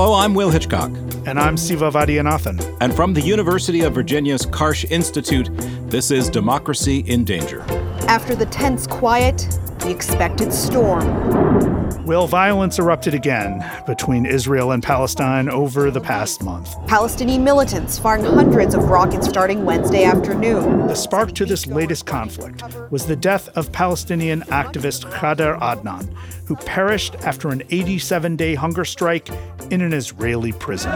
Hello, 0.00 0.14
I'm 0.14 0.32
Will 0.32 0.48
Hitchcock. 0.48 0.92
And 1.26 1.40
I'm 1.40 1.56
Siva 1.56 1.90
Vaidhyanathan. 1.90 2.76
And 2.80 2.94
from 2.94 3.14
the 3.14 3.20
University 3.20 3.80
of 3.80 3.94
Virginia's 3.94 4.46
Karsh 4.46 4.88
Institute, 4.92 5.50
this 5.90 6.12
is 6.12 6.30
Democracy 6.30 7.00
in 7.08 7.24
Danger. 7.24 7.62
After 8.06 8.36
the 8.36 8.46
tense 8.46 8.86
quiet, 8.86 9.38
the 9.80 9.90
expected 9.90 10.52
storm. 10.52 11.57
Will 12.04 12.26
violence 12.26 12.78
erupted 12.78 13.14
again 13.14 13.64
between 13.86 14.26
Israel 14.26 14.72
and 14.72 14.82
Palestine 14.82 15.48
over 15.48 15.90
the 15.90 16.00
past 16.00 16.42
month. 16.42 16.74
Palestinian 16.86 17.44
militants 17.44 17.98
firing 17.98 18.24
hundreds 18.24 18.74
of 18.74 18.84
rockets 18.84 19.28
starting 19.28 19.64
Wednesday 19.64 20.04
afternoon. 20.04 20.86
The 20.86 20.94
spark 20.94 21.34
to 21.34 21.44
this 21.44 21.66
latest 21.66 22.06
conflict 22.06 22.62
was 22.90 23.06
the 23.06 23.16
death 23.16 23.48
of 23.56 23.72
Palestinian 23.72 24.42
activist 24.42 25.10
Khader 25.12 25.58
Adnan, 25.60 26.12
who 26.46 26.56
perished 26.56 27.14
after 27.16 27.48
an 27.48 27.62
87 27.70 28.36
day 28.36 28.54
hunger 28.54 28.84
strike 28.84 29.28
in 29.70 29.80
an 29.80 29.92
Israeli 29.92 30.52
prison. 30.52 30.92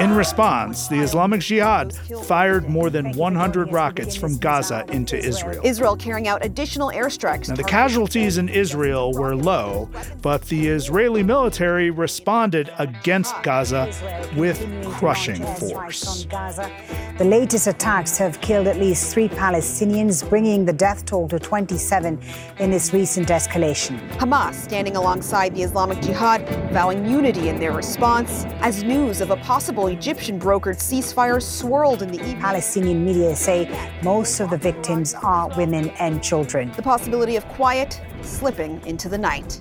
In 0.00 0.14
response, 0.14 0.88
the 0.88 0.98
Islamic 1.00 1.42
Jihad 1.42 1.94
fired 2.24 2.70
more 2.70 2.88
than 2.88 3.12
100 3.12 3.70
rockets 3.70 4.16
from 4.16 4.38
Gaza 4.38 4.86
into 4.88 5.14
Israel. 5.14 5.60
Israel 5.62 5.94
carrying 5.94 6.26
out 6.26 6.42
additional 6.42 6.90
airstrikes. 6.90 7.50
Now, 7.50 7.56
the 7.56 7.64
casualties 7.64 8.38
in 8.38 8.48
Israel 8.48 9.12
were 9.12 9.36
low, 9.36 9.90
but 10.22 10.42
the 10.42 10.68
Israeli 10.68 11.22
military 11.22 11.90
responded 11.90 12.72
against 12.78 13.34
Gaza 13.42 13.92
with 14.36 14.58
crushing 14.84 15.44
force. 15.56 16.26
The 17.18 17.24
latest 17.24 17.66
attacks 17.66 18.16
have 18.18 18.40
killed 18.40 18.66
at 18.66 18.78
least 18.78 19.12
three 19.12 19.28
Palestinians, 19.28 20.28
bringing 20.28 20.64
the 20.64 20.72
death 20.72 21.04
toll 21.04 21.28
to 21.28 21.38
27 21.38 22.20
in 22.58 22.70
this 22.70 22.92
recent 22.92 23.28
escalation. 23.28 23.98
Hamas 24.12 24.54
standing 24.54 24.96
alongside 24.96 25.54
the 25.54 25.62
Islamic 25.62 26.00
Jihad, 26.00 26.48
vowing 26.72 27.06
unity 27.06 27.48
in 27.48 27.58
their 27.58 27.72
response 27.72 28.44
as 28.60 28.82
news 28.82 29.20
of 29.20 29.30
a 29.30 29.36
possible 29.36 29.88
Egyptian 29.88 30.38
brokered 30.38 30.78
ceasefire 30.78 31.42
swirled 31.42 32.02
in 32.02 32.08
the 32.10 32.18
evening. 32.18 32.40
Palestinian 32.40 33.04
media 33.04 33.36
say 33.36 33.68
most 34.02 34.40
of 34.40 34.50
the 34.50 34.56
victims 34.56 35.14
are 35.14 35.48
women 35.56 35.90
and 36.00 36.22
children. 36.22 36.72
The 36.76 36.82
possibility 36.82 37.36
of 37.36 37.46
quiet 37.48 38.00
slipping 38.22 38.80
into 38.86 39.08
the 39.08 39.18
night. 39.18 39.60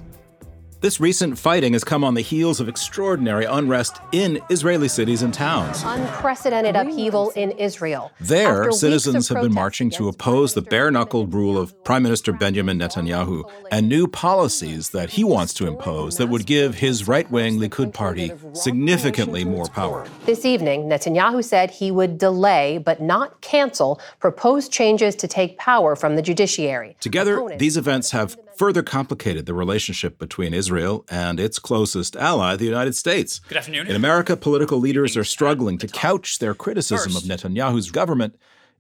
This 0.82 1.02
recent 1.02 1.38
fighting 1.38 1.74
has 1.74 1.84
come 1.84 2.06
on 2.06 2.14
the 2.14 2.22
heels 2.22 2.62
of 2.62 2.70
extraordinary 2.70 3.44
unrest 3.44 4.00
in 4.14 4.40
Israeli 4.50 4.88
cities 4.88 5.24
and 5.24 5.34
towns. 5.34 5.84
Unprecedented 5.86 6.78
upheaval 6.78 7.32
in 7.32 7.52
Israel. 7.52 8.14
There, 8.22 8.72
citizens 8.72 9.28
have 9.28 9.42
been 9.42 9.54
marching 9.54 9.90
to 9.92 10.08
oppose 10.08 10.54
the 10.54 10.62
bare 10.62 10.90
knuckled 10.90 11.34
rule 11.34 11.58
of 11.58 11.84
Prime 11.84 12.02
Minister 12.02 12.32
Benjamin 12.32 12.80
Netanyahu 12.80 13.44
and 13.74 13.90
new 13.90 14.08
policies 14.08 14.92
that 14.92 15.10
he 15.10 15.26
wants 15.26 15.54
to 15.56 15.68
impose 15.68 16.16
that 16.16 16.28
would 16.28 16.46
give 16.46 16.76
his 16.76 17.10
right 17.10 17.30
wing 17.30 17.60
Likud 17.60 17.94
party 17.94 18.32
significantly 18.54 19.44
more 19.44 19.66
power. 19.66 20.08
This 20.26 20.46
evening, 20.46 20.84
Netanyahu 20.84 21.44
said 21.44 21.72
he 21.72 21.92
would 21.92 22.18
delay 22.18 22.78
but 22.78 23.02
not 23.02 23.42
cancel 23.42 24.00
proposed 24.22 24.72
changes 24.72 25.14
to 25.18 25.28
take 25.28 25.58
power 25.58 25.98
from 25.98 26.16
the 26.16 26.22
judiciary. 26.22 26.96
Together, 27.02 27.46
these 27.58 27.76
events 27.76 28.12
have 28.12 28.38
further 28.60 28.84
complicated 28.84 29.46
the 29.46 29.54
relationship 29.54 30.20
between 30.20 30.54
Israel 30.54 31.06
and 31.10 31.40
its 31.40 31.60
closest 31.60 32.18
ally, 32.18 32.58
the 32.58 32.66
United 32.66 32.94
States. 32.94 33.40
Good 33.48 33.58
afternoon. 33.58 33.88
In 33.88 33.96
America, 33.96 34.36
political 34.36 34.80
leaders 34.80 35.16
are 35.16 35.24
struggling 35.24 35.78
to 35.78 35.88
couch 35.88 36.40
their 36.40 36.54
criticism 36.54 37.16
of 37.16 37.24
Netanyahu's 37.24 37.90
government 37.90 38.36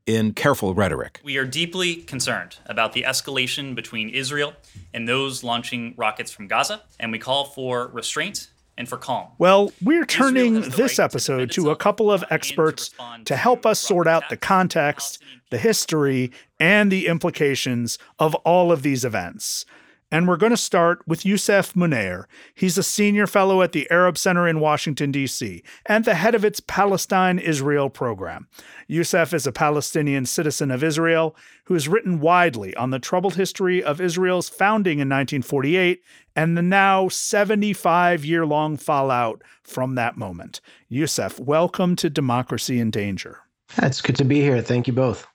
in 0.05 0.33
careful 0.33 0.73
rhetoric. 0.73 1.21
We 1.23 1.37
are 1.37 1.45
deeply 1.45 1.95
concerned 1.95 2.57
about 2.65 2.91
the 2.91 3.03
escalation 3.03 3.73
between 3.73 4.09
Israel 4.09 4.53
and 4.93 5.07
those 5.07 5.45
launching 5.45 5.93
rockets 5.95 6.29
from 6.29 6.47
Gaza, 6.47 6.81
and 6.99 7.13
we 7.13 7.17
call 7.17 7.45
for 7.45 7.87
restraint 7.87 8.49
and 8.79 8.87
for 8.87 8.97
calm. 8.97 9.27
Well, 9.37 9.71
we're 9.83 10.05
turning 10.05 10.61
this 10.61 10.97
episode 10.97 11.51
to 11.51 11.69
a 11.69 11.75
couple 11.75 12.09
of 12.09 12.23
experts 12.31 12.91
to 13.25 13.35
help 13.35 13.65
us 13.65 13.77
sort 13.77 14.07
out 14.07 14.29
the 14.29 14.37
context, 14.37 15.21
the 15.49 15.57
history, 15.57 16.31
and 16.59 16.89
the 16.89 17.07
implications 17.07 17.99
of 18.17 18.33
all 18.35 18.71
of 18.71 18.81
these 18.81 19.03
events. 19.03 19.65
And 20.11 20.27
we're 20.27 20.37
going 20.37 20.49
to 20.51 20.57
start 20.57 21.07
with 21.07 21.21
Yousef 21.21 21.73
Munayyer. 21.73 22.25
He's 22.55 22.79
a 22.79 22.83
senior 22.83 23.27
fellow 23.27 23.61
at 23.61 23.73
the 23.73 23.89
Arab 23.91 24.17
Center 24.17 24.47
in 24.47 24.59
Washington, 24.59 25.11
D.C., 25.11 25.61
and 25.85 26.03
the 26.03 26.15
head 26.15 26.33
of 26.33 26.43
its 26.43 26.59
Palestine 26.59 27.37
Israel 27.37 27.91
program. 27.91 28.47
Yousef 28.89 29.33
is 29.33 29.45
a 29.45 29.51
Palestinian 29.51 30.25
citizen 30.25 30.71
of 30.71 30.83
Israel 30.83 31.35
who 31.65 31.75
has 31.75 31.87
written 31.87 32.19
widely 32.19 32.75
on 32.75 32.89
the 32.89 32.97
troubled 32.97 33.35
history 33.35 33.83
of 33.83 34.01
Israel's 34.01 34.49
founding 34.49 34.93
in 34.93 35.09
1948 35.09 36.01
and 36.35 36.57
the 36.57 36.63
now 36.63 37.07
75 37.07 38.25
year 38.25 38.47
long 38.47 38.77
fallout 38.77 39.43
from 39.63 39.93
that 39.93 40.17
moment. 40.17 40.59
Yousef, 40.91 41.39
welcome 41.39 41.95
to 41.95 42.09
Democracy 42.09 42.79
in 42.79 42.89
Danger. 42.89 43.41
It's 43.77 44.01
good 44.01 44.15
to 44.15 44.25
be 44.25 44.41
here. 44.41 44.59
Thank 44.63 44.87
you 44.87 44.93
both. 44.93 45.27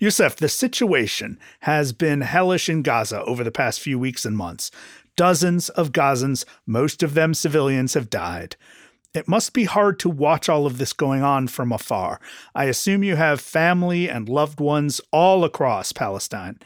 Yousef, 0.00 0.36
the 0.36 0.48
situation 0.48 1.38
has 1.60 1.92
been 1.92 2.22
hellish 2.22 2.68
in 2.68 2.82
Gaza 2.82 3.22
over 3.24 3.44
the 3.44 3.50
past 3.50 3.80
few 3.80 3.98
weeks 3.98 4.24
and 4.24 4.36
months. 4.36 4.70
Dozens 5.16 5.68
of 5.70 5.92
Gazans, 5.92 6.44
most 6.66 7.02
of 7.02 7.14
them 7.14 7.34
civilians, 7.34 7.94
have 7.94 8.10
died. 8.10 8.56
It 9.12 9.26
must 9.28 9.52
be 9.52 9.64
hard 9.64 9.98
to 10.00 10.08
watch 10.08 10.48
all 10.48 10.66
of 10.66 10.78
this 10.78 10.92
going 10.92 11.22
on 11.22 11.48
from 11.48 11.72
afar. 11.72 12.20
I 12.54 12.64
assume 12.64 13.02
you 13.02 13.16
have 13.16 13.40
family 13.40 14.08
and 14.08 14.28
loved 14.28 14.60
ones 14.60 15.00
all 15.12 15.44
across 15.44 15.92
Palestine. 15.92 16.58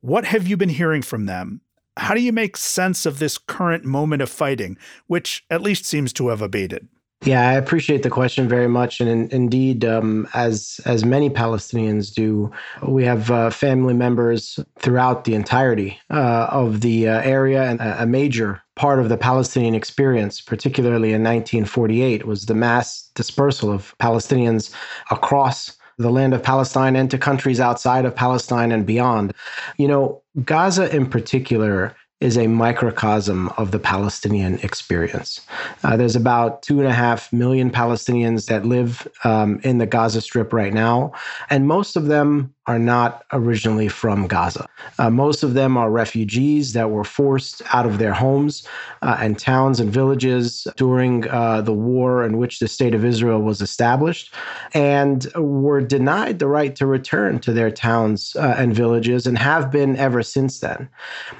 What 0.00 0.26
have 0.26 0.46
you 0.46 0.56
been 0.56 0.68
hearing 0.68 1.02
from 1.02 1.26
them? 1.26 1.60
How 1.96 2.14
do 2.14 2.20
you 2.20 2.32
make 2.32 2.56
sense 2.56 3.04
of 3.04 3.18
this 3.18 3.38
current 3.38 3.84
moment 3.84 4.22
of 4.22 4.30
fighting, 4.30 4.78
which 5.06 5.44
at 5.50 5.62
least 5.62 5.84
seems 5.84 6.12
to 6.14 6.28
have 6.28 6.40
abated? 6.42 6.88
Yeah, 7.24 7.48
I 7.48 7.54
appreciate 7.54 8.02
the 8.02 8.10
question 8.10 8.46
very 8.48 8.68
much, 8.68 9.00
and 9.00 9.08
in, 9.08 9.28
indeed, 9.30 9.84
um, 9.84 10.28
as 10.34 10.80
as 10.84 11.04
many 11.04 11.30
Palestinians 11.30 12.12
do, 12.14 12.52
we 12.86 13.04
have 13.04 13.30
uh, 13.30 13.50
family 13.50 13.94
members 13.94 14.60
throughout 14.78 15.24
the 15.24 15.34
entirety 15.34 15.98
uh, 16.10 16.48
of 16.50 16.82
the 16.82 17.08
uh, 17.08 17.22
area, 17.22 17.64
and 17.64 17.80
a 17.80 18.06
major 18.06 18.62
part 18.76 18.98
of 18.98 19.08
the 19.08 19.16
Palestinian 19.16 19.74
experience, 19.74 20.40
particularly 20.42 21.08
in 21.08 21.24
1948, 21.24 22.26
was 22.26 22.46
the 22.46 22.54
mass 22.54 23.10
dispersal 23.14 23.72
of 23.72 23.96
Palestinians 23.98 24.72
across 25.10 25.76
the 25.98 26.10
land 26.10 26.34
of 26.34 26.42
Palestine 26.42 26.94
and 26.94 27.10
to 27.10 27.18
countries 27.18 27.58
outside 27.58 28.04
of 28.04 28.14
Palestine 28.14 28.70
and 28.70 28.84
beyond. 28.84 29.32
You 29.78 29.88
know, 29.88 30.22
Gaza 30.44 30.94
in 30.94 31.06
particular 31.06 31.96
is 32.20 32.38
a 32.38 32.46
microcosm 32.46 33.48
of 33.58 33.70
the 33.70 33.78
Palestinian 33.78 34.58
experience. 34.60 35.40
Uh, 35.84 35.96
there's 35.96 36.16
about 36.16 36.62
two 36.62 36.78
and 36.78 36.88
a 36.88 36.92
half 36.92 37.32
million 37.32 37.70
Palestinians 37.70 38.46
that 38.46 38.64
live 38.64 39.06
um, 39.24 39.60
in 39.62 39.78
the 39.78 39.86
Gaza 39.86 40.20
Strip 40.20 40.52
right 40.52 40.72
now, 40.72 41.12
and 41.50 41.68
most 41.68 41.94
of 41.94 42.06
them 42.06 42.54
are 42.66 42.78
not 42.78 43.24
originally 43.32 43.88
from 43.88 44.26
Gaza. 44.26 44.66
Uh, 44.98 45.10
most 45.10 45.42
of 45.42 45.54
them 45.54 45.76
are 45.76 45.90
refugees 45.90 46.72
that 46.72 46.90
were 46.90 47.04
forced 47.04 47.62
out 47.72 47.86
of 47.86 47.98
their 47.98 48.12
homes 48.12 48.66
uh, 49.02 49.16
and 49.20 49.38
towns 49.38 49.78
and 49.78 49.92
villages 49.92 50.66
during 50.76 51.28
uh, 51.28 51.60
the 51.60 51.72
war 51.72 52.24
in 52.24 52.38
which 52.38 52.58
the 52.58 52.66
state 52.66 52.94
of 52.94 53.04
Israel 53.04 53.40
was 53.40 53.60
established 53.60 54.34
and 54.74 55.32
were 55.36 55.80
denied 55.80 56.38
the 56.38 56.48
right 56.48 56.74
to 56.76 56.86
return 56.86 57.38
to 57.38 57.52
their 57.52 57.70
towns 57.70 58.34
uh, 58.36 58.54
and 58.58 58.74
villages 58.74 59.26
and 59.26 59.38
have 59.38 59.70
been 59.70 59.96
ever 59.96 60.22
since 60.22 60.60
then. 60.60 60.88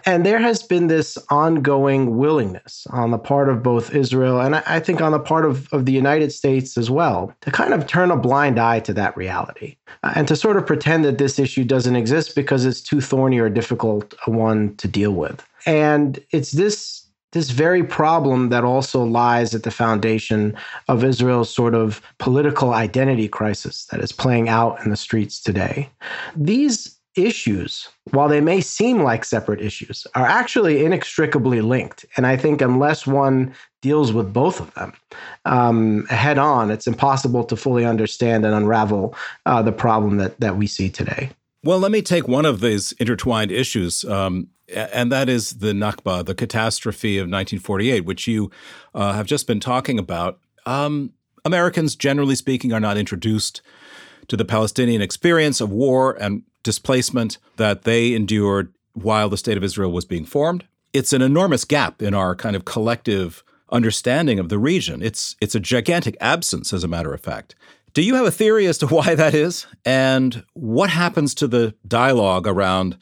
And 0.05 0.25
there 0.25 0.39
has 0.39 0.63
been 0.63 0.87
this 0.87 1.19
ongoing 1.31 2.17
willingness 2.17 2.87
on 2.91 3.11
the 3.11 3.19
part 3.19 3.49
of 3.49 3.63
both 3.63 3.95
Israel 3.95 4.41
and 4.41 4.55
I 4.55 4.79
think 4.79 5.01
on 5.01 5.13
the 5.13 5.19
part 5.19 5.45
of, 5.45 5.73
of 5.73 5.87
the 5.87 5.93
United 5.93 6.33
States 6.33 6.79
as 6.79 6.91
well 6.91 7.35
to 7.41 7.51
kind 7.51 7.75
of 7.75 7.87
turn 7.87 8.11
a 8.11 8.17
blind 8.17 8.59
eye 8.59 8.81
to 8.81 8.93
that 8.95 9.17
reality 9.17 9.77
uh, 10.03 10.13
and 10.15 10.29
to 10.29 10.37
sort 10.37 10.57
of 10.57 10.67
pretend 10.67 11.05
that 11.05 11.16
this 11.19 11.39
issue 11.39 11.65
doesn't 11.65 11.97
exist 11.97 12.35
because 12.35 12.65
it's 12.65 12.81
too 12.81 13.01
thorny 13.01 13.39
or 13.39 13.49
difficult 13.49 14.15
a 14.27 14.31
one 14.31 14.75
to 14.77 14.89
deal 14.89 15.13
with. 15.13 15.47
And 15.67 16.19
it's 16.31 16.53
this 16.53 17.07
this 17.33 17.51
very 17.51 17.85
problem 17.85 18.49
that 18.49 18.65
also 18.65 19.05
lies 19.05 19.55
at 19.55 19.63
the 19.63 19.71
foundation 19.71 20.57
of 20.89 21.05
Israel's 21.05 21.53
sort 21.53 21.75
of 21.75 22.01
political 22.19 22.73
identity 22.73 23.29
crisis 23.29 23.85
that 23.91 24.01
is 24.01 24.11
playing 24.11 24.49
out 24.49 24.83
in 24.83 24.91
the 24.91 24.97
streets 24.97 25.43
today. 25.43 25.91
These 26.35 26.97
issues, 27.17 27.89
while 28.13 28.29
they 28.29 28.41
may 28.41 28.61
seem 28.61 29.03
like 29.03 29.25
separate 29.25 29.61
issues, 29.61 30.07
are 30.15 30.27
actually 30.27 30.85
inextricably 30.85 31.61
linked. 31.61 32.07
And 32.17 32.27
I 32.27 32.37
think 32.37 32.63
unless 32.63 33.07
one 33.07 33.55
deals 33.87 34.13
with 34.13 34.33
both 34.33 34.61
of 34.61 34.75
them 34.75 34.93
um, 35.45 36.07
head 36.07 36.39
on, 36.39 36.73
it's 36.73 36.89
impossible 36.89 37.45
to 37.45 37.55
fully 37.55 37.85
understand 37.85 38.45
and 38.45 38.53
unravel 38.53 39.15
uh, 39.47 39.63
the 39.63 39.73
problem 39.73 40.17
that 40.17 40.39
that 40.41 40.57
we 40.57 40.67
see 40.67 40.91
today. 40.91 41.31
Well, 41.63 41.79
let 41.79 41.93
me 41.93 42.03
take 42.03 42.27
one 42.27 42.45
of 42.45 42.61
these 42.61 42.93
intertwined 42.93 43.53
issues, 43.53 44.05
um, 44.05 44.49
and 44.75 45.11
that 45.13 45.29
is 45.29 45.59
the 45.59 45.73
Nakba, 45.73 46.25
the 46.25 46.35
catastrophe 46.35 47.19
of 47.19 47.25
1948, 47.25 48.05
which 48.05 48.27
you 48.27 48.51
uh, 48.95 49.13
have 49.13 49.27
just 49.27 49.47
been 49.47 49.61
talking 49.61 49.99
about. 49.99 50.41
Um, 50.65 51.13
Americans, 51.45 51.95
generally 51.95 52.35
speaking, 52.35 52.73
are 52.73 52.81
not 52.81 52.97
introduced 52.97 53.63
to 54.27 54.37
the 54.37 54.45
Palestinian 54.45 55.01
experience 55.01 55.61
of 55.61 55.71
war 55.71 56.17
and 56.21 56.43
displacement 56.65 57.39
that 57.57 57.83
they 57.83 58.15
endured 58.15 58.73
while 58.95 59.29
the 59.29 59.37
state 59.37 59.57
of 59.57 59.63
Israel 59.63 59.93
was 59.93 60.05
being 60.05 60.25
formed. 60.25 60.65
It's 60.93 61.13
an 61.13 61.23
enormous 61.23 61.65
gap 61.65 62.03
in 62.03 62.15
our 62.15 62.35
kind 62.35 62.57
of 62.57 62.65
collective 62.65 63.45
understanding 63.77 64.39
of 64.39 64.49
the 64.49 64.59
region. 64.59 65.03
It's 65.03 65.37
it's 65.41 65.55
a 65.55 65.61
gigantic 65.61 66.17
absence, 66.21 66.73
as 66.73 66.83
a 66.83 66.89
matter 66.89 67.13
of 67.15 67.21
fact. 67.21 67.55
Do 67.95 68.03
you 68.03 68.15
have 68.17 68.27
a 68.27 68.31
theory 68.31 68.67
as 68.67 68.79
to 68.79 68.87
why 68.97 69.15
that 69.15 69.35
is, 69.35 69.67
and 69.85 70.45
what 70.55 70.91
happens 70.91 71.35
to 71.37 71.47
the 71.47 71.75
dialogue 71.87 72.47
around 72.49 72.97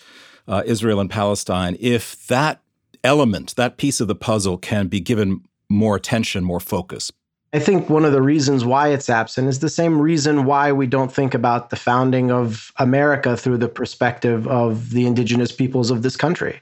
uh, 0.46 0.62
Israel 0.66 1.00
and 1.00 1.10
Palestine 1.10 1.76
if 1.80 2.26
that 2.26 2.60
element, 3.02 3.56
that 3.56 3.76
piece 3.76 4.00
of 4.00 4.08
the 4.08 4.14
puzzle, 4.14 4.58
can 4.58 4.88
be 4.88 5.00
given 5.00 5.42
more 5.70 5.96
attention, 5.96 6.44
more 6.44 6.60
focus? 6.60 7.10
I 7.54 7.60
think 7.60 7.88
one 7.88 8.04
of 8.04 8.10
the 8.10 8.20
reasons 8.20 8.64
why 8.64 8.88
it's 8.88 9.08
absent 9.08 9.48
is 9.48 9.60
the 9.60 9.68
same 9.68 10.00
reason 10.00 10.44
why 10.44 10.72
we 10.72 10.88
don't 10.88 11.12
think 11.12 11.34
about 11.34 11.70
the 11.70 11.76
founding 11.76 12.32
of 12.32 12.72
America 12.78 13.36
through 13.36 13.58
the 13.58 13.68
perspective 13.68 14.48
of 14.48 14.90
the 14.90 15.06
indigenous 15.06 15.52
peoples 15.52 15.92
of 15.92 16.02
this 16.02 16.16
country. 16.16 16.60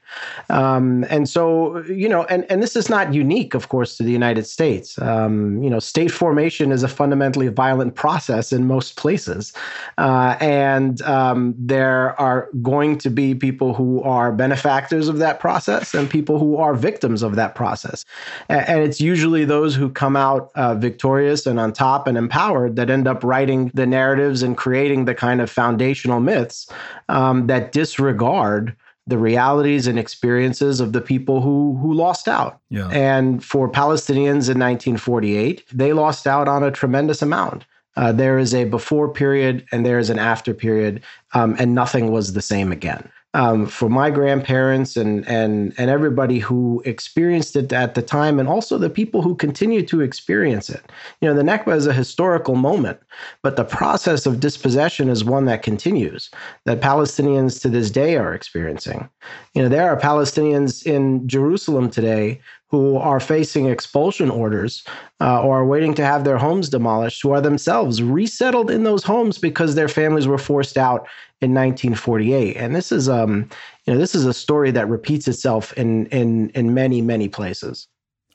Um, 0.51 1.07
and 1.09 1.27
so, 1.27 1.83
you 1.85 2.11
know, 2.11 2.25
and, 2.25 2.45
and 2.51 2.63
this 2.63 2.77
is 2.77 2.91
not 2.91 3.15
unique, 3.15 3.55
of 3.55 3.71
course, 3.71 3.97
to 3.97 4.03
the 4.03 4.13
United 4.13 4.47
States. 4.47 5.01
Um, 5.01 5.63
you 5.63 5.71
know, 5.71 5.79
state 5.79 6.11
formation 6.11 6.71
is 6.71 6.83
a 6.83 6.89
fundamentally 6.89 7.49
violent 7.49 7.95
process 7.95 8.53
in 8.53 8.67
most 8.67 8.97
places. 8.97 9.55
Uh, 9.97 10.37
and 10.41 11.01
um, 11.03 11.55
there 11.57 12.21
are 12.21 12.51
going 12.61 12.99
to 12.99 13.09
be 13.09 13.35
people 13.35 13.73
who 13.73 14.03
are 14.03 14.31
benefactors 14.31 15.09
of 15.09 15.17
that 15.17 15.41
process 15.41 15.95
and 15.95 16.11
people 16.11 16.39
who 16.39 16.59
are 16.59 16.75
victims 16.75 17.23
of 17.23 17.35
that 17.37 17.55
process. 17.55 18.05
And, 18.51 18.69
and 18.69 18.79
it's 18.81 19.01
usually 19.01 19.47
those 19.47 19.75
who 19.75 19.89
come 19.89 20.17
out. 20.17 20.51
Uh, 20.55 20.82
victorious 20.83 21.47
and 21.47 21.59
on 21.59 21.73
top 21.73 22.07
and 22.07 22.19
empowered 22.19 22.77
that 22.77 22.91
end 22.91 23.09
up 23.09 23.25
writing 23.25 23.71
the 23.73 23.87
narratives 23.87 24.43
and 24.43 24.57
creating 24.59 25.07
the 25.07 25.15
kind 25.15 25.41
of 25.41 25.51
foundational 25.51 26.21
myths 26.21 26.71
um, 27.09 27.47
that 27.47 27.73
disregard 27.73 28.77
the 29.07 29.17
realities 29.19 29.87
and 29.87 29.99
experiences 29.99 30.81
of 30.81 30.93
the 30.93 31.01
people 31.01 31.41
who 31.41 31.77
who 31.81 31.95
lost 31.95 32.29
out. 32.29 32.61
Yeah. 32.69 32.89
And 32.89 33.43
for 33.43 33.69
Palestinians 33.69 34.49
in 34.51 34.59
1948, 34.59 35.65
they 35.73 35.93
lost 35.93 36.27
out 36.27 36.47
on 36.47 36.63
a 36.63 36.71
tremendous 36.71 37.23
amount. 37.23 37.65
Uh, 37.97 38.13
there 38.13 38.39
is 38.39 38.55
a 38.55 38.65
before 38.65 39.09
period 39.13 39.67
and 39.73 39.85
there 39.85 39.99
is 39.99 40.09
an 40.11 40.19
after 40.19 40.55
period, 40.55 41.03
um, 41.35 41.57
and 41.59 41.75
nothing 41.75 42.11
was 42.11 42.35
the 42.35 42.43
same 42.43 42.71
again 42.71 43.11
um, 43.35 43.67
for 43.67 43.89
my 43.89 44.11
grandparents 44.11 44.97
and 44.97 45.27
and 45.27 45.75
and 45.79 45.91
everybody 45.91 46.39
who 46.39 46.83
experienced 46.85 47.57
it 47.57 47.73
at 47.73 47.95
the 47.95 48.03
time, 48.03 48.39
and 48.39 48.49
also 48.49 48.77
the 48.77 48.91
people 48.91 49.23
who 49.23 49.35
continue 49.35 49.85
to 49.87 50.01
experience 50.03 50.69
it. 50.69 50.83
You 51.21 51.29
know, 51.29 51.35
the 51.35 51.43
Nakba 51.43 51.75
is 51.75 51.87
a 51.87 51.93
historical 51.93 52.57
moment, 52.57 53.01
but 53.43 53.57
the 53.57 53.65
process 53.65 54.27
of 54.27 54.41
dispossession 54.41 55.09
is 55.09 55.25
one 55.25 55.47
that 55.47 55.63
continues. 55.63 56.31
That 56.67 56.81
Palestinians 56.81 57.61
to 57.63 57.69
this 57.69 57.91
day 57.91 58.17
are 58.17 58.35
experiencing. 58.35 59.09
You 59.55 59.63
know, 59.63 59.69
there 59.69 59.89
are 59.89 59.99
Palestinians 59.99 60.85
in 60.85 61.27
Jerusalem 61.27 61.91
today 61.91 62.41
who 62.73 62.97
are 62.97 63.21
facing 63.21 63.67
expulsion 63.67 64.31
orders 64.31 64.83
uh, 65.21 65.43
or 65.43 65.59
are 65.59 65.67
waiting 65.67 65.93
to 65.93 66.05
have 66.05 66.25
their 66.25 66.39
homes 66.39 66.71
demolished, 66.71 67.21
who 67.23 67.31
are 67.31 67.41
themselves 67.41 68.03
resettled 68.03 68.71
in 68.71 68.83
those 68.83 69.05
homes 69.05 69.37
because 69.37 69.75
their 69.75 69.89
families 69.89 70.27
were 70.27 70.39
forced 70.39 70.79
out 70.79 71.07
in 71.43 71.53
1948. 71.53 72.57
And 72.57 72.75
this 72.75 72.91
is 72.91 73.11
um, 73.11 73.49
you 73.85 73.93
know, 73.93 73.99
this 73.99 74.15
is 74.15 74.25
a 74.25 74.33
story 74.33 74.71
that 74.71 74.89
repeats 74.89 75.29
itself 75.29 75.75
in 75.75 76.07
in 76.07 76.49
in 76.51 76.73
many 76.73 77.03
many 77.03 77.29
places. 77.29 77.89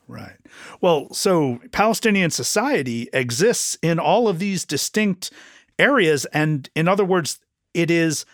Right. 0.06 0.36
Well, 0.80 1.12
so 1.12 1.60
Palestinian 1.72 2.30
society 2.30 3.08
exists 3.12 3.76
in 3.82 3.98
all 3.98 4.28
of 4.28 4.38
these 4.38 4.64
distinct 4.64 5.32
areas, 5.80 6.26
and 6.26 6.70
in 6.76 6.86
other 6.86 7.04
words, 7.04 7.40
it 7.74 7.90
is 7.90 8.24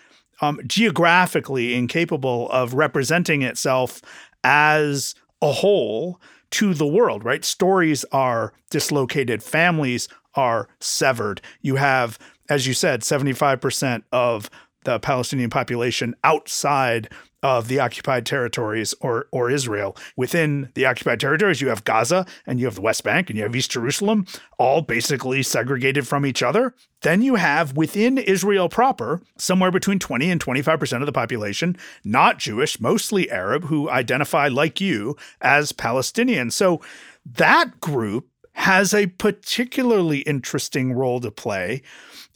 um, 0.42 0.60
geographically 0.66 1.74
incapable 1.74 2.50
of 2.50 2.74
representing 2.74 3.40
itself 3.40 4.02
as 4.44 5.14
a 5.44 5.52
whole 5.52 6.20
to 6.50 6.73
the 6.73 6.87
world, 6.87 7.25
right? 7.25 7.44
Stories 7.44 8.05
are 8.12 8.55
dislocated, 8.70 9.43
families 9.43 10.08
are 10.35 10.69
severed. 10.81 11.43
You 11.61 11.76
have, 11.76 12.19
as 12.49 12.67
you 12.67 12.73
said, 12.73 13.02
75% 13.02 14.02
of 14.11 14.49
the 14.85 14.99
Palestinian 14.99 15.50
population 15.50 16.14
outside 16.25 17.11
of 17.44 17.69
the 17.69 17.79
occupied 17.79 18.25
territories 18.25 18.94
or 19.00 19.29
or 19.31 19.50
Israel. 19.50 19.94
Within 20.17 20.70
the 20.75 20.87
occupied 20.87 21.20
territories, 21.20 21.61
you 21.61 21.69
have 21.69 21.85
Gaza 21.85 22.26
and 22.46 22.58
you 22.58 22.64
have 22.64 22.76
the 22.76 22.81
West 22.81 23.05
Bank 23.05 23.29
and 23.29 23.37
you 23.37 23.44
have 23.44 23.55
East 23.55 23.70
Jerusalem, 23.70 24.26
all 24.58 24.81
basically 24.81 25.43
segregated 25.43 26.08
from 26.08 26.25
each 26.25 26.43
other. 26.43 26.75
Then 27.02 27.20
you 27.20 27.35
have 27.35 27.76
within 27.76 28.17
Israel 28.17 28.70
proper, 28.70 29.20
somewhere 29.37 29.70
between 29.70 29.99
20 29.99 30.31
and 30.31 30.43
25% 30.43 31.00
of 31.00 31.06
the 31.06 31.12
population, 31.12 31.76
not 32.02 32.38
Jewish, 32.38 32.81
mostly 32.81 33.31
Arab, 33.31 33.64
who 33.64 33.91
identify 33.91 34.49
like 34.49 34.81
you 34.81 35.14
as 35.43 35.73
Palestinian. 35.73 36.50
So 36.50 36.81
that 37.26 37.79
group 37.79 38.29
has 38.55 38.94
a 38.94 39.06
particularly 39.06 40.20
interesting 40.20 40.94
role 40.94 41.20
to 41.20 41.31
play 41.31 41.82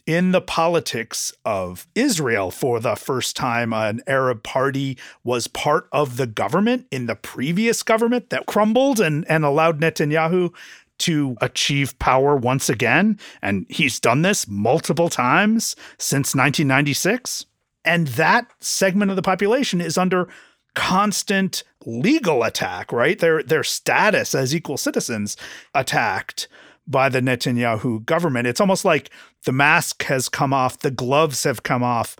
in 0.09 0.31
the 0.31 0.41
politics 0.41 1.31
of 1.45 1.85
Israel. 1.93 2.49
For 2.49 2.79
the 2.79 2.95
first 2.95 3.35
time, 3.35 3.71
an 3.71 4.01
Arab 4.07 4.41
party 4.41 4.97
was 5.23 5.47
part 5.47 5.87
of 5.91 6.17
the 6.17 6.25
government 6.25 6.87
in 6.89 7.05
the 7.05 7.13
previous 7.13 7.83
government 7.83 8.31
that 8.31 8.47
crumbled 8.47 8.99
and, 8.99 9.23
and 9.29 9.45
allowed 9.45 9.79
Netanyahu 9.79 10.51
to 10.97 11.37
achieve 11.41 11.97
power 11.99 12.35
once 12.35 12.69
again. 12.69 13.19
And 13.43 13.67
he's 13.69 13.99
done 13.99 14.23
this 14.23 14.47
multiple 14.47 15.09
times 15.09 15.75
since 15.99 16.33
1996. 16.33 17.45
And 17.85 18.07
that 18.07 18.51
segment 18.57 19.11
of 19.11 19.15
the 19.15 19.21
population 19.21 19.79
is 19.79 19.95
under 19.95 20.27
constant 20.73 21.63
legal 21.85 22.41
attack, 22.41 22.91
right? 22.91 23.19
Their 23.19 23.43
their 23.43 23.63
status 23.63 24.33
as 24.33 24.55
equal 24.55 24.77
citizens 24.77 25.37
attacked 25.75 26.47
by 26.89 27.07
the 27.07 27.21
Netanyahu 27.21 28.03
government. 28.05 28.47
It's 28.47 28.59
almost 28.59 28.83
like 28.83 29.09
the 29.45 29.51
mask 29.51 30.03
has 30.03 30.27
come 30.27 30.51
off, 30.51 30.79
the 30.79 30.91
gloves 30.91 31.43
have 31.43 31.63
come 31.63 31.83
off. 31.83 32.17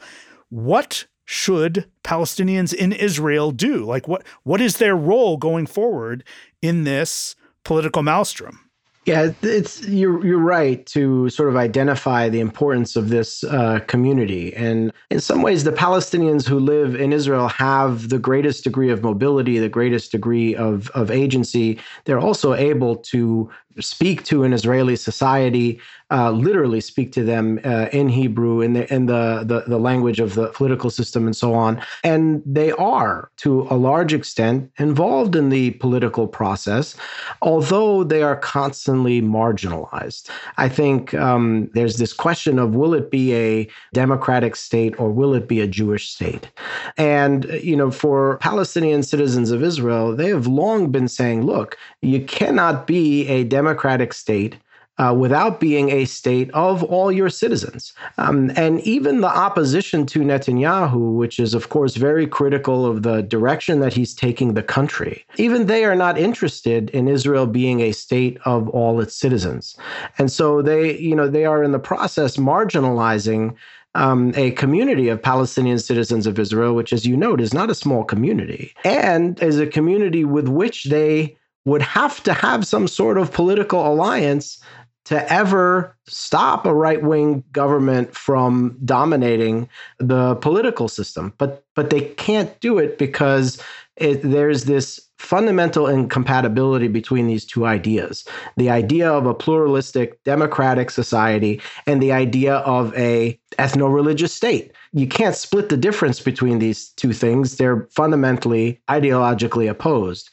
What 0.50 1.06
should 1.26 1.86
Palestinians 2.04 2.74
in 2.74 2.92
Israel 2.92 3.52
do? 3.52 3.86
Like 3.86 4.08
what 4.08 4.24
what 4.44 4.62
is 4.62 4.78
their 4.78 4.96
role 4.96 5.38
going 5.38 5.66
forward 5.66 6.24
in 6.62 6.86
this 6.86 7.36
political 7.64 8.02
maelstrom? 8.02 8.70
Yeah, 9.06 9.32
it's 9.42 9.88
you're 9.88 10.24
you're 10.26 10.38
right 10.38 10.86
to 10.88 11.30
sort 11.30 11.50
of 11.50 11.56
identify 11.56 12.30
the 12.30 12.42
importance 12.42 12.96
of 12.96 13.10
this 13.10 13.44
uh, 13.44 13.80
community, 13.88 14.54
and 14.56 14.92
in 15.10 15.20
some 15.20 15.42
ways, 15.42 15.64
the 15.64 15.72
Palestinians 15.72 16.48
who 16.48 16.60
live 16.60 16.96
in 16.96 17.12
Israel 17.14 17.48
have 17.48 18.10
the 18.10 18.20
greatest 18.20 18.66
degree 18.66 18.92
of 18.92 19.02
mobility, 19.02 19.58
the 19.58 19.70
greatest 19.70 20.12
degree 20.12 20.54
of 20.54 20.90
of 20.92 21.10
agency. 21.10 21.80
They're 22.06 22.20
also 22.20 22.54
able 22.54 22.98
to 22.98 23.50
speak 23.82 24.24
to 24.26 24.44
an 24.44 24.54
Israeli 24.54 24.96
society, 24.96 25.80
uh, 26.12 26.32
literally 26.32 26.82
speak 26.82 27.12
to 27.12 27.24
them 27.24 27.60
uh, 27.64 27.88
in 27.92 28.10
Hebrew, 28.10 28.62
in 28.62 28.74
the 28.74 28.92
in 28.94 29.06
the, 29.06 29.44
the, 29.46 29.64
the 29.68 29.78
language 29.78 30.20
of 30.20 30.34
the 30.34 30.48
political 30.48 30.90
system, 30.90 31.26
and 31.26 31.36
so 31.36 31.54
on. 31.54 31.82
And 32.04 32.42
they 32.46 32.72
are, 32.74 33.30
to 33.38 33.68
a 33.70 33.76
large 33.76 34.14
extent, 34.14 34.72
involved 34.78 35.36
in 35.36 35.50
the 35.50 35.72
political 35.72 36.28
process, 36.28 36.96
although 37.42 38.04
they 38.04 38.24
are 38.24 38.36
constantly 38.36 39.22
marginalized. 39.22 40.30
I 40.58 40.68
think 40.68 41.14
um, 41.14 41.70
there's 41.74 41.98
this 41.98 42.14
question 42.14 42.58
of 42.58 42.74
will 42.74 42.94
it 42.94 43.12
be 43.12 43.36
a 43.36 43.68
democratic 43.94 44.56
state 44.56 45.00
or 45.00 45.12
will 45.12 45.36
it 45.36 45.48
be 45.48 45.62
a 45.62 45.68
Jewish 45.68 46.10
state? 46.10 46.50
And 46.98 47.46
you 47.62 47.76
know, 47.76 47.92
for 47.92 48.38
Palestinian 48.38 49.04
citizens 49.04 49.52
of 49.52 49.64
Israel, 49.64 50.16
they 50.16 50.30
have 50.30 50.48
long 50.48 50.92
been 50.92 51.08
saying, 51.08 51.46
look, 51.46 51.78
you 52.02 52.24
cannot 52.26 52.88
be 52.88 53.28
a 53.28 53.44
democratic 53.44 53.69
state 54.14 54.58
uh, 55.00 55.14
without 55.14 55.60
being 55.60 55.90
a 55.90 56.06
state 56.06 56.52
of 56.52 56.84
all 56.84 57.12
your 57.12 57.30
citizens. 57.30 57.94
Um, 58.18 58.52
and 58.56 58.82
even 58.82 59.22
the 59.22 59.28
opposition 59.28 60.06
to 60.08 60.20
Netanyahu, 60.20 61.16
which 61.16 61.40
is, 61.40 61.54
of 61.54 61.70
course, 61.70 61.96
very 61.96 62.28
critical 62.28 62.86
of 62.86 63.04
the 63.04 63.22
direction 63.22 63.80
that 63.80 63.94
he's 63.94 64.14
taking 64.14 64.54
the 64.54 64.64
country, 64.64 65.26
even 65.38 65.66
they 65.66 65.86
are 65.86 65.96
not 65.96 66.18
interested 66.18 66.90
in 66.90 67.08
Israel 67.08 67.48
being 67.48 67.80
a 67.80 67.94
state 67.94 68.38
of 68.44 68.68
all 68.70 69.00
its 69.00 69.16
citizens. 69.16 69.78
And 70.18 70.30
so 70.30 70.62
they, 70.62 70.98
you 71.00 71.16
know, 71.16 71.30
they 71.30 71.46
are 71.46 71.64
in 71.64 71.72
the 71.72 71.80
process 71.80 72.38
marginalizing. 72.38 73.56
Um, 73.96 74.34
a 74.36 74.52
community 74.52 75.10
of 75.10 75.20
Palestinian 75.20 75.80
citizens 75.80 76.28
of 76.28 76.38
Israel, 76.38 76.76
which, 76.76 76.94
as 76.94 77.08
you 77.08 77.18
note, 77.18 77.42
is 77.42 77.56
not 77.56 77.72
a 77.72 77.76
small 77.76 78.04
community, 78.04 78.72
and 78.86 79.42
is 79.42 79.60
a 79.60 79.66
community 79.66 80.24
with 80.24 80.48
which 80.48 80.84
they 80.84 81.36
would 81.70 81.82
have 81.82 82.22
to 82.24 82.34
have 82.34 82.66
some 82.66 82.88
sort 82.88 83.18
of 83.18 83.32
political 83.32 83.88
alliance 83.88 84.60
to 85.06 85.32
ever 85.32 85.96
stop 86.08 86.66
a 86.66 86.74
right 86.74 87.02
wing 87.02 87.44
government 87.52 88.16
from 88.16 88.78
dominating 88.84 89.70
the 89.98 90.36
political 90.36 90.88
system. 90.88 91.34
But 91.38 91.64
but 91.76 91.90
they 91.90 92.02
can't 92.02 92.60
do 92.60 92.78
it 92.78 92.98
because 92.98 93.62
it, 93.96 94.22
there's 94.22 94.66
this 94.66 95.00
fundamental 95.18 95.88
incompatibility 95.88 96.88
between 96.88 97.28
these 97.28 97.46
two 97.46 97.66
ideas. 97.66 98.24
The 98.56 98.70
idea 98.70 99.12
of 99.12 99.26
a 99.26 99.34
pluralistic 99.34 100.24
democratic 100.24 100.90
society 100.90 101.62
and 101.86 102.02
the 102.02 102.14
idea 102.14 102.56
of 102.58 102.96
a 102.96 103.38
ethno-religious 103.58 104.34
state. 104.34 104.72
You 104.94 105.08
can't 105.08 105.36
split 105.36 105.70
the 105.70 105.78
difference 105.78 106.22
between 106.22 106.60
these 106.60 106.90
two 106.92 107.14
things. 107.14 107.58
They're 107.58 107.88
fundamentally 107.92 108.80
ideologically 108.90 109.70
opposed 109.70 110.30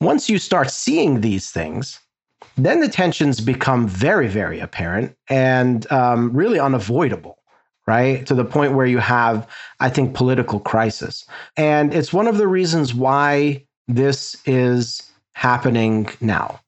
once 0.00 0.28
you 0.28 0.38
start 0.38 0.70
seeing 0.70 1.20
these 1.20 1.50
things, 1.50 2.00
then 2.56 2.80
the 2.80 2.88
tensions 2.88 3.40
become 3.40 3.86
very, 3.86 4.28
very 4.28 4.60
apparent 4.60 5.16
and 5.28 5.90
um, 5.90 6.32
really 6.32 6.58
unavoidable, 6.58 7.38
right? 7.86 8.26
To 8.26 8.34
the 8.34 8.44
point 8.44 8.74
where 8.74 8.86
you 8.86 8.98
have, 8.98 9.48
I 9.80 9.88
think, 9.90 10.14
political 10.14 10.60
crisis. 10.60 11.26
And 11.56 11.94
it's 11.94 12.12
one 12.12 12.26
of 12.26 12.38
the 12.38 12.48
reasons 12.48 12.94
why 12.94 13.64
this 13.88 14.36
is 14.46 15.02
happening 15.34 16.08
now. 16.20 16.60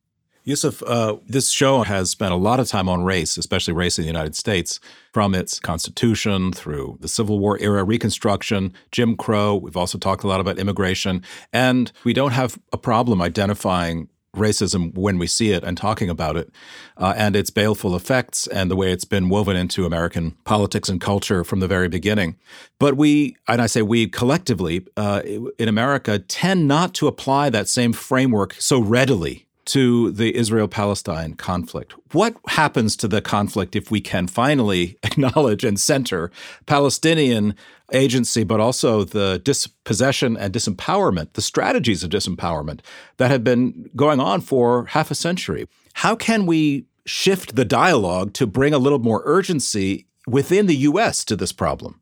Yousef, 0.49 0.83
uh, 0.87 1.19
this 1.27 1.51
show 1.51 1.83
has 1.83 2.09
spent 2.09 2.33
a 2.33 2.37
lot 2.37 2.59
of 2.59 2.67
time 2.67 2.89
on 2.89 3.05
race, 3.05 3.37
especially 3.37 3.75
race 3.75 3.99
in 3.99 4.03
the 4.03 4.07
United 4.07 4.35
States, 4.35 4.81
from 5.13 5.35
its 5.35 5.61
constitution 5.61 6.55
through 6.55 6.97
the 7.01 7.09
Civil 7.09 7.39
War 7.39 7.59
era 7.61 7.85
Reconstruction, 7.85 8.73
Jim 8.91 9.15
Crow. 9.15 9.57
We've 9.57 9.77
also 9.77 9.99
talked 9.99 10.25
a 10.25 10.27
lot 10.27 10.41
about 10.41 10.59
immigration. 10.59 11.23
And 11.53 11.93
we 12.03 12.15
don't 12.15 12.31
have 12.31 12.59
a 12.73 12.79
problem 12.79 13.21
identifying 13.21 14.09
racism 14.35 14.97
when 14.97 15.19
we 15.19 15.27
see 15.27 15.53
it 15.53 15.65
and 15.65 15.77
talking 15.77 16.09
about 16.09 16.37
it, 16.37 16.51
uh, 16.97 17.13
and 17.17 17.37
its 17.37 17.51
baleful 17.51 17.95
effects 17.95 18.47
and 18.47 18.71
the 18.71 18.77
way 18.77 18.91
it's 18.91 19.05
been 19.05 19.29
woven 19.29 19.57
into 19.57 19.85
American 19.85 20.31
politics 20.45 20.89
and 20.89 21.01
culture 21.01 21.45
from 21.45 21.61
the 21.61 21.69
very 21.69 21.89
beginning. 21.89 22.37
But 22.79 22.97
we, 22.97 23.37
and 23.49 23.61
I 23.61 23.67
say 23.67 23.83
we 23.83 24.07
collectively 24.07 24.87
uh, 24.97 25.21
in 25.59 25.69
America, 25.69 26.19
tend 26.19 26.69
not 26.69 26.95
to 26.95 27.07
apply 27.07 27.51
that 27.51 27.69
same 27.69 27.93
framework 27.93 28.55
so 28.55 28.81
readily 28.81 29.48
to 29.69 30.11
the 30.11 30.35
Israel 30.35 30.67
Palestine 30.67 31.35
conflict. 31.35 31.95
What 32.13 32.37
happens 32.49 32.97
to 32.97 33.09
the 33.09 33.21
conflict 33.21 33.77
if 33.77 33.91
we 33.91 34.01
can 34.01 34.27
finally 34.27 34.99
acknowledge 35.03 35.63
and 35.63 35.79
center 35.79 36.31
Palestinian 36.67 37.55
agency, 37.93 38.45
but 38.45 38.61
also 38.61 39.05
the 39.05 39.41
dispossession 39.45 40.37
and 40.37 40.53
disempowerment, 40.53 41.35
the 41.35 41.43
strategies 41.43 42.03
of 42.03 42.11
disempowerment 42.11 42.81
that 43.19 43.31
have 43.31 43.45
been 43.45 43.91
going 43.95 44.21
on 44.21 44.41
for 44.41 44.87
half 44.87 45.11
a 45.11 45.15
century? 45.15 45.69
How 45.95 46.17
can 46.17 46.47
we 46.47 46.87
shift 47.05 47.55
the 47.55 47.65
dialogue 47.65 48.33
to 48.35 48.47
bring 48.47 48.73
a 48.73 48.79
little 48.79 48.99
more 48.99 49.23
urgency 49.25 50.07
within 50.27 50.67
the 50.67 50.77
U.S. 50.77 51.25
to 51.27 51.37
this 51.37 51.53
problem? 51.53 52.01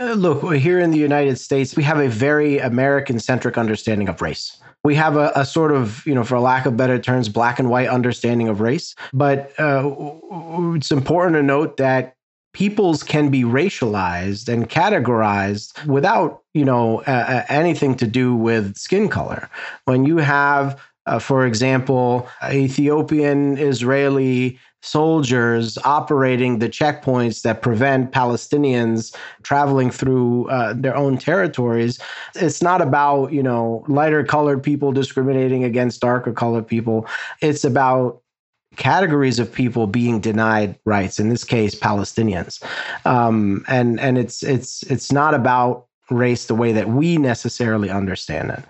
Uh, 0.00 0.12
look, 0.12 0.54
here 0.54 0.78
in 0.78 0.92
the 0.92 0.98
United 0.98 1.38
States, 1.38 1.74
we 1.74 1.82
have 1.82 1.98
a 1.98 2.08
very 2.08 2.58
American 2.58 3.18
centric 3.18 3.58
understanding 3.58 4.08
of 4.08 4.22
race 4.22 4.60
we 4.84 4.94
have 4.94 5.16
a, 5.16 5.32
a, 5.34 5.44
sort 5.44 5.72
of, 5.72 6.06
you 6.06 6.14
know, 6.14 6.24
for 6.24 6.38
lack 6.38 6.66
of 6.66 6.76
better 6.76 6.98
terms, 6.98 7.28
black 7.28 7.58
and 7.58 7.68
white 7.68 7.88
understanding 7.88 8.48
of 8.48 8.60
race. 8.60 8.94
But 9.12 9.52
uh, 9.58 9.90
it's 10.74 10.92
important 10.92 11.34
to 11.34 11.42
note 11.42 11.76
that 11.78 12.14
peoples 12.54 13.02
can 13.02 13.28
be 13.28 13.42
racialized 13.42 14.48
and 14.48 14.68
categorized 14.68 15.84
without, 15.86 16.42
you 16.54 16.64
know, 16.64 17.02
uh, 17.02 17.44
anything 17.48 17.94
to 17.96 18.06
do 18.06 18.34
with 18.34 18.76
skin 18.76 19.08
color. 19.08 19.50
When 19.84 20.04
you 20.04 20.18
have 20.18 20.80
uh, 21.08 21.18
for 21.18 21.46
example, 21.46 22.28
Ethiopian 22.52 23.56
Israeli 23.56 24.58
soldiers 24.82 25.76
operating 25.84 26.58
the 26.58 26.68
checkpoints 26.68 27.42
that 27.42 27.62
prevent 27.62 28.12
Palestinians 28.12 29.14
traveling 29.42 29.90
through 29.90 30.48
uh, 30.50 30.74
their 30.76 30.96
own 30.96 31.18
territories. 31.18 31.98
It's 32.34 32.62
not 32.62 32.80
about, 32.80 33.32
you 33.32 33.42
know, 33.42 33.84
lighter 33.88 34.24
colored 34.24 34.62
people 34.62 34.92
discriminating 34.92 35.64
against 35.64 36.00
darker 36.00 36.32
colored 36.32 36.66
people. 36.66 37.06
It's 37.42 37.64
about 37.64 38.22
categories 38.76 39.38
of 39.38 39.52
people 39.52 39.86
being 39.86 40.20
denied 40.20 40.78
rights 40.84 41.18
in 41.18 41.30
this 41.30 41.42
case 41.42 41.74
palestinians 41.74 42.62
um, 43.06 43.64
and 43.66 43.98
and 43.98 44.16
it's 44.16 44.44
it's 44.44 44.84
it's 44.84 45.10
not 45.10 45.34
about 45.34 45.87
race 46.10 46.46
the 46.46 46.54
way 46.54 46.72
that 46.72 46.88
we 46.88 47.18
necessarily 47.18 47.90
understand 47.90 48.50
it. 48.50 48.64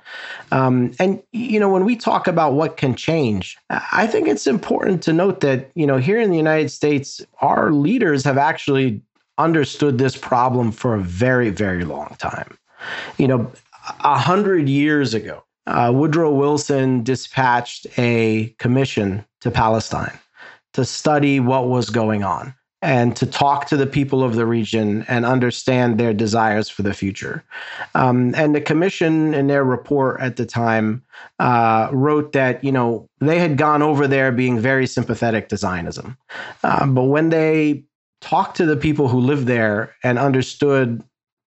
Um, 0.51 0.93
and, 0.99 1.23
you 1.33 1.61
know, 1.61 1.69
when 1.69 1.85
we 1.85 1.97
talk 1.97 2.27
about 2.27 2.55
what 2.55 2.77
can 2.77 2.95
change, 2.95 3.57
I 3.71 4.07
think 4.07 4.29
it's 4.29 4.47
important 4.47 5.03
to 5.05 5.13
note 5.13 5.41
that, 5.41 5.71
you 5.75 5.87
know, 5.87 5.99
here 5.99 6.21
in 6.21 6.31
the 6.31 6.37
United 6.37 6.71
States, 6.71 7.21
our 7.41 7.73
leaders 7.73 8.25
have 8.25 8.39
actually 8.39 9.01
understood 9.39 9.99
this 9.99 10.17
problem 10.17 10.73
for 10.73 10.95
a 10.95 11.01
very, 11.01 11.51
very 11.51 11.85
long 11.85 12.17
time. 12.19 12.59
You 13.19 13.29
know, 13.29 13.53
a 14.01 14.19
hundred 14.19 14.69
years 14.69 15.15
ago, 15.15 15.45
uh, 15.67 15.93
Woodrow 15.95 16.33
Wilson 16.33 17.03
dispatched 17.03 17.87
a 17.99 18.55
commission 18.59 19.25
to 19.41 19.51
Palestine 19.51 20.19
to 20.73 20.85
study 20.85 21.41
what 21.41 21.69
was 21.69 21.91
going 21.91 22.25
on 22.25 22.55
and 22.81 23.17
to 23.17 23.27
talk 23.27 23.67
to 23.67 23.77
the 23.77 23.87
people 23.87 24.23
of 24.23 24.37
the 24.37 24.47
region 24.47 25.05
and 25.09 25.27
understand 25.27 25.99
their 25.99 26.15
desires 26.15 26.69
for 26.69 26.83
the 26.83 26.95
future. 26.95 27.43
Um, 27.95 28.35
and 28.37 28.55
the 28.55 28.61
commission, 28.61 29.35
in 29.35 29.49
their 29.49 29.65
report 29.65 30.21
at 30.21 30.37
the 30.37 30.47
time, 30.47 31.03
uh, 31.39 31.89
wrote 31.93 32.33
that 32.33 32.63
you 32.63 32.73
know 32.73 33.09
they 33.21 33.39
had 33.39 33.57
gone 33.57 33.83
over 33.83 34.07
there 34.07 34.31
being 34.31 34.61
very 34.61 34.87
sympathetic 34.87 35.49
to 35.49 35.57
Zionism, 35.57 36.17
um, 36.63 36.95
but 36.95 37.05
when 37.05 37.31
they 37.31 37.85
talked 38.21 38.57
to 38.57 38.67
the 38.67 38.77
people 38.77 39.09
who 39.09 39.21
lived 39.21 39.47
there 39.47 39.95
and 40.03 40.19
understood 40.19 41.03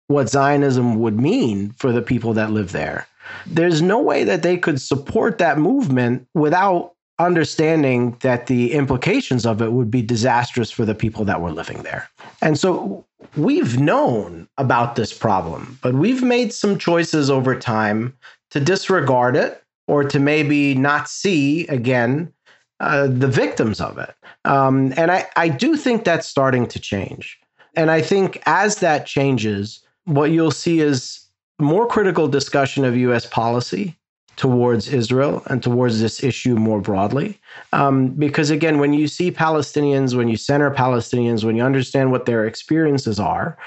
what 0.08 0.30
Zionism 0.30 1.00
would 1.00 1.20
mean 1.20 1.72
for 1.72 1.92
the 1.92 2.02
people 2.02 2.34
that 2.34 2.52
live 2.52 2.72
there. 2.72 3.08
There's 3.46 3.82
no 3.82 4.02
way 4.02 4.24
that 4.24 4.44
they 4.44 4.58
could 4.58 4.82
support 4.82 5.38
that 5.38 5.58
movement 5.58 6.28
without 6.34 6.94
understanding 7.24 8.18
that 8.22 8.48
the 8.48 8.74
implications 8.74 9.46
of 9.46 9.62
it 9.62 9.72
would 9.72 9.90
be 9.90 10.02
disastrous 10.02 10.70
for 10.72 10.86
the 10.86 10.96
people 10.96 11.26
that 11.26 11.42
were 11.42 11.52
living 11.52 11.84
there. 11.84 12.10
And 12.42 12.60
so 12.60 13.06
we've 13.36 13.80
known 13.80 14.48
about 14.58 14.96
this 14.96 15.14
problem, 15.14 15.80
but 15.82 15.94
we've 15.94 16.24
made 16.24 16.54
some 16.54 16.78
choices 16.78 17.30
over 17.30 17.58
time 17.58 18.16
to 18.52 18.60
disregard 18.60 19.36
it 19.36 19.64
or 19.88 20.04
to 20.04 20.20
maybe 20.20 20.76
not 20.76 21.10
see 21.10 21.68
again 21.68 22.32
uh, 22.80 23.08
the 23.08 23.28
victims 23.28 23.80
of 23.80 23.98
it. 23.98 24.14
Um, 24.46 24.94
and 24.98 25.12
I, 25.12 25.28
I 25.36 25.50
do 25.50 25.76
think 25.78 26.04
that's 26.04 26.28
starting 26.28 26.68
to 26.68 26.80
change. 26.80 27.40
And 27.76 27.90
I 27.90 28.02
think 28.02 28.42
as 28.46 28.78
that 28.78 29.06
changes, 29.06 29.82
what 30.06 30.32
you'll 30.32 30.52
see 30.52 30.80
is 30.80 31.26
more 31.60 31.88
critical 31.88 32.28
discussion 32.28 32.84
of 32.84 32.96
US 32.96 33.26
policy 33.26 33.98
towards 34.36 34.88
Israel 34.88 35.44
and 35.48 35.62
towards 35.62 36.02
this 36.02 36.24
issue 36.24 36.56
more 36.56 36.82
broadly. 36.82 37.40
Um, 37.72 38.10
because 38.10 38.50
again, 38.50 38.80
when 38.80 38.94
you 38.94 39.08
see 39.08 39.32
Palestinians, 39.32 40.16
when 40.16 40.28
you 40.28 40.38
center 40.38 40.72
Palestinians, 40.72 41.44
when 41.44 41.56
you 41.56 41.64
understand 41.64 42.12
what 42.12 42.26
their 42.26 42.46
experiences 42.46 43.20
are, 43.20 43.58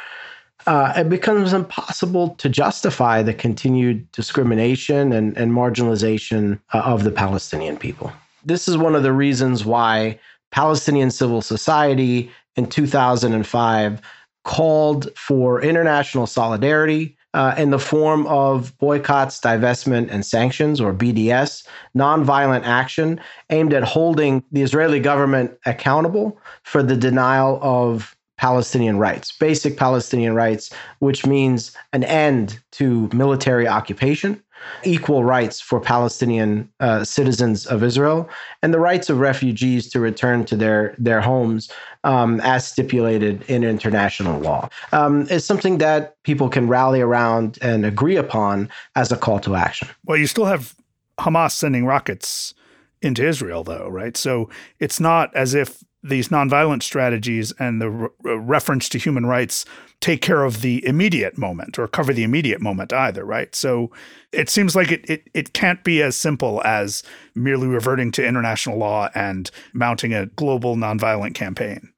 uh, 0.67 0.93
it 0.97 1.09
becomes 1.09 1.53
impossible 1.53 2.31
to 2.31 2.49
justify 2.49 3.23
the 3.23 3.35
continued 3.35 4.11
discrimination 4.11 5.13
and, 5.13 5.37
and 5.37 5.53
marginalization 5.53 6.59
uh, 6.73 6.79
of 6.79 7.05
the 7.05 7.13
Palestinian 7.13 7.77
people. 7.77 8.13
This 8.45 8.67
is 8.67 8.77
one 8.77 8.95
of 8.95 9.03
the 9.03 9.13
reasons 9.13 9.65
why 9.65 10.19
Palestinian 10.51 11.11
civil 11.11 11.43
society 11.43 12.31
in 12.57 12.67
2005 12.67 14.01
called 14.45 15.17
for 15.17 15.61
international 15.61 16.27
solidarity 16.27 17.16
uh, 17.37 17.55
in 17.59 17.69
the 17.69 17.79
form 17.79 18.27
of 18.29 18.77
boycotts, 18.79 19.39
divestment, 19.39 20.09
and 20.11 20.25
sanctions, 20.25 20.81
or 20.81 20.95
BDS, 20.95 21.67
nonviolent 21.95 22.65
action 22.65 23.21
aimed 23.51 23.75
at 23.75 23.83
holding 23.83 24.43
the 24.53 24.63
Israeli 24.63 24.99
government 24.99 25.53
accountable 25.67 26.41
for 26.63 26.83
the 26.83 26.97
denial 26.97 27.59
of 27.61 28.17
Palestinian 28.39 28.99
rights, 28.99 29.33
basic 29.33 29.77
Palestinian 29.77 30.35
rights, 30.35 30.71
which 31.01 31.27
means 31.27 31.77
an 31.93 32.05
end 32.05 32.59
to 32.73 33.09
military 33.13 33.69
occupation, 33.69 34.43
equal 34.85 35.25
rights 35.25 35.61
for 35.61 35.81
Palestinian 35.81 36.71
uh, 36.81 37.05
citizens 37.05 37.67
of 37.67 37.83
Israel, 37.83 38.29
and 38.63 38.73
the 38.73 38.81
rights 38.81 39.11
of 39.11 39.19
refugees 39.19 39.89
to 39.91 40.01
return 40.01 40.45
to 40.45 40.57
their, 40.57 40.95
their 40.99 41.21
homes 41.21 41.71
um, 42.05 42.41
as 42.41 42.67
stipulated 42.67 43.43
in 43.49 43.65
international 43.65 44.41
law. 44.41 44.69
Um, 44.93 45.27
is 45.29 45.45
something 45.45 45.79
that 45.79 46.21
people 46.23 46.49
can 46.49 46.69
rally 46.69 47.01
around 47.01 47.59
and 47.63 47.85
agree 47.85 48.17
upon 48.17 48.69
as 48.95 49.13
a 49.13 49.17
call 49.17 49.41
to 49.41 49.55
action. 49.55 49.89
Well, 50.05 50.17
you 50.17 50.27
still 50.27 50.47
have 50.47 50.75
Hamas 51.19 51.53
sending 51.53 51.85
rockets 51.85 52.55
into 53.03 53.27
Israel, 53.27 53.65
though, 53.65 53.89
right? 53.89 54.17
So 54.17 54.49
it's 54.79 55.01
not 55.01 55.35
as 55.35 55.55
if 55.55 55.83
these 56.09 56.29
nonviolent 56.29 56.83
strategies 56.83 57.53
and 57.59 57.81
the 57.81 57.91
re- 57.91 58.09
reference 58.23 58.89
to 58.91 58.99
human 58.99 59.27
rights 59.27 59.65
take 60.01 60.23
care 60.23 60.45
of 60.45 60.61
the 60.61 60.87
immediate 60.87 61.39
moment 61.39 61.79
or 61.79 61.89
cover 61.89 62.13
the 62.13 62.23
immediate 62.23 62.61
moment 62.61 62.93
either, 62.93 63.25
right? 63.25 63.55
So 63.55 63.91
it 64.33 64.49
seems 64.49 64.77
like 64.77 64.93
it, 64.93 65.09
it, 65.09 65.29
it 65.35 65.53
can't 65.53 65.83
be 65.83 66.03
as 66.03 66.17
simple 66.17 66.63
as 66.65 67.03
merely 67.35 67.67
reverting 67.67 68.13
to 68.13 68.27
international 68.27 68.79
law 68.79 69.09
and 69.15 69.51
mounting 69.73 70.13
a 70.13 70.27
global 70.27 70.77
nonviolent 70.77 71.35
campaign. 71.35 71.93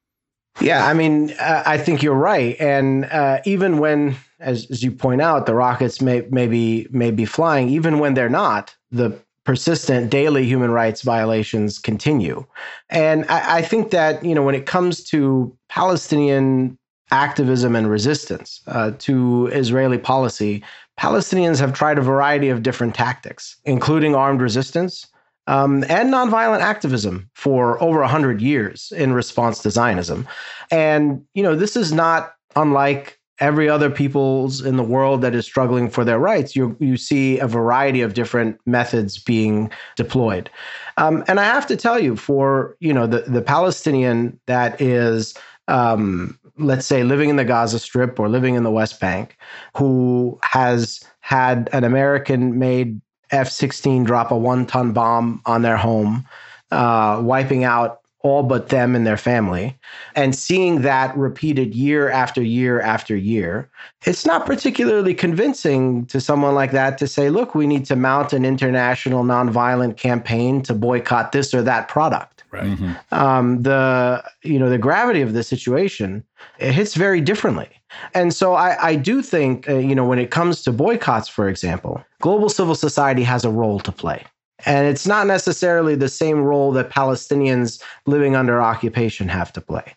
Yeah, 0.61 0.85
I 0.85 0.93
mean, 0.93 1.31
uh, 1.39 1.63
I 1.65 1.77
think 1.77 2.03
you're 2.03 2.13
right, 2.13 2.59
and 2.59 3.05
uh, 3.05 3.39
even 3.45 3.77
when, 3.77 4.17
as, 4.41 4.69
as 4.69 4.83
you 4.83 4.91
point 4.91 5.21
out, 5.21 5.45
the 5.45 5.55
rockets 5.55 6.01
may, 6.01 6.21
may 6.31 6.47
be 6.47 6.85
may 6.91 7.11
be 7.11 7.23
flying, 7.23 7.69
even 7.69 7.99
when 7.99 8.13
they're 8.13 8.29
not, 8.29 8.75
the 8.91 9.17
persistent 9.49 10.11
daily 10.11 10.45
human 10.45 10.69
rights 10.69 11.01
violations 11.01 11.79
continue. 11.79 12.45
And 12.91 13.25
I, 13.29 13.57
I, 13.57 13.61
think 13.63 13.89
that, 13.89 14.23
you 14.23 14.35
know, 14.35 14.43
when 14.43 14.53
it 14.53 14.67
comes 14.67 15.03
to 15.05 15.51
Palestinian 15.69 16.77
activism 17.09 17.75
and 17.75 17.89
resistance 17.89 18.61
uh, 18.67 18.91
to 18.99 19.47
Israeli 19.47 19.97
policy, 19.97 20.63
Palestinians 20.99 21.59
have 21.59 21.73
tried 21.73 21.97
a 21.97 22.01
variety 22.01 22.49
of 22.49 22.61
different 22.61 22.93
tactics, 22.93 23.57
including 23.65 24.13
armed 24.13 24.39
resistance 24.39 25.07
um, 25.47 25.83
and 25.89 26.13
nonviolent 26.13 26.59
activism 26.59 27.27
for 27.33 27.81
over 27.81 28.01
100 28.01 28.43
years 28.43 28.93
in 28.95 29.13
response 29.13 29.63
to 29.63 29.71
Zionism. 29.71 30.27
And, 30.69 31.25
you 31.33 31.41
know, 31.41 31.55
this 31.55 31.75
is 31.75 31.91
not 31.91 32.35
unlike 32.55 33.18
every 33.39 33.69
other 33.69 33.89
peoples 33.89 34.61
in 34.63 34.75
the 34.77 34.83
world 34.83 35.21
that 35.21 35.33
is 35.33 35.45
struggling 35.45 35.89
for 35.89 36.03
their 36.03 36.19
rights, 36.19 36.55
you 36.55 36.75
you 36.79 36.97
see 36.97 37.39
a 37.39 37.47
variety 37.47 38.01
of 38.01 38.13
different 38.13 38.59
methods 38.65 39.17
being 39.17 39.71
deployed. 39.95 40.49
Um, 40.97 41.23
and 41.27 41.39
I 41.39 41.45
have 41.45 41.67
to 41.67 41.75
tell 41.75 41.99
you, 41.99 42.15
for 42.15 42.75
you 42.79 42.93
know 42.93 43.07
the 43.07 43.21
the 43.21 43.41
Palestinian 43.41 44.39
that 44.45 44.79
is. 44.81 45.33
Um, 45.67 46.39
let's 46.57 46.87
say 46.87 47.03
living 47.03 47.29
in 47.29 47.35
the 47.35 47.45
Gaza 47.45 47.79
Strip 47.79 48.19
or 48.19 48.27
living 48.27 48.55
in 48.55 48.63
the 48.63 48.71
West 48.71 48.99
Bank, 48.99 49.37
who 49.77 50.39
has 50.43 50.99
had 51.19 51.69
an 51.71 51.83
American 51.83 52.57
made 52.57 52.99
F 53.31 53.49
16 53.49 54.03
drop 54.03 54.31
a 54.31 54.37
one 54.37 54.65
ton 54.65 54.91
bomb 54.91 55.41
on 55.45 55.61
their 55.61 55.77
home, 55.77 56.25
uh, 56.71 57.21
wiping 57.23 57.63
out 57.63 57.98
all 58.21 58.43
but 58.43 58.67
them 58.67 58.95
and 58.95 59.07
their 59.07 59.17
family, 59.17 59.77
and 60.15 60.35
seeing 60.35 60.81
that 60.81 61.15
repeated 61.17 61.73
year 61.73 62.09
after 62.09 62.41
year 62.41 62.81
after 62.81 63.15
year, 63.15 63.69
it's 64.05 64.25
not 64.25 64.45
particularly 64.45 65.13
convincing 65.13 66.05
to 66.07 66.19
someone 66.19 66.53
like 66.53 66.71
that 66.71 66.97
to 66.97 67.07
say, 67.07 67.29
look, 67.29 67.55
we 67.55 67.65
need 67.65 67.85
to 67.85 67.95
mount 67.95 68.33
an 68.33 68.43
international 68.43 69.23
nonviolent 69.23 69.95
campaign 69.95 70.61
to 70.63 70.73
boycott 70.73 71.31
this 71.31 71.53
or 71.53 71.61
that 71.61 71.87
product. 71.87 72.43
Right. 72.51 72.63
Mm-hmm. 72.63 72.93
Um, 73.11 73.61
the 73.61 74.23
you 74.41 74.57
know 74.57 74.69
the 74.69 74.79
gravity 74.79 75.21
of 75.21 75.33
the 75.33 75.43
situation 75.43 76.23
it 76.57 76.71
hits 76.71 76.95
very 76.95 77.21
differently, 77.21 77.69
and 78.15 78.33
so 78.33 78.55
I, 78.55 78.89
I 78.89 78.95
do 78.95 79.21
think 79.21 79.69
uh, 79.69 79.75
you 79.75 79.93
know 79.93 80.03
when 80.03 80.17
it 80.17 80.31
comes 80.31 80.63
to 80.63 80.71
boycotts, 80.71 81.29
for 81.29 81.47
example, 81.47 82.03
global 82.21 82.49
civil 82.49 82.73
society 82.73 83.23
has 83.23 83.45
a 83.45 83.51
role 83.51 83.79
to 83.81 83.91
play. 83.91 84.25
And 84.65 84.87
it's 84.87 85.07
not 85.07 85.27
necessarily 85.27 85.95
the 85.95 86.09
same 86.09 86.41
role 86.41 86.71
that 86.73 86.89
Palestinians 86.89 87.81
living 88.05 88.35
under 88.35 88.61
occupation 88.61 89.27
have 89.29 89.53
to 89.53 89.61
play. 89.61 89.95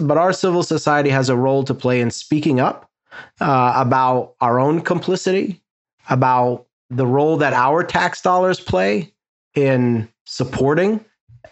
But 0.00 0.18
our 0.18 0.32
civil 0.32 0.62
society 0.62 1.10
has 1.10 1.28
a 1.28 1.36
role 1.36 1.64
to 1.64 1.74
play 1.74 2.00
in 2.00 2.10
speaking 2.10 2.60
up 2.60 2.90
uh, 3.40 3.72
about 3.76 4.34
our 4.40 4.58
own 4.58 4.80
complicity, 4.80 5.62
about 6.10 6.66
the 6.90 7.06
role 7.06 7.36
that 7.36 7.52
our 7.52 7.84
tax 7.84 8.20
dollars 8.20 8.60
play 8.60 9.12
in 9.54 10.08
supporting 10.24 11.04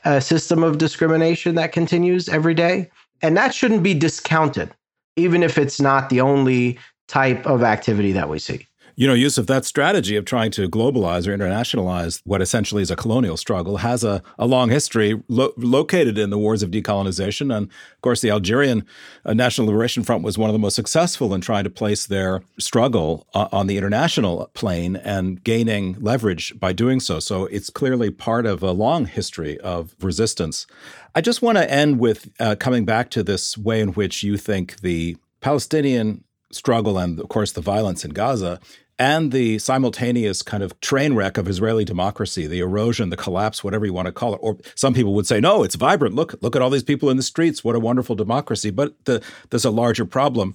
a 0.04 0.20
system 0.20 0.64
of 0.64 0.78
discrimination 0.78 1.54
that 1.54 1.72
continues 1.72 2.28
every 2.28 2.54
day. 2.54 2.90
And 3.22 3.36
that 3.36 3.54
shouldn't 3.54 3.84
be 3.84 3.94
discounted, 3.94 4.70
even 5.14 5.42
if 5.42 5.58
it's 5.58 5.80
not 5.80 6.10
the 6.10 6.20
only 6.20 6.78
type 7.06 7.46
of 7.46 7.62
activity 7.62 8.10
that 8.12 8.28
we 8.28 8.38
see. 8.38 8.66
You 8.94 9.06
know, 9.06 9.14
of 9.38 9.46
that 9.46 9.64
strategy 9.64 10.16
of 10.16 10.24
trying 10.24 10.50
to 10.52 10.68
globalize 10.68 11.26
or 11.26 11.36
internationalize 11.36 12.20
what 12.24 12.42
essentially 12.42 12.82
is 12.82 12.90
a 12.90 12.96
colonial 12.96 13.36
struggle 13.36 13.78
has 13.78 14.04
a, 14.04 14.22
a 14.38 14.46
long 14.46 14.68
history 14.68 15.22
lo- 15.28 15.54
located 15.56 16.18
in 16.18 16.30
the 16.30 16.38
wars 16.38 16.62
of 16.62 16.70
decolonization. 16.70 17.54
And 17.56 17.68
of 17.68 18.00
course, 18.02 18.20
the 18.20 18.30
Algerian 18.30 18.84
uh, 19.24 19.32
National 19.32 19.68
Liberation 19.68 20.02
Front 20.02 20.22
was 20.22 20.36
one 20.36 20.50
of 20.50 20.52
the 20.52 20.58
most 20.58 20.74
successful 20.74 21.32
in 21.32 21.40
trying 21.40 21.64
to 21.64 21.70
place 21.70 22.06
their 22.06 22.42
struggle 22.58 23.26
uh, 23.34 23.48
on 23.52 23.66
the 23.66 23.78
international 23.78 24.50
plane 24.54 24.96
and 24.96 25.42
gaining 25.42 25.96
leverage 26.00 26.58
by 26.60 26.72
doing 26.72 27.00
so. 27.00 27.18
So 27.18 27.46
it's 27.46 27.70
clearly 27.70 28.10
part 28.10 28.44
of 28.44 28.62
a 28.62 28.72
long 28.72 29.06
history 29.06 29.58
of 29.60 29.94
resistance. 30.00 30.66
I 31.14 31.20
just 31.20 31.42
want 31.42 31.58
to 31.58 31.70
end 31.70 31.98
with 31.98 32.28
uh, 32.38 32.56
coming 32.56 32.84
back 32.84 33.10
to 33.10 33.22
this 33.22 33.56
way 33.56 33.80
in 33.80 33.90
which 33.90 34.22
you 34.22 34.36
think 34.36 34.80
the 34.80 35.16
Palestinian 35.40 36.24
struggle 36.50 36.98
and, 36.98 37.18
of 37.18 37.28
course, 37.28 37.52
the 37.52 37.62
violence 37.62 38.04
in 38.04 38.10
Gaza 38.10 38.60
and 39.02 39.32
the 39.32 39.58
simultaneous 39.58 40.42
kind 40.42 40.62
of 40.62 40.78
train 40.80 41.14
wreck 41.14 41.36
of 41.36 41.48
Israeli 41.48 41.84
democracy, 41.84 42.46
the 42.46 42.60
erosion, 42.60 43.10
the 43.10 43.16
collapse, 43.16 43.64
whatever 43.64 43.84
you 43.84 43.92
want 43.92 44.06
to 44.06 44.12
call 44.12 44.32
it. 44.32 44.38
Or 44.40 44.56
some 44.76 44.94
people 44.94 45.12
would 45.14 45.26
say, 45.26 45.40
no, 45.40 45.64
it's 45.64 45.74
vibrant. 45.74 46.14
Look, 46.14 46.36
look 46.40 46.54
at 46.54 46.62
all 46.62 46.70
these 46.70 46.84
people 46.84 47.10
in 47.10 47.16
the 47.16 47.24
streets. 47.24 47.64
What 47.64 47.74
a 47.74 47.80
wonderful 47.80 48.14
democracy. 48.14 48.70
But 48.70 48.94
the, 49.06 49.20
there's 49.50 49.64
a 49.64 49.72
larger 49.72 50.04
problem. 50.04 50.54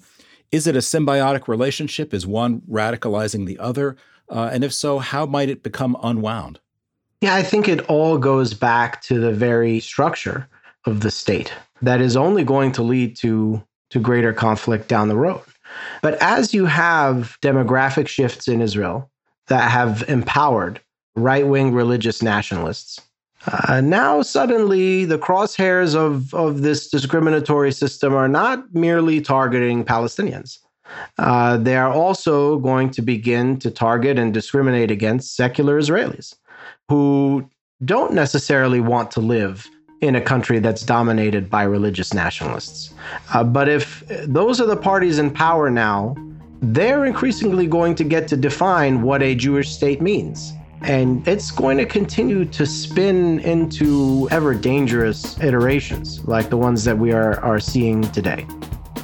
Is 0.54 0.65
it 0.65 0.78
a 0.78 0.80
symbiotic 0.80 1.50
relationship? 1.50 2.13
Is 2.13 2.26
one 2.26 2.62
radicalizing 2.62 3.48
the 3.48 3.60
other? 3.60 3.98
Uh, 4.30 4.50
and 4.54 4.63
if 4.63 4.74
so, 4.74 5.00
how 5.00 5.26
might 5.26 5.50
it 5.50 5.62
become 5.62 5.98
unwound? 6.02 6.62
Yeah, 7.19 7.36
I 7.36 7.43
think 7.43 7.67
it 7.67 7.82
all 7.89 8.17
goes 8.17 8.54
back 8.54 9.02
to 9.04 9.19
the 9.19 9.34
very 9.34 9.82
structure 9.82 10.48
of 10.86 11.02
the 11.02 11.12
state 11.12 11.52
that 11.82 12.00
is 12.00 12.15
only 12.15 12.45
going 12.45 12.72
to 12.74 12.82
lead 12.82 13.17
to 13.17 13.62
to 13.89 14.00
greater 14.00 14.34
conflict 14.34 14.88
down 14.88 15.10
the 15.10 15.15
road. 15.15 15.41
But 16.01 16.15
as 16.21 16.53
you 16.53 16.65
have 16.65 17.38
demographic 17.41 18.08
shifts 18.08 18.47
in 18.47 18.62
Israel 18.62 19.10
that 19.47 19.69
have 19.69 20.03
empowered 20.08 20.80
right 21.15 21.47
wing 21.47 21.73
religious 21.73 22.21
nationalists, 22.21 23.01
uh, 23.45 23.82
now 23.82 24.21
suddenly 24.21 25.06
the 25.06 25.17
crosshairs 25.17 25.95
of, 25.95 26.34
of 26.34 26.62
this 26.62 26.89
discriminatory 26.89 27.71
system 27.71 28.13
are 28.13 28.27
not 28.27 28.73
merely 28.73 29.21
targeting 29.21 29.86
Palestinians. 29.86 30.60
Uh, 31.17 31.58
they 31.58 31.75
are 31.75 31.91
also 31.91 32.58
going 32.60 32.89
to 32.89 33.01
begin 33.01 33.60
to 33.60 33.69
target 33.69 34.17
and 34.17 34.34
discriminate 34.34 34.91
against 34.91 35.36
secular 35.36 35.80
Israelis 35.80 36.36
who 36.89 37.47
don't 37.84 38.13
necessarily 38.13 38.80
want 38.80 39.12
to 39.12 39.19
live 39.19 39.69
in 40.02 40.16
a 40.16 40.22
country 40.22 40.60
that's 40.60 40.84
dominated 40.84 41.50
by 41.50 41.64
religious 41.64 42.14
nationalists. 42.14 42.94
Uh, 43.34 43.44
but 43.44 43.68
if 43.68 44.04
those 44.26 44.62
are 44.62 44.68
the 44.68 44.78
parties 44.78 45.18
in 45.18 45.32
power 45.32 45.70
now, 45.70 46.16
they're 46.62 47.06
increasingly 47.06 47.68
going 47.68 47.96
to 47.96 48.04
get 48.04 48.28
to 48.28 48.38
define 48.38 49.02
what 49.02 49.22
a 49.22 49.36
Jewish 49.36 49.70
state 49.70 50.02
means. 50.02 50.54
And 50.82 51.28
it's 51.28 51.50
going 51.50 51.78
to 51.78 51.86
continue 51.86 52.46
to 52.46 52.66
spin 52.66 53.40
into 53.40 54.28
ever 54.30 54.54
dangerous 54.54 55.40
iterations 55.40 56.24
like 56.26 56.50
the 56.50 56.58
ones 56.58 56.84
that 56.84 56.98
we 56.98 57.12
are, 57.12 57.40
are 57.40 57.60
seeing 57.60 58.04
today. 58.12 58.46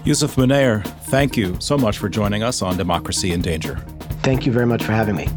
Yousef 0.05 0.35
Munayyer, 0.35 0.85
thank 1.05 1.35
you 1.35 1.55
so 1.59 1.77
much 1.77 1.97
for 1.97 2.09
joining 2.09 2.43
us 2.43 2.61
on 2.61 2.77
Democracy 2.77 3.31
in 3.31 3.41
Danger. 3.41 3.77
Thank 4.21 4.45
you 4.45 4.51
very 4.51 4.67
much 4.67 4.83
for 4.83 4.91
having 4.91 5.15
me. 5.15 5.27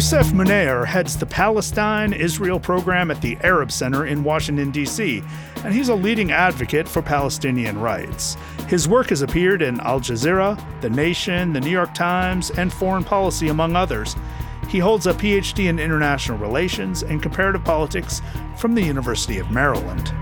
Yousef 0.00 0.32
Munayyer 0.32 0.86
heads 0.86 1.14
the 1.14 1.26
Palestine 1.26 2.14
Israel 2.14 2.58
program 2.58 3.10
at 3.10 3.20
the 3.20 3.36
Arab 3.42 3.70
Center 3.70 4.06
in 4.06 4.24
Washington, 4.24 4.70
D.C., 4.70 5.22
and 5.62 5.74
he's 5.74 5.90
a 5.90 5.94
leading 5.94 6.32
advocate 6.32 6.88
for 6.88 7.02
Palestinian 7.02 7.78
rights. 7.78 8.38
His 8.66 8.88
work 8.88 9.10
has 9.10 9.20
appeared 9.20 9.60
in 9.60 9.78
Al 9.80 10.00
Jazeera, 10.00 10.58
The 10.80 10.88
Nation, 10.88 11.52
The 11.52 11.60
New 11.60 11.68
York 11.68 11.92
Times, 11.92 12.50
and 12.52 12.72
Foreign 12.72 13.04
Policy, 13.04 13.48
among 13.48 13.76
others. 13.76 14.16
He 14.70 14.78
holds 14.78 15.06
a 15.06 15.12
PhD 15.12 15.66
in 15.66 15.78
international 15.78 16.38
relations 16.38 17.02
and 17.02 17.22
comparative 17.22 17.62
politics 17.62 18.22
from 18.56 18.74
the 18.74 18.82
University 18.82 19.36
of 19.36 19.50
Maryland. 19.50 20.14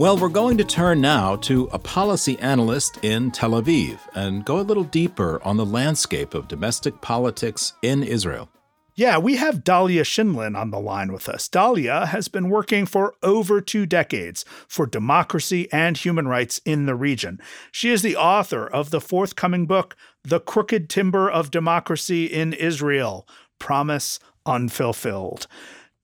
Well, 0.00 0.16
we're 0.16 0.30
going 0.30 0.56
to 0.56 0.64
turn 0.64 1.02
now 1.02 1.36
to 1.36 1.68
a 1.74 1.78
policy 1.78 2.38
analyst 2.38 3.04
in 3.04 3.30
Tel 3.32 3.50
Aviv 3.50 3.98
and 4.14 4.46
go 4.46 4.58
a 4.58 4.62
little 4.62 4.84
deeper 4.84 5.42
on 5.44 5.58
the 5.58 5.66
landscape 5.66 6.32
of 6.32 6.48
domestic 6.48 7.02
politics 7.02 7.74
in 7.82 8.02
Israel. 8.02 8.48
Yeah, 8.94 9.18
we 9.18 9.36
have 9.36 9.62
Dahlia 9.62 10.04
Scheindlin 10.04 10.56
on 10.56 10.70
the 10.70 10.80
line 10.80 11.12
with 11.12 11.28
us. 11.28 11.48
Dahlia 11.48 12.06
has 12.06 12.28
been 12.28 12.48
working 12.48 12.86
for 12.86 13.12
over 13.22 13.60
two 13.60 13.84
decades 13.84 14.46
for 14.66 14.86
democracy 14.86 15.70
and 15.70 15.98
human 15.98 16.26
rights 16.26 16.62
in 16.64 16.86
the 16.86 16.94
region. 16.94 17.38
She 17.70 17.90
is 17.90 18.00
the 18.00 18.16
author 18.16 18.66
of 18.66 18.88
the 18.88 19.02
forthcoming 19.02 19.66
book, 19.66 19.96
The 20.24 20.40
Crooked 20.40 20.88
Timber 20.88 21.28
of 21.30 21.50
Democracy 21.50 22.24
in 22.24 22.54
Israel 22.54 23.28
Promise 23.58 24.18
Unfulfilled. 24.46 25.46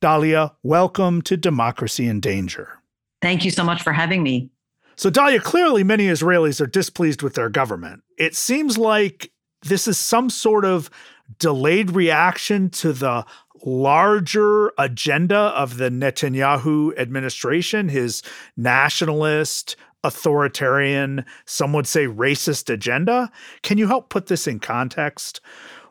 Dahlia, 0.02 0.52
welcome 0.62 1.22
to 1.22 1.38
Democracy 1.38 2.06
in 2.06 2.20
Danger. 2.20 2.82
Thank 3.22 3.44
you 3.44 3.50
so 3.50 3.64
much 3.64 3.83
for 3.83 3.92
having 3.92 4.22
me. 4.22 4.50
So, 4.96 5.11
Dahlia, 5.11 5.40
clearly 5.40 5.85
many 5.85 6.07
Israelis 6.07 6.61
are 6.61 6.66
displeased 6.66 7.22
with 7.22 7.35
their 7.35 7.50
government. 7.50 8.02
It 8.18 8.35
seems 8.35 8.79
like 8.79 9.31
this 9.62 9.87
is 9.87 9.98
some 9.98 10.31
sort 10.31 10.64
of 10.64 10.90
delayed 11.38 11.90
reaction 11.90 12.70
to 12.70 12.92
the 12.92 13.26
larger 13.64 14.72
agenda 14.79 15.37
of 15.37 15.76
the 15.76 15.90
Netanyahu 15.90 16.96
administration, 16.98 17.88
his 17.88 18.22
nationalist, 18.57 19.76
authoritarian, 20.05 21.24
some 21.46 21.72
would 21.72 21.87
say 21.87 22.07
racist 22.07 22.72
agenda. 22.72 23.31
Can 23.62 23.76
you 23.76 23.88
help 23.88 24.09
put 24.09 24.26
this 24.26 24.46
in 24.46 24.61
context? 24.61 25.40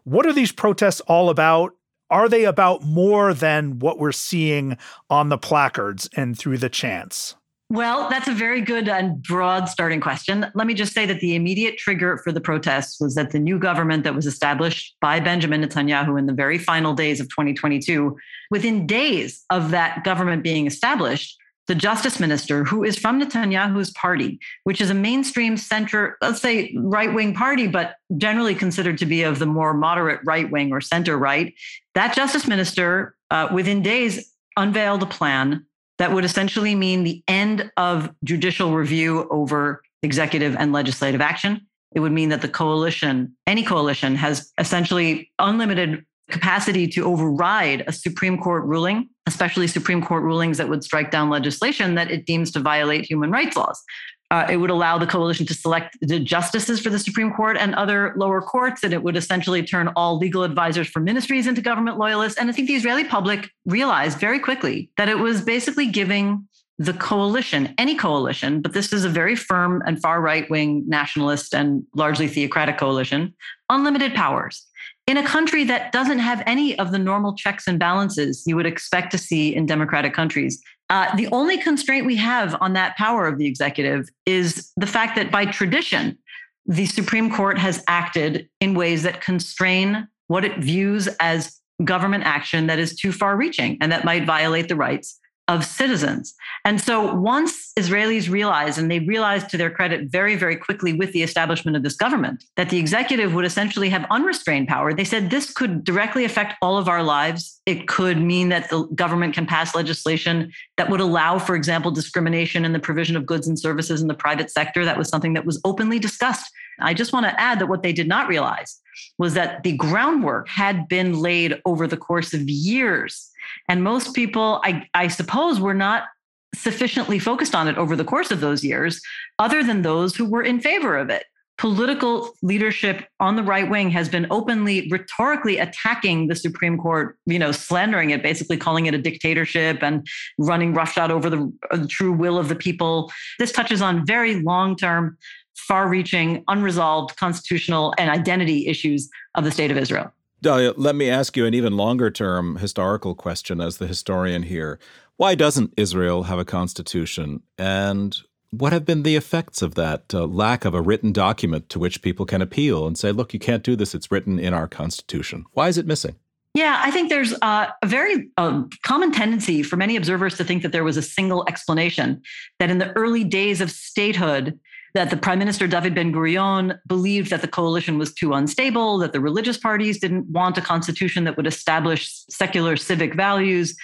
What 0.04 0.26
are 0.26 0.34
these 0.34 0.52
protests 0.52 1.02
all 1.02 1.30
about? 1.30 1.75
Are 2.10 2.30
they 2.30 2.46
about 2.46 2.84
more 2.84 3.34
than 3.34 3.80
what 3.80 4.00
we're 4.00 4.12
seeing 4.12 4.78
on 5.10 5.30
the 5.30 5.38
placards 5.38 6.10
and 6.16 6.38
through 6.38 6.58
the 6.58 6.70
chants? 6.70 7.36
Well, 7.72 8.10
that's 8.10 8.28
a 8.28 8.34
very 8.34 8.62
good 8.62 8.88
and 8.88 9.24
broad 9.24 9.68
starting 9.70 10.00
question. 10.00 10.46
Let 10.54 10.68
me 10.68 10.76
just 10.76 10.94
say 10.94 11.08
that 11.08 11.20
the 11.20 11.34
immediate 11.34 11.78
trigger 11.78 12.20
for 12.24 12.32
the 12.32 12.40
protests 12.40 13.02
was 13.02 13.16
that 13.16 13.32
the 13.32 13.40
new 13.40 13.58
government 13.58 14.04
that 14.04 14.14
was 14.14 14.28
established 14.28 14.96
by 15.02 15.20
Benjamin 15.20 15.64
Netanyahu 15.64 16.20
in 16.20 16.28
the 16.28 16.34
very 16.34 16.60
final 16.60 16.94
days 16.94 17.20
of 17.20 17.28
2022, 17.30 18.16
within 18.52 18.86
days 18.86 19.44
of 19.50 19.72
that 19.72 20.04
government 20.04 20.44
being 20.44 20.68
established, 20.68 21.36
the 21.68 21.76
justice 21.76 22.20
minister, 22.20 22.64
who 22.64 22.84
is 22.84 22.98
from 22.98 23.20
Netanyahu's 23.20 23.92
party, 23.92 24.40
which 24.64 24.82
is 24.82 24.90
a 24.90 24.94
mainstream 24.94 25.58
center, 25.58 26.18
let's 26.22 26.42
say 26.42 26.76
right 26.78 27.14
wing 27.14 27.34
party, 27.34 27.68
but 27.68 27.96
generally 28.18 28.54
considered 28.54 28.98
to 29.00 29.06
be 29.06 29.24
of 29.24 29.40
the 29.40 29.46
more 29.46 29.74
moderate 29.74 30.22
right 30.26 30.50
wing 30.52 30.72
or 30.72 30.82
center 30.82 31.18
right, 31.18 31.54
that 31.96 32.16
justice 32.16 32.48
minister, 32.48 33.16
uh, 33.32 33.48
within 33.52 33.82
days, 33.82 34.32
unveiled 34.58 35.04
a 35.04 35.08
plan 35.08 35.66
that 35.98 36.12
would 36.12 36.26
essentially 36.26 36.76
mean 36.76 37.04
the 37.04 37.24
end 37.28 37.72
of 37.78 38.14
judicial 38.24 38.74
review 38.76 39.28
over 39.30 39.82
executive 40.04 40.56
and 40.58 40.72
legislative 40.74 41.22
action. 41.22 41.66
It 41.94 42.02
would 42.02 42.12
mean 42.12 42.30
that 42.30 42.42
the 42.42 42.50
coalition, 42.50 43.36
any 43.48 43.64
coalition, 43.64 44.16
has 44.16 44.52
essentially 44.58 45.32
unlimited 45.40 46.06
capacity 46.30 46.88
to 46.90 47.06
override 47.06 47.84
a 47.88 47.92
Supreme 47.92 48.38
Court 48.38 48.66
ruling, 48.66 49.10
especially 49.26 49.68
Supreme 49.68 50.02
Court 50.02 50.24
rulings 50.24 50.58
that 50.58 50.70
would 50.70 50.84
strike 50.84 51.12
down 51.12 51.30
legislation 51.30 51.96
that 51.96 52.12
it 52.12 52.26
deems 52.26 52.52
to 52.52 52.60
violate 52.60 53.06
human 53.06 53.32
rights 53.32 53.56
laws. 53.56 53.84
Uh, 54.32 54.48
it 54.50 54.58
would 54.58 54.72
allow 54.72 54.98
the 54.98 55.06
coalition 55.06 55.46
to 55.46 55.54
select 55.54 55.98
the 56.02 56.20
justices 56.20 56.80
for 56.80 56.90
the 56.90 56.98
Supreme 56.98 57.32
Court 57.32 57.58
and 57.58 57.76
other 57.76 58.14
lower 58.18 58.42
courts, 58.42 58.84
and 58.84 58.92
it 58.92 59.04
would 59.04 59.16
essentially 59.16 59.62
turn 59.62 59.92
all 59.96 60.18
legal 60.18 60.44
advisors 60.44 60.88
for 60.88 61.00
ministries 61.00 61.46
into 61.46 61.62
government 61.62 61.98
loyalists. 62.00 62.40
And 62.40 62.50
I 62.50 62.54
think 62.54 62.68
the 62.68 62.76
Israeli 62.76 63.04
public 63.04 63.50
realized 63.66 64.18
very 64.18 64.40
quickly 64.40 64.90
that 64.98 65.10
it 65.10 65.20
was 65.20 65.42
basically 65.42 65.86
giving 65.88 66.48
the 66.80 66.94
coalition, 66.94 67.74
any 67.78 67.96
coalition, 67.96 68.62
but 68.62 68.74
this 68.74 68.92
is 68.92 69.06
a 69.06 69.10
very 69.10 69.36
firm 69.36 69.82
and 69.86 70.02
far 70.02 70.20
right 70.20 70.50
wing 70.50 70.84
nationalist 70.88 71.54
and 71.54 71.84
largely 71.96 72.28
theocratic 72.28 72.78
coalition, 72.78 73.34
unlimited 73.70 74.14
powers 74.14 74.65
in 75.08 75.18
a 75.18 75.24
country 75.24 75.64
that 75.66 75.92
doesn't 75.92 76.20
have 76.20 76.42
any 76.46 76.78
of 76.80 76.92
the 76.92 77.00
normal 77.00 77.36
checks 77.36 77.68
and 77.68 77.78
balances 77.78 78.44
you 78.46 78.56
would 78.56 78.66
expect 78.66 79.12
to 79.12 79.18
see 79.18 79.56
in 79.56 79.66
democratic 79.66 80.14
countries. 80.14 80.62
Uh, 80.90 81.16
the 81.16 81.28
only 81.32 81.58
constraint 81.58 82.06
we 82.06 82.16
have 82.16 82.56
on 82.62 82.74
that 82.74 82.96
power 82.98 83.28
of 83.28 83.38
the 83.38 83.46
executive 83.46 84.10
is 84.26 84.72
the 84.78 84.88
fact 84.88 85.16
that 85.16 85.32
by 85.32 85.46
tradition, 85.46 86.18
the 86.66 86.86
Supreme 86.86 87.32
Court 87.32 87.58
has 87.58 87.84
acted 87.88 88.50
in 88.60 88.74
ways 88.74 89.04
that 89.04 89.22
constrain 89.22 90.08
what 90.28 90.44
it 90.44 90.58
views 90.58 91.08
as 91.20 91.60
government 91.84 92.24
action 92.24 92.68
that 92.68 92.80
is 92.80 92.96
too 92.96 93.12
far 93.12 93.36
reaching 93.36 93.78
and 93.82 93.92
that 93.92 94.06
might 94.06 94.26
violate 94.26 94.68
the 94.68 94.76
rights 94.76 95.20
of 95.48 95.64
citizens. 95.64 96.34
And 96.64 96.82
so 96.82 97.14
once 97.14 97.72
Israelis 97.78 98.30
realized, 98.30 98.80
and 98.80 98.90
they 98.90 99.00
realized 99.00 99.50
to 99.50 99.58
their 99.58 99.70
credit 99.70 100.10
very, 100.10 100.36
very 100.36 100.56
quickly 100.56 100.94
with 100.94 101.12
the 101.12 101.22
establishment 101.22 101.78
of 101.78 101.84
this 101.84 101.96
government, 101.96 102.44
that 102.56 102.70
the 102.70 102.80
executive 102.80 103.34
would 103.34 103.46
essentially 103.46 103.90
have 103.90 104.06
unrestrained 104.10 104.68
power, 104.68 104.94
they 104.94 105.04
said 105.04 105.30
this 105.30 105.52
could 105.52 105.84
directly 105.84 106.26
affect 106.26 106.56
all 106.62 106.78
of 106.78 106.88
our 106.88 107.04
lives. 107.04 107.62
It 107.66 107.88
could 107.88 108.20
mean 108.20 108.50
that 108.50 108.70
the 108.70 108.84
government 108.96 109.36
can 109.36 109.46
pass 109.46 109.76
legislation 109.76 110.52
that 110.78 110.90
would 110.90 111.02
allow, 111.02 111.38
for 111.38 111.56
example, 111.56 111.92
discrimination 111.92 112.66
in 112.66 112.74
the 112.74 112.80
provision 112.80 113.16
of 113.16 113.26
goods 113.26 113.48
and 113.48 113.60
services 113.60 114.02
in 114.02 114.08
the 114.08 114.16
private 114.16 114.50
sector. 114.50 114.84
That 114.84 114.98
was 114.98 115.10
something 115.10 115.34
that 115.34 115.46
was 115.46 115.62
openly 115.64 116.00
discussed. 116.00 116.52
I 116.80 116.94
just 116.94 117.14
want 117.14 117.26
to 117.26 117.40
add 117.40 117.60
that 117.60 117.68
what 117.68 117.84
they 117.84 117.94
did 117.94 118.08
not 118.08 118.28
realize 118.28 118.80
was 119.18 119.34
that 119.34 119.64
the 119.64 119.74
groundwork 119.74 120.48
had 120.50 120.88
been 120.88 121.20
laid 121.20 121.62
over 121.66 121.88
the 121.88 121.98
course 121.98 122.34
of 122.34 122.50
years 122.50 123.32
and 123.68 123.84
most 123.84 124.14
people, 124.14 124.62
I, 124.64 124.88
I 124.94 125.08
suppose, 125.08 125.60
were 125.60 125.74
not 125.74 126.06
sufficiently 126.54 127.20
focused 127.20 127.56
on 127.56 127.68
it 127.68 127.78
over 127.78 127.96
the 127.96 128.06
course 128.06 128.32
of 128.32 128.40
those 128.40 128.64
years, 128.64 129.02
other 129.40 129.64
than 129.64 129.82
those 129.82 130.16
who 130.16 130.26
were 130.26 130.44
in 130.44 130.60
favor 130.60 130.98
of 130.98 131.10
it. 131.10 131.26
Political 131.58 132.34
leadership 132.42 133.06
on 133.22 133.38
the 133.38 133.44
right 133.44 133.70
wing 133.70 133.90
has 133.90 134.10
been 134.10 134.28
openly, 134.30 134.90
rhetorically 134.92 135.58
attacking 135.58 136.28
the 136.28 136.36
Supreme 136.36 136.78
Court, 136.78 137.18
you 137.26 137.40
know, 137.40 137.54
slandering 137.54 138.10
it, 138.10 138.22
basically 138.22 138.58
calling 138.58 138.88
it 138.88 138.94
a 138.94 138.98
dictatorship 138.98 139.82
and 139.82 140.06
running 140.38 140.74
roughshod 140.74 141.12
over 141.12 141.30
the, 141.30 141.54
uh, 141.72 141.78
the 141.78 141.88
true 141.88 142.12
will 142.12 142.38
of 142.38 142.50
the 142.50 142.56
people. 142.56 143.10
This 143.40 143.54
touches 143.54 143.82
on 143.82 144.06
very 144.06 144.42
long 144.42 144.76
term, 144.76 145.18
far 145.56 145.88
reaching, 145.88 146.44
unresolved 146.48 147.16
constitutional 147.18 147.94
and 147.98 148.10
identity 148.10 148.68
issues 148.68 149.10
of 149.36 149.44
the 149.44 149.52
state 149.52 149.72
of 149.72 149.78
Israel. 149.78 150.12
Dahlia, 150.42 150.74
let 150.78 150.96
me 150.96 151.10
ask 151.10 151.36
you 151.36 151.46
an 151.46 151.54
even 151.54 151.76
longer 151.76 152.12
term 152.12 152.58
historical 152.58 153.16
question 153.16 153.60
as 153.60 153.78
the 153.78 153.88
historian 153.88 154.44
here. 154.44 154.80
Why 155.18 155.34
doesn't 155.34 155.74
Israel 155.78 156.24
have 156.24 156.38
a 156.38 156.46
constitution? 156.46 157.42
And 157.58 158.16
what 158.52 158.74
have 158.74 158.86
been 158.86 159.04
the 159.04 159.16
effects 159.16 159.62
of 159.62 159.76
that 159.76 160.14
uh, 160.14 160.26
lack 160.26 160.66
of 160.66 160.74
a 160.74 160.82
written 160.82 161.12
document 161.12 161.70
to 161.70 161.80
which 161.80 162.02
people 162.02 162.26
can 162.26 162.42
appeal 162.42 162.86
and 162.86 162.98
say, 162.98 163.12
look, 163.12 163.34
you 163.34 163.40
can't 163.40 163.64
do 163.64 163.76
this. 163.76 163.96
It's 163.96 164.12
written 164.12 164.40
in 164.40 164.54
our 164.54 164.68
constitution. 164.68 165.46
Why 165.54 165.68
is 165.68 165.78
it 165.78 165.88
missing? 165.88 166.16
Yeah, 166.54 166.80
I 166.82 166.90
think 166.90 167.10
there's 167.10 167.34
uh, 167.42 167.68
a 167.82 167.86
very 167.86 168.30
um, 168.38 168.70
common 168.84 169.12
tendency 169.12 169.62
for 169.62 169.76
many 169.76 169.98
observers 169.98 170.38
to 170.38 170.46
think 170.46 170.64
that 170.64 170.72
there 170.72 170.86
was 170.86 170.96
a 170.96 171.02
single 171.02 171.44
explanation, 171.50 172.22
that 172.60 172.70
in 172.70 172.78
the 172.78 172.94
early 172.94 173.26
days 173.26 173.60
of 173.60 173.70
statehood, 173.70 174.58
that 174.96 175.10
the 175.10 175.18
Prime 175.18 175.38
Minister 175.38 175.68
David 175.68 175.94
Ben 175.94 176.12
Gurion 176.14 176.80
believed 176.88 177.30
that 177.30 177.42
the 177.42 177.50
coalition 177.50 177.98
was 177.98 178.14
too 178.14 178.34
unstable, 178.34 178.98
that 179.00 179.12
the 179.12 179.20
religious 179.20 179.58
parties 179.58 180.00
didn't 180.00 180.26
want 180.30 180.58
a 180.58 180.62
constitution 180.62 181.26
that 181.26 181.36
would 181.36 181.46
establish 181.46 182.10
secular 182.30 182.78
civic 182.78 183.14
values, 183.14 183.76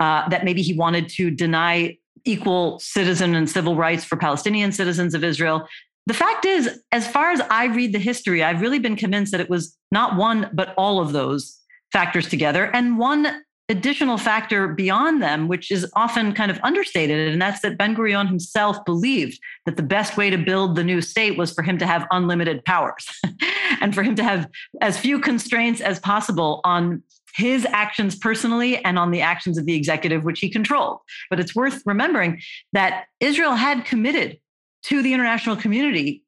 uh, 0.00 0.28
that 0.28 0.44
maybe 0.44 0.62
he 0.62 0.74
wanted 0.74 1.08
to 1.10 1.30
deny 1.30 1.96
equal 2.24 2.80
citizen 2.80 3.36
and 3.36 3.48
civil 3.48 3.76
rights 3.76 4.04
for 4.04 4.16
Palestinian 4.16 4.72
citizens 4.72 5.14
of 5.14 5.22
Israel. 5.22 5.68
The 6.06 6.14
fact 6.14 6.44
is, 6.44 6.80
as 6.90 7.06
far 7.06 7.30
as 7.30 7.40
I 7.48 7.66
read 7.66 7.92
the 7.92 8.00
history, 8.00 8.42
I've 8.42 8.60
really 8.60 8.80
been 8.80 8.96
convinced 8.96 9.30
that 9.32 9.40
it 9.40 9.48
was 9.48 9.76
not 9.92 10.16
one, 10.16 10.50
but 10.52 10.74
all 10.76 11.00
of 11.00 11.12
those 11.12 11.56
factors 11.92 12.28
together. 12.28 12.64
And 12.74 12.98
one 12.98 13.42
additional 13.68 14.16
factor 14.16 14.68
beyond 14.68 15.22
them, 15.22 15.48
which 15.48 15.70
is 15.70 15.90
often 15.94 16.32
kind 16.32 16.50
of 16.50 16.60
understated, 16.62 17.32
and 17.32 17.42
that's 17.42 17.60
that 17.60 17.76
Ben 17.76 17.96
Gurion 17.96 18.28
himself 18.28 18.84
believed 18.84 19.40
that 19.64 19.76
the 19.76 19.82
best 19.82 20.16
way 20.16 20.30
to 20.30 20.38
build 20.38 20.76
the 20.76 20.84
new 20.84 21.00
state 21.00 21.36
was 21.36 21.52
for 21.52 21.62
him 21.62 21.76
to 21.78 21.86
have 21.86 22.06
unlimited 22.10 22.64
powers 22.64 23.06
and 23.80 23.94
for 23.94 24.02
him 24.02 24.14
to 24.16 24.22
have 24.22 24.48
as 24.80 24.98
few 24.98 25.18
constraints 25.18 25.80
as 25.80 25.98
possible 25.98 26.60
on 26.64 27.02
his 27.34 27.66
actions 27.70 28.16
personally 28.16 28.82
and 28.84 28.98
on 28.98 29.10
the 29.10 29.20
actions 29.20 29.58
of 29.58 29.66
the 29.66 29.74
executive, 29.74 30.24
which 30.24 30.40
he 30.40 30.48
controlled. 30.48 31.00
But 31.28 31.40
it's 31.40 31.54
worth 31.54 31.82
remembering 31.84 32.40
that 32.72 33.06
Israel 33.20 33.54
had 33.54 33.84
committed 33.84 34.38
to 34.84 35.02
the 35.02 35.12
international 35.12 35.56
community 35.56 36.22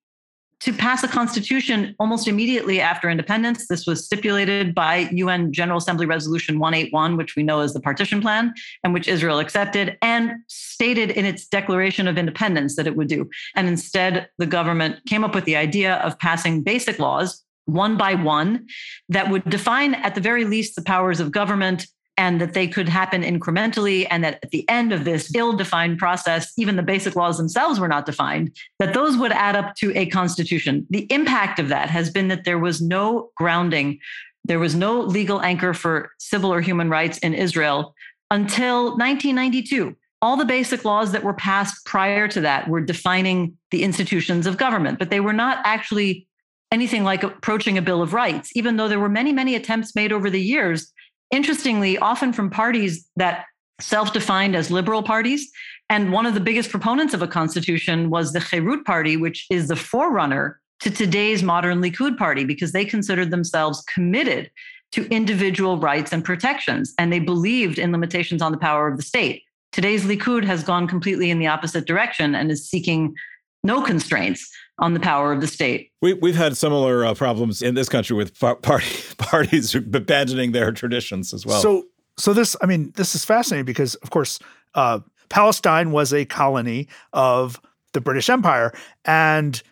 to 0.60 0.72
pass 0.72 1.04
a 1.04 1.08
constitution 1.08 1.94
almost 1.98 2.26
immediately 2.26 2.80
after 2.80 3.08
independence. 3.08 3.68
This 3.68 3.86
was 3.86 4.04
stipulated 4.04 4.74
by 4.74 5.08
UN 5.12 5.52
General 5.52 5.78
Assembly 5.78 6.06
Resolution 6.06 6.58
181, 6.58 7.16
which 7.16 7.36
we 7.36 7.42
know 7.42 7.60
as 7.60 7.74
the 7.74 7.80
partition 7.80 8.20
plan, 8.20 8.52
and 8.82 8.92
which 8.92 9.06
Israel 9.06 9.38
accepted 9.38 9.96
and 10.02 10.32
stated 10.48 11.10
in 11.10 11.24
its 11.24 11.46
declaration 11.46 12.08
of 12.08 12.18
independence 12.18 12.76
that 12.76 12.86
it 12.86 12.96
would 12.96 13.08
do. 13.08 13.28
And 13.54 13.68
instead, 13.68 14.28
the 14.38 14.46
government 14.46 14.96
came 15.06 15.24
up 15.24 15.34
with 15.34 15.44
the 15.44 15.56
idea 15.56 15.96
of 15.96 16.18
passing 16.18 16.62
basic 16.62 16.98
laws 16.98 17.44
one 17.68 17.98
by 17.98 18.14
one 18.14 18.66
that 19.10 19.30
would 19.30 19.44
define, 19.44 19.94
at 19.94 20.14
the 20.14 20.20
very 20.22 20.44
least, 20.44 20.74
the 20.74 20.82
powers 20.82 21.20
of 21.20 21.30
government 21.30 21.86
and 22.18 22.40
that 22.40 22.52
they 22.52 22.66
could 22.66 22.88
happen 22.88 23.22
incrementally, 23.22 24.06
and 24.10 24.24
that 24.24 24.40
at 24.42 24.50
the 24.50 24.68
end 24.68 24.92
of 24.92 25.04
this 25.04 25.32
ill 25.36 25.52
defined 25.52 25.98
process, 25.98 26.52
even 26.58 26.74
the 26.74 26.82
basic 26.82 27.14
laws 27.14 27.38
themselves 27.38 27.78
were 27.78 27.86
not 27.86 28.06
defined, 28.06 28.54
that 28.80 28.92
those 28.92 29.16
would 29.16 29.30
add 29.30 29.54
up 29.54 29.76
to 29.76 29.96
a 29.96 30.04
constitution. 30.06 30.84
The 30.90 31.06
impact 31.10 31.60
of 31.60 31.68
that 31.68 31.88
has 31.88 32.10
been 32.10 32.26
that 32.28 32.44
there 32.44 32.58
was 32.58 32.82
no 32.82 33.30
grounding, 33.36 34.00
there 34.44 34.58
was 34.58 34.74
no 34.74 35.00
legal 35.00 35.40
anchor 35.40 35.72
for 35.72 36.10
civil 36.18 36.52
or 36.52 36.60
human 36.60 36.90
rights 36.90 37.18
in 37.18 37.34
Israel 37.34 37.94
until 38.32 38.96
1992. 38.96 39.96
All 40.20 40.36
the 40.36 40.44
basic 40.44 40.84
laws 40.84 41.12
that 41.12 41.22
were 41.22 41.34
passed 41.34 41.86
prior 41.86 42.26
to 42.26 42.40
that 42.40 42.66
were 42.66 42.80
defining 42.80 43.56
the 43.70 43.84
institutions 43.84 44.48
of 44.48 44.56
government, 44.56 44.98
but 44.98 45.10
they 45.10 45.20
were 45.20 45.32
not 45.32 45.58
actually 45.64 46.26
anything 46.72 47.04
like 47.04 47.22
approaching 47.22 47.78
a 47.78 47.82
Bill 47.82 48.02
of 48.02 48.12
Rights, 48.12 48.50
even 48.56 48.76
though 48.76 48.88
there 48.88 48.98
were 48.98 49.08
many, 49.08 49.32
many 49.32 49.54
attempts 49.54 49.94
made 49.94 50.12
over 50.12 50.28
the 50.28 50.40
years 50.40 50.92
interestingly, 51.30 51.98
often 51.98 52.32
from 52.32 52.50
parties 52.50 53.08
that 53.16 53.44
self 53.80 54.12
defined 54.12 54.56
as 54.56 54.70
liberal 54.70 55.02
parties. 55.02 55.50
And 55.90 56.12
one 56.12 56.26
of 56.26 56.34
the 56.34 56.40
biggest 56.40 56.70
proponents 56.70 57.14
of 57.14 57.22
a 57.22 57.28
constitution 57.28 58.10
was 58.10 58.32
the 58.32 58.40
Herut 58.40 58.84
Party, 58.84 59.16
which 59.16 59.46
is 59.50 59.68
the 59.68 59.76
forerunner 59.76 60.60
to 60.80 60.90
today's 60.90 61.42
modern 61.42 61.80
Likud 61.80 62.18
Party, 62.18 62.44
because 62.44 62.72
they 62.72 62.84
considered 62.84 63.30
themselves 63.30 63.82
committed 63.92 64.50
to 64.92 65.06
individual 65.08 65.78
rights 65.78 66.12
and 66.12 66.24
protections. 66.24 66.94
And 66.98 67.12
they 67.12 67.18
believed 67.18 67.78
in 67.78 67.92
limitations 67.92 68.42
on 68.42 68.52
the 68.52 68.58
power 68.58 68.88
of 68.88 68.96
the 68.96 69.02
state. 69.02 69.42
Today's 69.72 70.04
Likud 70.04 70.44
has 70.44 70.62
gone 70.62 70.88
completely 70.88 71.30
in 71.30 71.38
the 71.38 71.46
opposite 71.46 71.86
direction 71.86 72.34
and 72.34 72.50
is 72.50 72.68
seeking 72.68 73.14
no 73.62 73.82
constraints 73.82 74.50
on 74.78 74.94
the 74.94 75.00
power 75.00 75.32
of 75.32 75.40
the 75.40 75.46
state. 75.46 75.90
We, 76.00 76.14
we've 76.14 76.36
had 76.36 76.56
similar 76.56 77.04
uh, 77.04 77.14
problems 77.14 77.62
in 77.62 77.74
this 77.74 77.88
country 77.88 78.16
with 78.16 78.38
party, 78.38 78.86
parties 79.18 79.74
abandoning 79.74 80.52
their 80.52 80.72
traditions 80.72 81.34
as 81.34 81.44
well. 81.44 81.60
So, 81.60 81.84
so 82.16 82.32
this, 82.32 82.56
I 82.62 82.66
mean, 82.66 82.92
this 82.96 83.14
is 83.14 83.24
fascinating 83.24 83.64
because, 83.64 83.94
of 83.96 84.10
course, 84.10 84.38
uh, 84.74 85.00
Palestine 85.28 85.90
was 85.90 86.12
a 86.12 86.24
colony 86.24 86.88
of 87.12 87.60
the 87.92 88.00
British 88.00 88.30
Empire, 88.30 88.72
and 89.04 89.62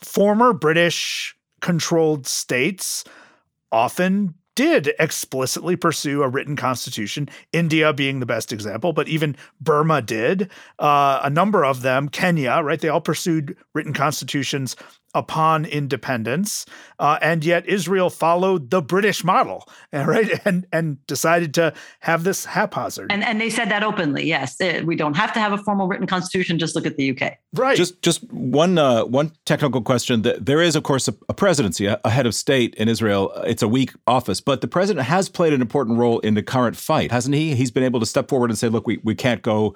former 0.00 0.52
British 0.52 1.36
controlled 1.60 2.26
states 2.26 3.04
often 3.72 4.34
did 4.60 4.92
explicitly 4.98 5.74
pursue 5.74 6.22
a 6.22 6.28
written 6.28 6.54
constitution, 6.54 7.30
India 7.50 7.94
being 7.94 8.20
the 8.20 8.26
best 8.26 8.52
example, 8.52 8.92
but 8.92 9.08
even 9.08 9.34
Burma 9.58 10.02
did. 10.02 10.50
Uh, 10.78 11.18
a 11.22 11.30
number 11.30 11.64
of 11.64 11.80
them, 11.80 12.10
Kenya, 12.10 12.60
right? 12.62 12.78
They 12.78 12.90
all 12.90 13.00
pursued 13.00 13.56
written 13.74 13.94
constitutions 13.94 14.76
upon 15.14 15.64
independence, 15.64 16.66
uh, 16.98 17.18
and 17.20 17.44
yet 17.44 17.66
Israel 17.68 18.10
followed 18.10 18.70
the 18.70 18.80
British 18.80 19.24
model, 19.24 19.68
right, 19.92 20.40
and 20.44 20.66
and 20.72 21.04
decided 21.06 21.54
to 21.54 21.72
have 22.00 22.24
this 22.24 22.44
haphazard. 22.44 23.10
And 23.10 23.24
and 23.24 23.40
they 23.40 23.50
said 23.50 23.70
that 23.70 23.82
openly. 23.82 24.26
Yes, 24.26 24.56
we 24.84 24.96
don't 24.96 25.16
have 25.16 25.32
to 25.32 25.40
have 25.40 25.52
a 25.52 25.58
formal 25.58 25.88
written 25.88 26.06
constitution. 26.06 26.58
Just 26.58 26.74
look 26.74 26.86
at 26.86 26.96
the 26.96 27.10
UK. 27.10 27.38
Right. 27.54 27.76
Just 27.76 28.02
just 28.02 28.22
one 28.32 28.78
uh, 28.78 29.04
one 29.04 29.32
technical 29.44 29.82
question. 29.82 30.22
There 30.22 30.62
is, 30.62 30.76
of 30.76 30.82
course, 30.82 31.08
a, 31.08 31.14
a 31.28 31.34
presidency, 31.34 31.86
a, 31.86 32.00
a 32.04 32.10
head 32.10 32.26
of 32.26 32.34
state 32.34 32.74
in 32.76 32.88
Israel. 32.88 33.32
It's 33.46 33.62
a 33.62 33.68
weak 33.68 33.92
office, 34.06 34.40
but 34.40 34.60
the 34.60 34.68
president 34.68 35.06
has 35.06 35.28
played 35.28 35.52
an 35.52 35.60
important 35.60 35.98
role 35.98 36.20
in 36.20 36.34
the 36.34 36.42
current 36.42 36.76
fight, 36.76 37.10
hasn't 37.10 37.34
he? 37.34 37.54
He's 37.54 37.70
been 37.70 37.82
able 37.82 38.00
to 38.00 38.06
step 38.06 38.28
forward 38.28 38.50
and 38.50 38.58
say, 38.58 38.68
"Look, 38.68 38.86
we 38.86 39.00
we 39.02 39.14
can't 39.14 39.42
go." 39.42 39.74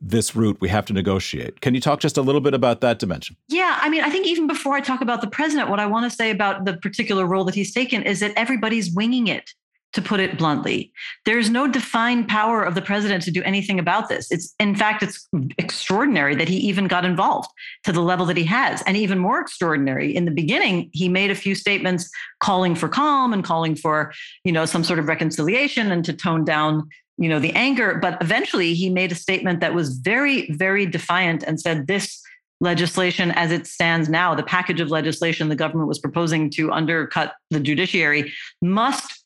This 0.00 0.36
route 0.36 0.58
we 0.60 0.68
have 0.68 0.84
to 0.86 0.92
negotiate. 0.92 1.60
Can 1.60 1.74
you 1.74 1.80
talk 1.80 2.00
just 2.00 2.16
a 2.16 2.22
little 2.22 2.40
bit 2.40 2.54
about 2.54 2.80
that 2.80 2.98
dimension? 2.98 3.36
Yeah, 3.48 3.78
I 3.80 3.88
mean, 3.88 4.02
I 4.02 4.10
think 4.10 4.26
even 4.26 4.46
before 4.46 4.74
I 4.74 4.80
talk 4.80 5.00
about 5.00 5.20
the 5.20 5.28
president, 5.28 5.70
what 5.70 5.80
I 5.80 5.86
want 5.86 6.10
to 6.10 6.16
say 6.16 6.30
about 6.30 6.64
the 6.64 6.76
particular 6.76 7.26
role 7.26 7.44
that 7.44 7.54
he's 7.54 7.72
taken 7.72 8.02
is 8.02 8.20
that 8.20 8.32
everybody's 8.36 8.92
winging 8.92 9.26
it. 9.26 9.50
To 9.94 10.02
put 10.02 10.20
it 10.20 10.36
bluntly, 10.36 10.92
there's 11.24 11.48
no 11.48 11.66
defined 11.66 12.28
power 12.28 12.62
of 12.62 12.74
the 12.74 12.82
president 12.82 13.24
to 13.24 13.30
do 13.30 13.42
anything 13.44 13.78
about 13.78 14.10
this. 14.10 14.30
It's, 14.30 14.54
in 14.60 14.76
fact, 14.76 15.02
it's 15.02 15.26
extraordinary 15.56 16.34
that 16.34 16.46
he 16.46 16.58
even 16.58 16.88
got 16.88 17.06
involved 17.06 17.48
to 17.84 17.92
the 17.92 18.02
level 18.02 18.26
that 18.26 18.36
he 18.36 18.44
has. 18.44 18.82
And 18.82 18.98
even 18.98 19.18
more 19.18 19.40
extraordinary, 19.40 20.14
in 20.14 20.26
the 20.26 20.30
beginning, 20.30 20.90
he 20.92 21.08
made 21.08 21.30
a 21.30 21.34
few 21.34 21.54
statements 21.54 22.10
calling 22.40 22.74
for 22.74 22.86
calm 22.86 23.32
and 23.32 23.42
calling 23.42 23.74
for, 23.74 24.12
you 24.44 24.52
know, 24.52 24.66
some 24.66 24.84
sort 24.84 24.98
of 24.98 25.08
reconciliation 25.08 25.90
and 25.90 26.04
to 26.04 26.12
tone 26.12 26.44
down 26.44 26.90
you 27.18 27.28
know 27.28 27.38
the 27.38 27.52
anger 27.54 27.98
but 28.00 28.16
eventually 28.22 28.74
he 28.74 28.88
made 28.88 29.12
a 29.12 29.14
statement 29.14 29.60
that 29.60 29.74
was 29.74 29.98
very 29.98 30.50
very 30.52 30.86
defiant 30.86 31.42
and 31.42 31.60
said 31.60 31.86
this 31.86 32.22
legislation 32.60 33.30
as 33.32 33.52
it 33.52 33.66
stands 33.66 34.08
now 34.08 34.34
the 34.34 34.42
package 34.42 34.80
of 34.80 34.90
legislation 34.90 35.48
the 35.48 35.56
government 35.56 35.88
was 35.88 35.98
proposing 35.98 36.50
to 36.50 36.72
undercut 36.72 37.34
the 37.50 37.60
judiciary 37.60 38.32
must 38.62 39.24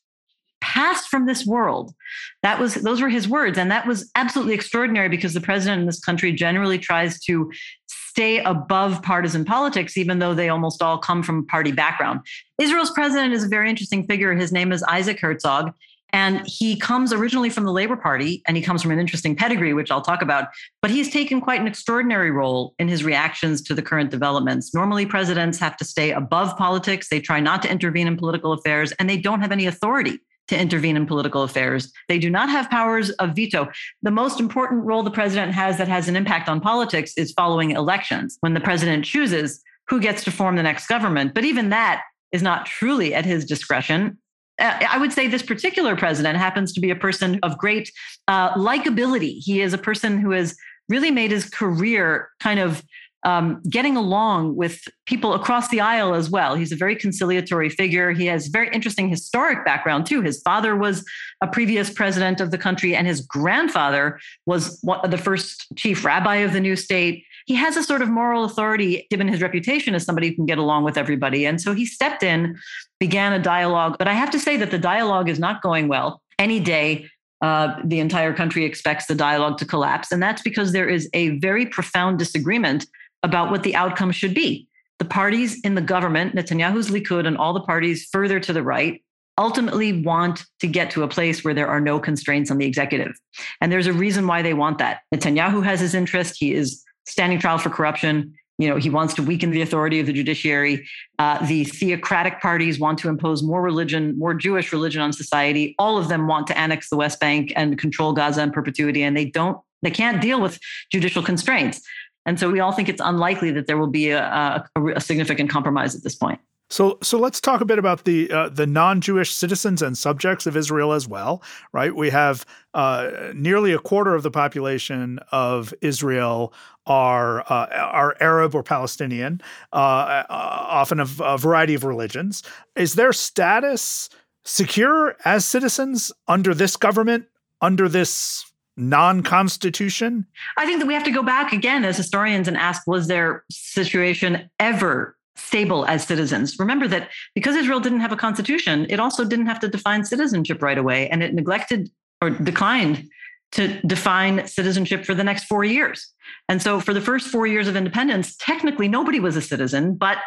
pass 0.63 1.05
from 1.05 1.25
this 1.25 1.45
world. 1.45 1.93
That 2.41 2.57
was 2.57 2.75
those 2.75 3.01
were 3.01 3.09
his 3.09 3.27
words 3.27 3.57
and 3.57 3.69
that 3.69 3.85
was 3.85 4.09
absolutely 4.15 4.53
extraordinary 4.53 5.09
because 5.09 5.33
the 5.33 5.41
president 5.41 5.81
in 5.81 5.85
this 5.85 5.99
country 5.99 6.31
generally 6.31 6.79
tries 6.79 7.19
to 7.25 7.51
stay 7.87 8.39
above 8.39 9.03
partisan 9.03 9.43
politics 9.43 9.97
even 9.97 10.19
though 10.19 10.33
they 10.33 10.47
almost 10.47 10.81
all 10.81 10.97
come 10.97 11.21
from 11.21 11.39
a 11.39 11.43
party 11.43 11.73
background. 11.73 12.21
Israel's 12.61 12.91
president 12.91 13.33
is 13.33 13.43
a 13.43 13.49
very 13.49 13.69
interesting 13.69 14.07
figure. 14.07 14.33
His 14.33 14.53
name 14.53 14.71
is 14.71 14.81
isaac 14.83 15.19
herzog 15.19 15.73
and 16.13 16.45
he 16.47 16.77
comes 16.77 17.11
originally 17.11 17.49
from 17.49 17.65
the 17.65 17.71
Labor 17.71 17.97
Party 17.97 18.43
and 18.47 18.55
he 18.55 18.63
comes 18.63 18.81
from 18.81 18.91
an 18.91 18.99
interesting 18.99 19.35
pedigree, 19.35 19.73
which 19.73 19.91
I'll 19.91 20.01
talk 20.01 20.21
about. 20.21 20.49
But 20.81 20.91
he's 20.91 21.11
taken 21.11 21.41
quite 21.41 21.59
an 21.59 21.67
extraordinary 21.67 22.31
role 22.31 22.75
in 22.77 22.87
his 22.87 23.03
reactions 23.03 23.61
to 23.63 23.73
the 23.73 23.81
current 23.81 24.11
developments. 24.11 24.73
Normally, 24.73 25.07
presidents 25.07 25.57
have 25.59 25.75
to 25.77 25.85
stay 25.85 26.11
above 26.11 26.55
politics, 26.55 27.09
they 27.09 27.19
try 27.19 27.39
not 27.39 27.63
to 27.63 27.71
intervene 27.71 28.07
in 28.07 28.15
political 28.15 28.53
affairs, 28.53 28.93
and 28.93 29.09
they 29.09 29.17
don't 29.17 29.41
have 29.41 29.51
any 29.51 29.65
authority 29.65 30.19
to 30.49 30.59
intervene 30.59 30.97
in 30.97 31.05
political 31.05 31.43
affairs. 31.43 31.91
They 32.07 32.19
do 32.19 32.29
not 32.29 32.49
have 32.49 32.69
powers 32.69 33.09
of 33.11 33.35
veto. 33.35 33.69
The 34.01 34.11
most 34.11 34.39
important 34.39 34.85
role 34.85 35.01
the 35.01 35.09
president 35.09 35.53
has 35.53 35.77
that 35.77 35.87
has 35.87 36.07
an 36.07 36.15
impact 36.15 36.49
on 36.49 36.59
politics 36.59 37.13
is 37.17 37.31
following 37.31 37.71
elections, 37.71 38.37
when 38.41 38.53
the 38.53 38.59
president 38.59 39.05
chooses 39.05 39.63
who 39.87 39.99
gets 39.99 40.23
to 40.25 40.31
form 40.31 40.55
the 40.55 40.63
next 40.63 40.87
government. 40.87 41.33
But 41.33 41.45
even 41.45 41.69
that 41.69 42.03
is 42.31 42.41
not 42.41 42.65
truly 42.65 43.13
at 43.13 43.25
his 43.25 43.45
discretion. 43.45 44.17
Uh, 44.59 44.79
I 44.89 44.97
would 44.97 45.11
say 45.11 45.27
this 45.27 45.43
particular 45.43 45.95
president 45.95 46.37
happens 46.37 46.73
to 46.73 46.81
be 46.81 46.91
a 46.91 46.95
person 46.95 47.39
of 47.43 47.57
great 47.57 47.91
uh, 48.27 48.53
likability. 48.53 49.39
He 49.39 49.61
is 49.61 49.73
a 49.73 49.77
person 49.77 50.17
who 50.19 50.31
has 50.31 50.55
really 50.89 51.11
made 51.11 51.31
his 51.31 51.49
career 51.49 52.29
kind 52.39 52.59
of 52.59 52.83
um, 53.25 53.61
getting 53.69 53.95
along 53.95 54.55
with 54.55 54.81
people 55.05 55.33
across 55.33 55.69
the 55.69 55.79
aisle 55.79 56.13
as 56.13 56.29
well. 56.29 56.55
He's 56.55 56.71
a 56.71 56.75
very 56.75 56.95
conciliatory 56.95 57.69
figure. 57.69 58.11
He 58.11 58.25
has 58.25 58.47
very 58.47 58.69
interesting 58.73 59.09
historic 59.09 59.63
background 59.65 60.05
too. 60.05 60.21
His 60.21 60.41
father 60.41 60.75
was 60.75 61.05
a 61.41 61.47
previous 61.47 61.89
president 61.89 62.41
of 62.41 62.51
the 62.51 62.57
country, 62.57 62.95
and 62.95 63.07
his 63.07 63.21
grandfather 63.21 64.19
was 64.45 64.79
the 64.81 65.17
first 65.17 65.67
chief 65.77 66.03
rabbi 66.03 66.37
of 66.37 66.53
the 66.53 66.59
new 66.59 66.75
state. 66.75 67.23
He 67.45 67.55
has 67.55 67.77
a 67.77 67.83
sort 67.83 68.01
of 68.01 68.09
moral 68.09 68.43
authority 68.43 69.07
given 69.09 69.27
his 69.27 69.41
reputation 69.41 69.95
as 69.95 70.05
somebody 70.05 70.29
who 70.29 70.35
can 70.35 70.45
get 70.45 70.57
along 70.57 70.83
with 70.83 70.97
everybody. 70.97 71.45
And 71.45 71.61
so 71.61 71.73
he 71.73 71.85
stepped 71.85 72.23
in, 72.23 72.57
began 72.99 73.33
a 73.33 73.39
dialogue. 73.39 73.97
But 73.99 74.07
I 74.07 74.13
have 74.13 74.31
to 74.31 74.39
say 74.39 74.57
that 74.57 74.71
the 74.71 74.79
dialogue 74.79 75.29
is 75.29 75.39
not 75.39 75.61
going 75.61 75.87
well. 75.87 76.21
Any 76.39 76.59
day, 76.59 77.09
uh, 77.41 77.75
the 77.83 77.99
entire 77.99 78.33
country 78.33 78.63
expects 78.63 79.07
the 79.07 79.15
dialogue 79.15 79.57
to 79.57 79.65
collapse. 79.65 80.11
And 80.11 80.23
that's 80.23 80.41
because 80.41 80.71
there 80.71 80.87
is 80.87 81.09
a 81.13 81.37
very 81.39 81.65
profound 81.65 82.17
disagreement 82.17 82.85
about 83.21 83.51
what 83.51 83.63
the 83.63 83.75
outcome 83.75 84.11
should 84.11 84.33
be. 84.33 84.67
The 84.99 85.05
parties 85.05 85.59
in 85.61 85.75
the 85.75 85.81
government, 85.81 86.35
Netanyahu's 86.35 86.89
Likud 86.89 87.27
and 87.27 87.37
all 87.37 87.53
the 87.53 87.61
parties 87.61 88.07
further 88.11 88.39
to 88.39 88.53
the 88.53 88.63
right, 88.63 89.03
ultimately 89.37 90.01
want 90.03 90.45
to 90.59 90.67
get 90.67 90.91
to 90.91 91.03
a 91.03 91.07
place 91.07 91.43
where 91.43 91.53
there 91.53 91.67
are 91.67 91.81
no 91.81 91.99
constraints 91.99 92.51
on 92.51 92.57
the 92.57 92.65
executive. 92.65 93.13
And 93.59 93.71
there's 93.71 93.87
a 93.87 93.93
reason 93.93 94.27
why 94.27 94.41
they 94.41 94.53
want 94.53 94.77
that. 94.77 94.99
Netanyahu 95.13 95.63
has 95.63 95.79
his 95.79 95.95
interest. 95.95 96.35
He 96.37 96.53
is 96.53 96.83
standing 97.05 97.39
trial 97.39 97.57
for 97.57 97.69
corruption. 97.69 98.33
You 98.59 98.69
know, 98.69 98.77
he 98.77 98.89
wants 98.89 99.13
to 99.15 99.23
weaken 99.23 99.49
the 99.49 99.61
authority 99.61 99.99
of 99.99 100.05
the 100.05 100.13
judiciary. 100.13 100.87
Uh, 101.17 101.43
the 101.45 101.63
theocratic 101.63 102.39
parties 102.39 102.79
want 102.79 102.99
to 102.99 103.09
impose 103.09 103.41
more 103.41 103.61
religion, 103.61 104.17
more 104.17 104.33
Jewish 104.33 104.71
religion 104.71 105.01
on 105.01 105.11
society. 105.11 105.73
All 105.79 105.97
of 105.97 106.07
them 106.07 106.27
want 106.27 106.47
to 106.47 106.57
annex 106.57 106.89
the 106.89 106.95
West 106.95 107.19
Bank 107.19 107.51
and 107.55 107.77
control 107.79 108.13
Gaza 108.13 108.43
in 108.43 108.51
perpetuity, 108.51 109.01
and 109.01 109.17
they 109.17 109.25
don't, 109.25 109.57
they 109.81 109.91
can't 109.91 110.21
deal 110.21 110.39
with 110.39 110.59
judicial 110.91 111.23
constraints. 111.23 111.81
And 112.25 112.39
so 112.39 112.49
we 112.49 112.59
all 112.59 112.71
think 112.71 112.89
it's 112.89 113.01
unlikely 113.03 113.51
that 113.51 113.67
there 113.67 113.77
will 113.77 113.87
be 113.87 114.11
a, 114.11 114.21
a, 114.21 114.85
a 114.95 115.01
significant 115.01 115.49
compromise 115.49 115.95
at 115.95 116.03
this 116.03 116.15
point. 116.15 116.39
So, 116.73 116.97
so 117.03 117.19
let's 117.19 117.39
talk 117.39 117.61
a 117.61 117.65
bit 117.65 117.77
about 117.77 118.03
the 118.03 118.31
uh, 118.31 118.49
the 118.49 118.65
non-Jewish 118.65 119.31
citizens 119.31 119.83
and 119.83 119.95
subjects 119.95 120.47
of 120.47 120.57
Israel 120.57 120.91
as 120.91 121.07
well, 121.07 121.43
right? 121.71 121.95
We 121.95 122.09
have 122.09 122.47
uh, 122.73 123.11
nearly 123.35 123.73
a 123.73 123.77
quarter 123.77 124.15
of 124.15 124.23
the 124.23 124.31
population 124.31 125.19
of 125.31 125.71
Israel 125.81 126.51
are 126.87 127.41
uh, 127.41 127.67
are 127.67 128.17
Arab 128.19 128.55
or 128.55 128.63
Palestinian, 128.63 129.39
uh, 129.71 129.75
uh, 129.75 130.25
often 130.29 130.99
of 130.99 131.21
a 131.21 131.37
variety 131.37 131.75
of 131.75 131.83
religions. 131.83 132.41
Is 132.75 132.95
their 132.95 133.13
status 133.13 134.09
secure 134.43 135.15
as 135.25 135.45
citizens 135.45 136.11
under 136.27 136.55
this 136.55 136.75
government, 136.75 137.27
under 137.61 137.87
this 137.87 138.51
non-constitution? 138.77 140.25
I 140.57 140.65
think 140.65 140.79
that 140.79 140.87
we 140.87 140.95
have 140.95 141.03
to 141.03 141.11
go 141.11 141.21
back 141.21 141.53
again 141.53 141.85
as 141.85 141.97
historians 141.97 142.47
and 142.47 142.57
ask: 142.57 142.87
Was 142.87 143.07
their 143.07 143.43
situation 143.51 144.49
ever 144.59 145.15
stable 145.35 145.85
as 145.85 146.05
citizens. 146.05 146.57
Remember 146.59 146.87
that 146.87 147.09
because 147.35 147.55
Israel 147.55 147.79
didn't 147.79 148.01
have 148.01 148.11
a 148.11 148.17
constitution, 148.17 148.85
it 148.89 148.99
also 148.99 149.25
didn't 149.25 149.47
have 149.47 149.59
to 149.61 149.67
define 149.67 150.03
citizenship 150.03 150.61
right 150.61 150.77
away, 150.77 151.09
and 151.09 151.23
it 151.23 151.33
neglected 151.33 151.89
or 152.21 152.29
declined 152.29 153.09
to 153.53 153.79
define 153.81 154.47
citizenship 154.47 155.05
for 155.05 155.13
the 155.13 155.23
next 155.23 155.43
four 155.43 155.63
years. 155.63 156.11
And 156.49 156.61
so, 156.61 156.79
for 156.79 156.93
the 156.93 157.01
first 157.01 157.27
four 157.27 157.45
years 157.45 157.67
of 157.67 157.75
independence, 157.75 158.35
technically 158.37 158.87
nobody 158.87 159.19
was 159.19 159.35
a 159.35 159.41
citizen, 159.41 159.95
but 159.95 160.17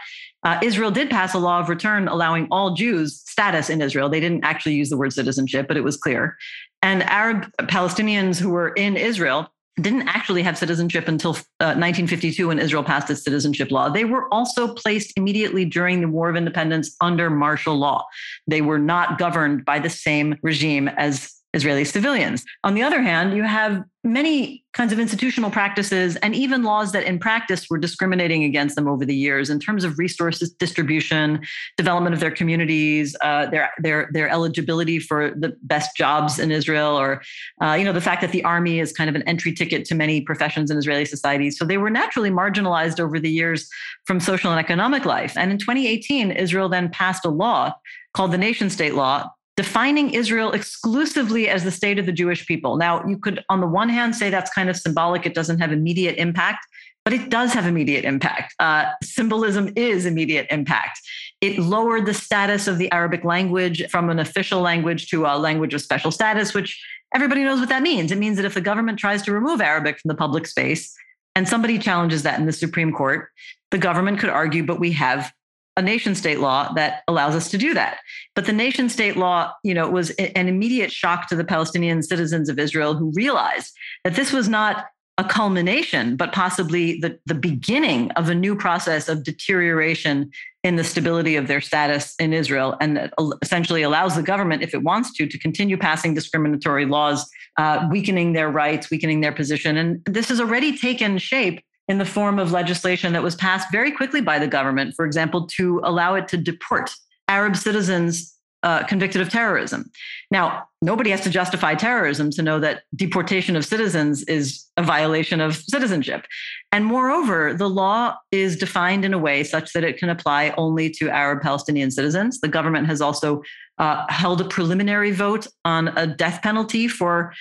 uh, 0.45 0.61
Israel 0.63 0.93
did 0.93 1.11
pass 1.11 1.35
a 1.35 1.39
law 1.39 1.59
of 1.59 1.69
return 1.69 2.07
allowing 2.07 2.47
all 2.53 2.75
Jews 2.75 3.21
status 3.27 3.69
in 3.69 3.83
Israel. 3.83 4.09
They 4.09 4.21
didn't 4.21 4.45
actually 4.45 4.75
use 4.75 4.91
the 4.91 4.97
word 4.97 5.13
citizenship, 5.13 5.67
but 5.67 5.77
it 5.77 5.83
was 5.83 5.97
clear. 5.97 6.37
And 6.83 7.03
Arab 7.03 7.51
Palestinians 7.63 8.39
who 8.39 8.51
were 8.51 8.69
in 8.69 8.97
Israel 8.97 9.51
didn't 9.81 10.09
actually 10.09 10.43
have 10.43 10.57
citizenship 10.57 11.07
until 11.07 11.31
uh, 11.61 11.77
1952 11.77 12.49
when 12.49 12.59
Israel 12.59 12.83
passed 12.83 13.11
its 13.11 13.23
citizenship 13.23 13.71
law. 13.71 13.91
They 13.91 14.05
were 14.05 14.33
also 14.33 14.73
placed 14.73 15.13
immediately 15.17 15.67
during 15.67 16.01
the 16.01 16.09
War 16.09 16.31
of 16.31 16.37
Independence 16.37 16.97
under 17.01 17.29
martial 17.29 17.77
law. 17.77 18.07
They 18.47 18.63
were 18.63 18.79
not 18.79 19.19
governed 19.19 19.65
by 19.67 19.79
the 19.79 19.91
same 19.91 20.37
regime 20.43 20.89
as 20.89 21.36
Israeli 21.57 21.85
civilians. 21.85 22.45
On 22.65 22.75
the 22.75 22.83
other 22.83 23.01
hand, 23.01 23.35
you 23.35 23.43
have 23.43 23.83
many 24.05 24.63
kinds 24.73 24.93
of 24.93 25.01
institutional 25.01 25.51
practices 25.51 26.17
and 26.17 26.35
even 26.35 26.63
laws 26.63 26.93
that 26.93 27.03
in 27.05 27.19
practice 27.19 27.67
were 27.69 27.79
discriminating 27.79 28.45
against 28.45 28.77
them 28.77 28.87
over 28.87 29.05
the 29.05 29.15
years 29.15 29.51
in 29.51 29.59
terms 29.59 29.83
of 29.83 29.99
resources 29.99 30.53
distribution, 30.53 31.41
development 31.77 32.15
of 32.15 32.21
their 32.21 32.31
communities, 32.31 33.17
uh, 33.23 33.47
their 33.47 33.71
their 33.79 34.11
their 34.13 34.29
eligibility 34.29 34.99
for 34.99 35.31
the 35.31 35.57
best 35.63 35.97
jobs 35.97 36.39
in 36.39 36.53
Israel, 36.53 36.95
or 36.95 37.23
uh, 37.63 37.73
you 37.73 37.85
know 37.85 37.93
the 37.93 38.01
fact 38.01 38.21
that 38.21 38.33
the 38.33 38.45
army 38.45 38.79
is 38.79 38.93
kind 38.93 39.09
of 39.09 39.17
an 39.17 39.23
entry 39.23 39.53
ticket 39.53 39.85
to 39.87 39.95
many 39.95 40.21
professions 40.21 40.71
in 40.71 40.77
Israeli 40.77 41.07
society. 41.07 41.51
So 41.51 41.65
they 41.65 41.79
were 41.79 41.91
naturally 41.91 42.31
marginalized 42.31 43.01
over 43.01 43.19
the 43.19 43.31
years 43.31 43.69
from 44.05 44.21
social 44.21 44.51
and 44.51 44.61
economic 44.61 45.07
life. 45.07 45.37
And 45.37 45.51
in 45.51 45.59
2018, 45.59 46.31
Israel 46.33 46.69
then 46.69 46.91
passed 46.91 47.25
a 47.25 47.31
law 47.31 47.73
called 48.13 48.33
the 48.33 48.39
Nation 48.39 48.71
State 48.71 48.95
Law 48.95 49.31
defining 49.57 50.11
Israel 50.11 50.53
exclusively 50.53 51.49
as 51.49 51.65
the 51.65 51.71
state 51.71 51.99
of 51.99 52.07
the 52.07 52.13
Jewish 52.13 52.47
people. 52.47 52.77
Now, 52.77 53.05
you 53.07 53.19
could, 53.19 53.43
on 53.49 53.61
the 53.61 53.67
one 53.67 53.89
hand, 53.89 54.15
say 54.15 54.29
that's 54.29 54.53
kind 54.53 54.69
of 54.69 54.77
symbolic, 54.77 55.25
it 55.25 55.35
doesn't 55.35 55.61
have 55.61 55.73
immediate 55.73 56.17
impact, 56.19 56.67
but 57.05 57.15
it 57.15 57.31
does 57.31 57.53
have 57.55 57.67
immediate 57.67 58.05
impact. 58.05 58.55
Uh, 58.59 58.85
symbolism 59.03 59.73
is 59.77 60.05
immediate 60.05 60.47
impact. 60.51 61.01
It 61.41 61.59
lowered 61.59 62.05
the 62.05 62.13
status 62.13 62.67
of 62.67 62.79
the 62.79 62.91
Arabic 62.93 63.25
language 63.25 63.89
from 63.91 64.11
an 64.11 64.19
official 64.19 64.61
language 64.61 65.09
to 65.11 65.25
a 65.25 65.39
language 65.39 65.73
of 65.73 65.81
special 65.81 66.11
status, 66.11 66.53
which 66.53 66.83
everybody 67.15 67.45
knows 67.45 67.61
what 67.61 67.69
that 67.71 67.83
means. 67.83 68.13
It 68.13 68.19
means 68.19 68.37
that 68.37 68.45
if 68.45 68.55
the 68.55 68.61
government 68.61 68.99
tries 68.99 69.23
to 69.23 69.33
remove 69.33 69.61
Arabic 69.61 69.99
from 69.99 70.09
the 70.09 70.15
public 70.15 70.47
space 70.47 70.95
and 71.35 71.49
somebody 71.49 71.79
challenges 71.79 72.25
that 72.25 72.39
in 72.39 72.47
the 72.47 72.53
Supreme 72.53 72.93
Court, 72.93 73.29
the 73.71 73.79
government 73.79 74.19
could 74.19 74.31
argue, 74.31 74.65
but 74.65 74.81
we 74.81 74.93
have 74.93 75.33
a 75.77 75.83
nation 75.83 76.15
state 76.15 76.41
law 76.41 76.73
that 76.75 77.03
allows 77.07 77.35
us 77.35 77.51
to 77.51 77.59
do 77.59 77.75
that. 77.75 77.99
But 78.35 78.47
the 78.47 78.53
nation 78.53 78.89
state 78.89 79.17
law, 79.17 79.53
you 79.63 79.75
know, 79.75 79.91
was 79.91 80.11
an 80.11 80.49
immediate 80.49 80.93
shock 80.93 81.29
to 81.29 81.37
the 81.37 81.45
Palestinian 81.45 82.03
citizens 82.03 82.49
of 82.49 82.59
Israel 82.59 82.95
who 82.95 83.13
realized 83.15 83.73
that 84.05 84.15
this 84.15 84.33
was 84.33 84.49
not 84.49 84.87
a 85.19 85.25
culmination, 85.25 86.15
but 86.17 86.33
possibly 86.33 87.01
the, 87.01 87.19
the 87.25 87.35
beginning 87.35 88.11
of 88.13 88.29
a 88.29 88.35
new 88.35 88.55
process 88.55 89.09
of 89.09 89.25
deterioration 89.25 90.31
in 90.63 90.77
the 90.77 90.85
stability 90.85 91.37
of 91.37 91.47
their 91.47 91.61
status 91.61 92.15
in 92.19 92.35
Israel, 92.35 92.77
and 92.81 92.97
that 92.97 93.15
essentially 93.41 93.83
allows 93.83 94.15
the 94.15 94.23
government, 94.23 94.63
if 94.63 94.75
it 94.75 94.83
wants 94.83 95.13
to, 95.15 95.27
to 95.27 95.39
continue 95.39 95.79
passing 95.79 96.13
discriminatory 96.13 96.85
laws, 96.85 97.27
uh, 97.57 97.87
weakening 97.91 98.35
their 98.35 98.51
rights, 98.51 98.91
weakening 98.91 99.21
their 99.21 99.33
position. 99.33 99.77
And 99.77 100.05
this 100.05 100.29
has 100.29 100.41
already 100.41 100.77
taken 100.77 101.17
shape 101.19 101.63
in 101.89 101.99
the 101.99 102.05
form 102.05 102.39
of 102.39 102.53
legislation 102.53 103.13
that 103.13 103.23
was 103.23 103.35
passed 103.37 103.71
very 103.71 103.93
quickly 103.93 104.21
by 104.21 104.39
the 104.39 104.49
government, 104.49 104.95
for 104.95 105.05
example, 105.05 105.47
to 105.47 105.81
allow 105.85 106.15
it 106.15 106.29
to 106.29 106.37
deport 106.37 106.91
Arab 107.29 107.57
citizens 107.57 108.37
uh, 108.63 108.83
convicted 108.85 109.21
of 109.21 109.29
terrorism. 109.29 109.89
Now, 110.31 110.67
nobody 110.83 111.11
has 111.11 111.21
to 111.21 111.31
justify 111.31 111.77
terrorism 111.77 112.31
to 112.33 112.43
know 112.43 112.59
that 112.59 112.83
deportation 112.97 113.55
of 113.55 113.65
citizens 113.65 114.25
is 114.25 114.67
a 114.77 114.83
violation 114.83 115.41
of 115.41 115.55
citizenship. 115.55 116.27
And 116.73 116.85
moreover, 116.85 117.55
the 117.55 117.69
law 117.69 118.17
is 118.33 118.57
defined 118.57 119.05
in 119.05 119.15
a 119.15 119.19
way 119.19 119.45
such 119.45 119.73
that 119.73 119.85
it 119.85 119.99
can 119.99 120.09
apply 120.09 120.53
only 120.57 120.91
to 120.91 121.09
Arab 121.11 121.43
Palestinian 121.43 121.93
citizens. 121.93 122.41
The 122.41 122.49
government 122.49 122.89
has 122.89 123.01
also 123.01 123.43
uh, 123.79 124.05
held 124.09 124.41
a 124.41 124.49
preliminary 124.49 125.13
vote 125.13 125.47
on 125.65 125.89
a 125.97 126.07
death 126.07 126.43
penalty 126.43 126.89
for 126.89 127.35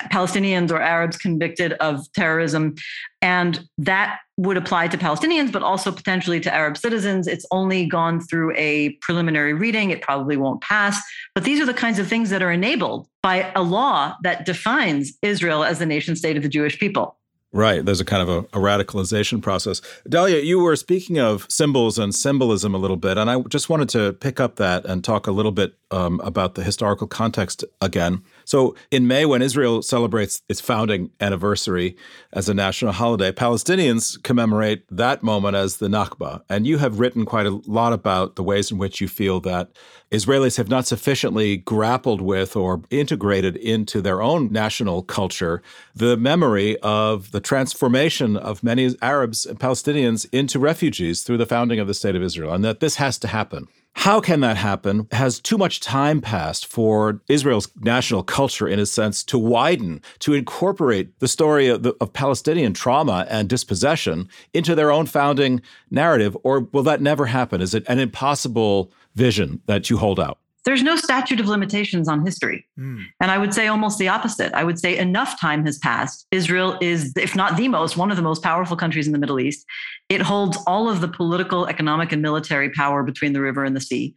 Palestinians 0.00 0.70
or 0.70 0.80
Arabs 0.80 1.16
convicted 1.16 1.74
of 1.74 2.10
terrorism. 2.12 2.74
And 3.22 3.66
that 3.78 4.18
would 4.36 4.56
apply 4.56 4.88
to 4.88 4.98
Palestinians, 4.98 5.52
but 5.52 5.62
also 5.62 5.92
potentially 5.92 6.40
to 6.40 6.52
Arab 6.52 6.76
citizens. 6.76 7.26
It's 7.26 7.46
only 7.50 7.86
gone 7.86 8.20
through 8.20 8.52
a 8.56 8.90
preliminary 9.00 9.52
reading. 9.52 9.90
It 9.90 10.02
probably 10.02 10.36
won't 10.36 10.60
pass. 10.60 11.00
But 11.34 11.44
these 11.44 11.60
are 11.60 11.66
the 11.66 11.74
kinds 11.74 11.98
of 11.98 12.08
things 12.08 12.30
that 12.30 12.42
are 12.42 12.50
enabled 12.50 13.08
by 13.22 13.52
a 13.54 13.62
law 13.62 14.16
that 14.22 14.44
defines 14.44 15.12
Israel 15.22 15.64
as 15.64 15.78
the 15.78 15.86
nation 15.86 16.16
state 16.16 16.36
of 16.36 16.42
the 16.42 16.48
Jewish 16.48 16.78
people. 16.78 17.16
Right. 17.54 17.84
There's 17.84 18.00
a 18.00 18.04
kind 18.04 18.20
of 18.20 18.28
a, 18.28 18.38
a, 18.58 18.60
radicalization 18.60 19.40
process. 19.40 19.80
Dahlia, 20.08 20.40
you 20.40 20.58
were 20.58 20.74
speaking 20.74 21.20
of 21.20 21.46
symbols 21.48 22.00
and 22.00 22.12
symbolism 22.12 22.74
a 22.74 22.78
little 22.78 22.96
bit, 22.96 23.16
and 23.16 23.30
I 23.30 23.40
just 23.42 23.68
wanted 23.68 23.88
to 23.90 24.12
pick 24.14 24.40
up 24.40 24.56
that 24.56 24.84
and 24.84 25.04
talk 25.04 25.28
a 25.28 25.30
little 25.30 25.52
bit 25.52 25.74
um, 25.92 26.20
about 26.24 26.56
the 26.56 26.64
historical 26.64 27.06
context 27.06 27.64
again. 27.80 28.24
So, 28.44 28.74
in 28.90 29.06
May, 29.06 29.24
when 29.24 29.42
Israel 29.42 29.82
celebrates 29.82 30.42
its 30.48 30.60
founding 30.60 31.10
anniversary 31.20 31.96
as 32.32 32.48
a 32.48 32.54
national 32.54 32.92
holiday, 32.92 33.32
Palestinians 33.32 34.22
commemorate 34.22 34.84
that 34.90 35.22
moment 35.22 35.56
as 35.56 35.76
the 35.76 35.88
Nakba. 35.88 36.42
And 36.48 36.66
you 36.66 36.78
have 36.78 36.98
written 36.98 37.24
quite 37.24 37.46
a 37.46 37.60
lot 37.66 37.92
about 37.92 38.36
the 38.36 38.42
ways 38.42 38.70
in 38.70 38.78
which 38.78 39.00
you 39.00 39.08
feel 39.08 39.40
that 39.40 39.70
Israelis 40.10 40.56
have 40.58 40.68
not 40.68 40.86
sufficiently 40.86 41.56
grappled 41.56 42.20
with 42.20 42.54
or 42.54 42.82
integrated 42.90 43.56
into 43.56 44.00
their 44.00 44.22
own 44.22 44.52
national 44.52 45.02
culture 45.02 45.62
the 45.94 46.16
memory 46.16 46.76
of 46.82 47.32
the 47.32 47.40
transformation 47.40 48.36
of 48.36 48.62
many 48.62 48.94
Arabs 49.02 49.46
and 49.46 49.58
Palestinians 49.58 50.26
into 50.32 50.58
refugees 50.58 51.22
through 51.22 51.38
the 51.38 51.46
founding 51.46 51.80
of 51.80 51.86
the 51.86 51.94
State 51.94 52.14
of 52.14 52.22
Israel, 52.22 52.52
and 52.52 52.64
that 52.64 52.80
this 52.80 52.96
has 52.96 53.18
to 53.18 53.28
happen. 53.28 53.66
How 53.94 54.20
can 54.20 54.40
that 54.40 54.56
happen? 54.56 55.06
Has 55.12 55.40
too 55.40 55.56
much 55.56 55.80
time 55.80 56.20
passed 56.20 56.66
for 56.66 57.20
Israel's 57.28 57.68
national 57.80 58.22
culture, 58.22 58.68
in 58.68 58.78
a 58.78 58.86
sense, 58.86 59.22
to 59.24 59.38
widen, 59.38 60.02
to 60.18 60.34
incorporate 60.34 61.18
the 61.20 61.28
story 61.28 61.68
of, 61.68 61.84
the, 61.84 61.94
of, 62.00 62.12
Palestinian 62.12 62.74
trauma 62.74 63.26
and 63.30 63.48
dispossession 63.48 64.28
into 64.52 64.74
their 64.74 64.90
own 64.90 65.06
founding 65.06 65.62
narrative? 65.90 66.36
Or 66.42 66.60
will 66.60 66.82
that 66.82 67.00
never 67.00 67.26
happen? 67.26 67.60
Is 67.60 67.72
it 67.72 67.84
an 67.88 67.98
impossible 67.98 68.92
vision 69.14 69.62
that 69.66 69.88
you 69.88 69.96
hold 69.96 70.18
out? 70.18 70.38
there's 70.64 70.82
no 70.82 70.96
statute 70.96 71.40
of 71.40 71.46
limitations 71.46 72.08
on 72.08 72.24
history. 72.24 72.66
Mm. 72.78 73.04
And 73.20 73.30
I 73.30 73.38
would 73.38 73.52
say 73.52 73.66
almost 73.66 73.98
the 73.98 74.08
opposite. 74.08 74.52
I 74.54 74.64
would 74.64 74.78
say 74.78 74.96
enough 74.96 75.38
time 75.38 75.64
has 75.66 75.78
passed. 75.78 76.26
Israel 76.30 76.78
is, 76.80 77.12
if 77.16 77.36
not 77.36 77.56
the 77.56 77.68
most, 77.68 77.96
one 77.96 78.10
of 78.10 78.16
the 78.16 78.22
most 78.22 78.42
powerful 78.42 78.76
countries 78.76 79.06
in 79.06 79.12
the 79.12 79.18
Middle 79.18 79.38
East. 79.38 79.66
It 80.08 80.22
holds 80.22 80.58
all 80.66 80.88
of 80.88 81.00
the 81.00 81.08
political, 81.08 81.66
economic, 81.66 82.12
and 82.12 82.22
military 82.22 82.70
power 82.70 83.02
between 83.02 83.32
the 83.32 83.40
river 83.40 83.64
and 83.64 83.74
the 83.74 83.80
sea. 83.80 84.14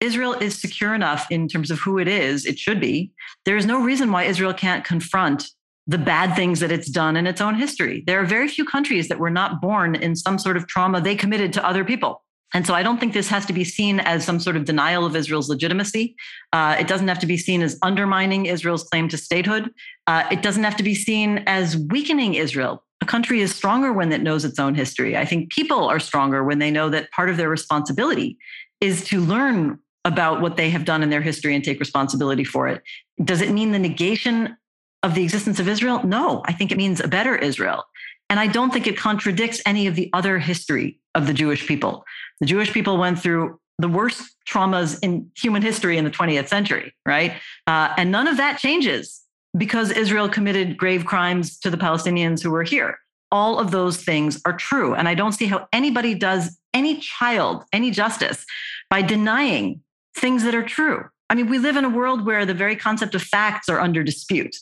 Israel 0.00 0.32
is 0.32 0.58
secure 0.58 0.94
enough 0.94 1.30
in 1.30 1.48
terms 1.48 1.70
of 1.70 1.78
who 1.78 1.98
it 1.98 2.08
is, 2.08 2.46
it 2.46 2.58
should 2.58 2.80
be. 2.80 3.12
There 3.44 3.56
is 3.56 3.66
no 3.66 3.82
reason 3.82 4.10
why 4.12 4.24
Israel 4.24 4.54
can't 4.54 4.84
confront 4.84 5.50
the 5.86 5.98
bad 5.98 6.34
things 6.36 6.60
that 6.60 6.70
it's 6.70 6.88
done 6.88 7.16
in 7.16 7.26
its 7.26 7.40
own 7.40 7.54
history. 7.54 8.04
There 8.06 8.20
are 8.20 8.24
very 8.24 8.48
few 8.48 8.64
countries 8.64 9.08
that 9.08 9.18
were 9.18 9.30
not 9.30 9.60
born 9.60 9.94
in 9.94 10.14
some 10.14 10.38
sort 10.38 10.56
of 10.56 10.66
trauma 10.66 11.00
they 11.00 11.16
committed 11.16 11.52
to 11.54 11.66
other 11.66 11.84
people. 11.84 12.22
And 12.52 12.66
so 12.66 12.74
I 12.74 12.82
don't 12.82 12.98
think 12.98 13.12
this 13.12 13.28
has 13.28 13.46
to 13.46 13.52
be 13.52 13.64
seen 13.64 14.00
as 14.00 14.24
some 14.24 14.40
sort 14.40 14.56
of 14.56 14.64
denial 14.64 15.06
of 15.06 15.14
Israel's 15.14 15.48
legitimacy. 15.48 16.16
Uh, 16.52 16.76
it 16.80 16.88
doesn't 16.88 17.06
have 17.08 17.20
to 17.20 17.26
be 17.26 17.36
seen 17.36 17.62
as 17.62 17.78
undermining 17.82 18.46
Israel's 18.46 18.84
claim 18.84 19.08
to 19.08 19.16
statehood. 19.16 19.70
Uh, 20.06 20.24
it 20.30 20.42
doesn't 20.42 20.64
have 20.64 20.76
to 20.76 20.82
be 20.82 20.94
seen 20.94 21.44
as 21.46 21.76
weakening 21.76 22.34
Israel. 22.34 22.84
A 23.00 23.06
country 23.06 23.40
is 23.40 23.54
stronger 23.54 23.92
when 23.92 24.12
it 24.12 24.22
knows 24.22 24.44
its 24.44 24.58
own 24.58 24.74
history. 24.74 25.16
I 25.16 25.24
think 25.24 25.50
people 25.50 25.88
are 25.88 26.00
stronger 26.00 26.44
when 26.44 26.58
they 26.58 26.70
know 26.70 26.90
that 26.90 27.10
part 27.12 27.30
of 27.30 27.36
their 27.36 27.48
responsibility 27.48 28.36
is 28.80 29.04
to 29.06 29.20
learn 29.20 29.78
about 30.04 30.40
what 30.40 30.56
they 30.56 30.70
have 30.70 30.84
done 30.84 31.02
in 31.02 31.10
their 31.10 31.20
history 31.20 31.54
and 31.54 31.62
take 31.62 31.80
responsibility 31.80 32.44
for 32.44 32.68
it. 32.68 32.82
Does 33.22 33.40
it 33.40 33.50
mean 33.50 33.72
the 33.72 33.78
negation 33.78 34.56
of 35.02 35.14
the 35.14 35.22
existence 35.22 35.58
of 35.60 35.68
Israel? 35.68 36.02
No, 36.04 36.42
I 36.46 36.52
think 36.52 36.72
it 36.72 36.78
means 36.78 37.00
a 37.00 37.08
better 37.08 37.36
Israel. 37.36 37.84
And 38.28 38.38
I 38.38 38.46
don't 38.46 38.72
think 38.72 38.86
it 38.86 38.96
contradicts 38.96 39.60
any 39.66 39.86
of 39.86 39.96
the 39.96 40.08
other 40.12 40.38
history 40.38 41.00
of 41.14 41.26
the 41.26 41.34
Jewish 41.34 41.66
people. 41.66 42.04
The 42.40 42.46
Jewish 42.46 42.72
people 42.72 42.96
went 42.96 43.18
through 43.18 43.58
the 43.78 43.88
worst 43.88 44.36
traumas 44.48 44.98
in 45.02 45.30
human 45.36 45.62
history 45.62 45.96
in 45.96 46.04
the 46.04 46.10
20th 46.10 46.48
century, 46.48 46.94
right? 47.06 47.32
Uh, 47.66 47.92
and 47.96 48.10
none 48.10 48.28
of 48.28 48.36
that 48.36 48.58
changes 48.58 49.22
because 49.56 49.90
Israel 49.90 50.28
committed 50.28 50.76
grave 50.76 51.04
crimes 51.04 51.58
to 51.58 51.70
the 51.70 51.76
Palestinians 51.76 52.42
who 52.42 52.50
were 52.50 52.62
here. 52.62 52.98
All 53.32 53.58
of 53.58 53.70
those 53.70 54.02
things 54.02 54.40
are 54.44 54.56
true. 54.56 54.94
And 54.94 55.08
I 55.08 55.14
don't 55.14 55.32
see 55.32 55.46
how 55.46 55.68
anybody 55.72 56.14
does 56.14 56.58
any 56.74 56.98
child 56.98 57.64
any 57.72 57.90
justice 57.90 58.44
by 58.88 59.02
denying 59.02 59.80
things 60.16 60.44
that 60.44 60.54
are 60.54 60.62
true. 60.62 61.04
I 61.28 61.34
mean, 61.34 61.48
we 61.48 61.58
live 61.58 61.76
in 61.76 61.84
a 61.84 61.88
world 61.88 62.26
where 62.26 62.44
the 62.44 62.54
very 62.54 62.76
concept 62.76 63.14
of 63.14 63.22
facts 63.22 63.68
are 63.68 63.80
under 63.80 64.02
dispute. 64.02 64.56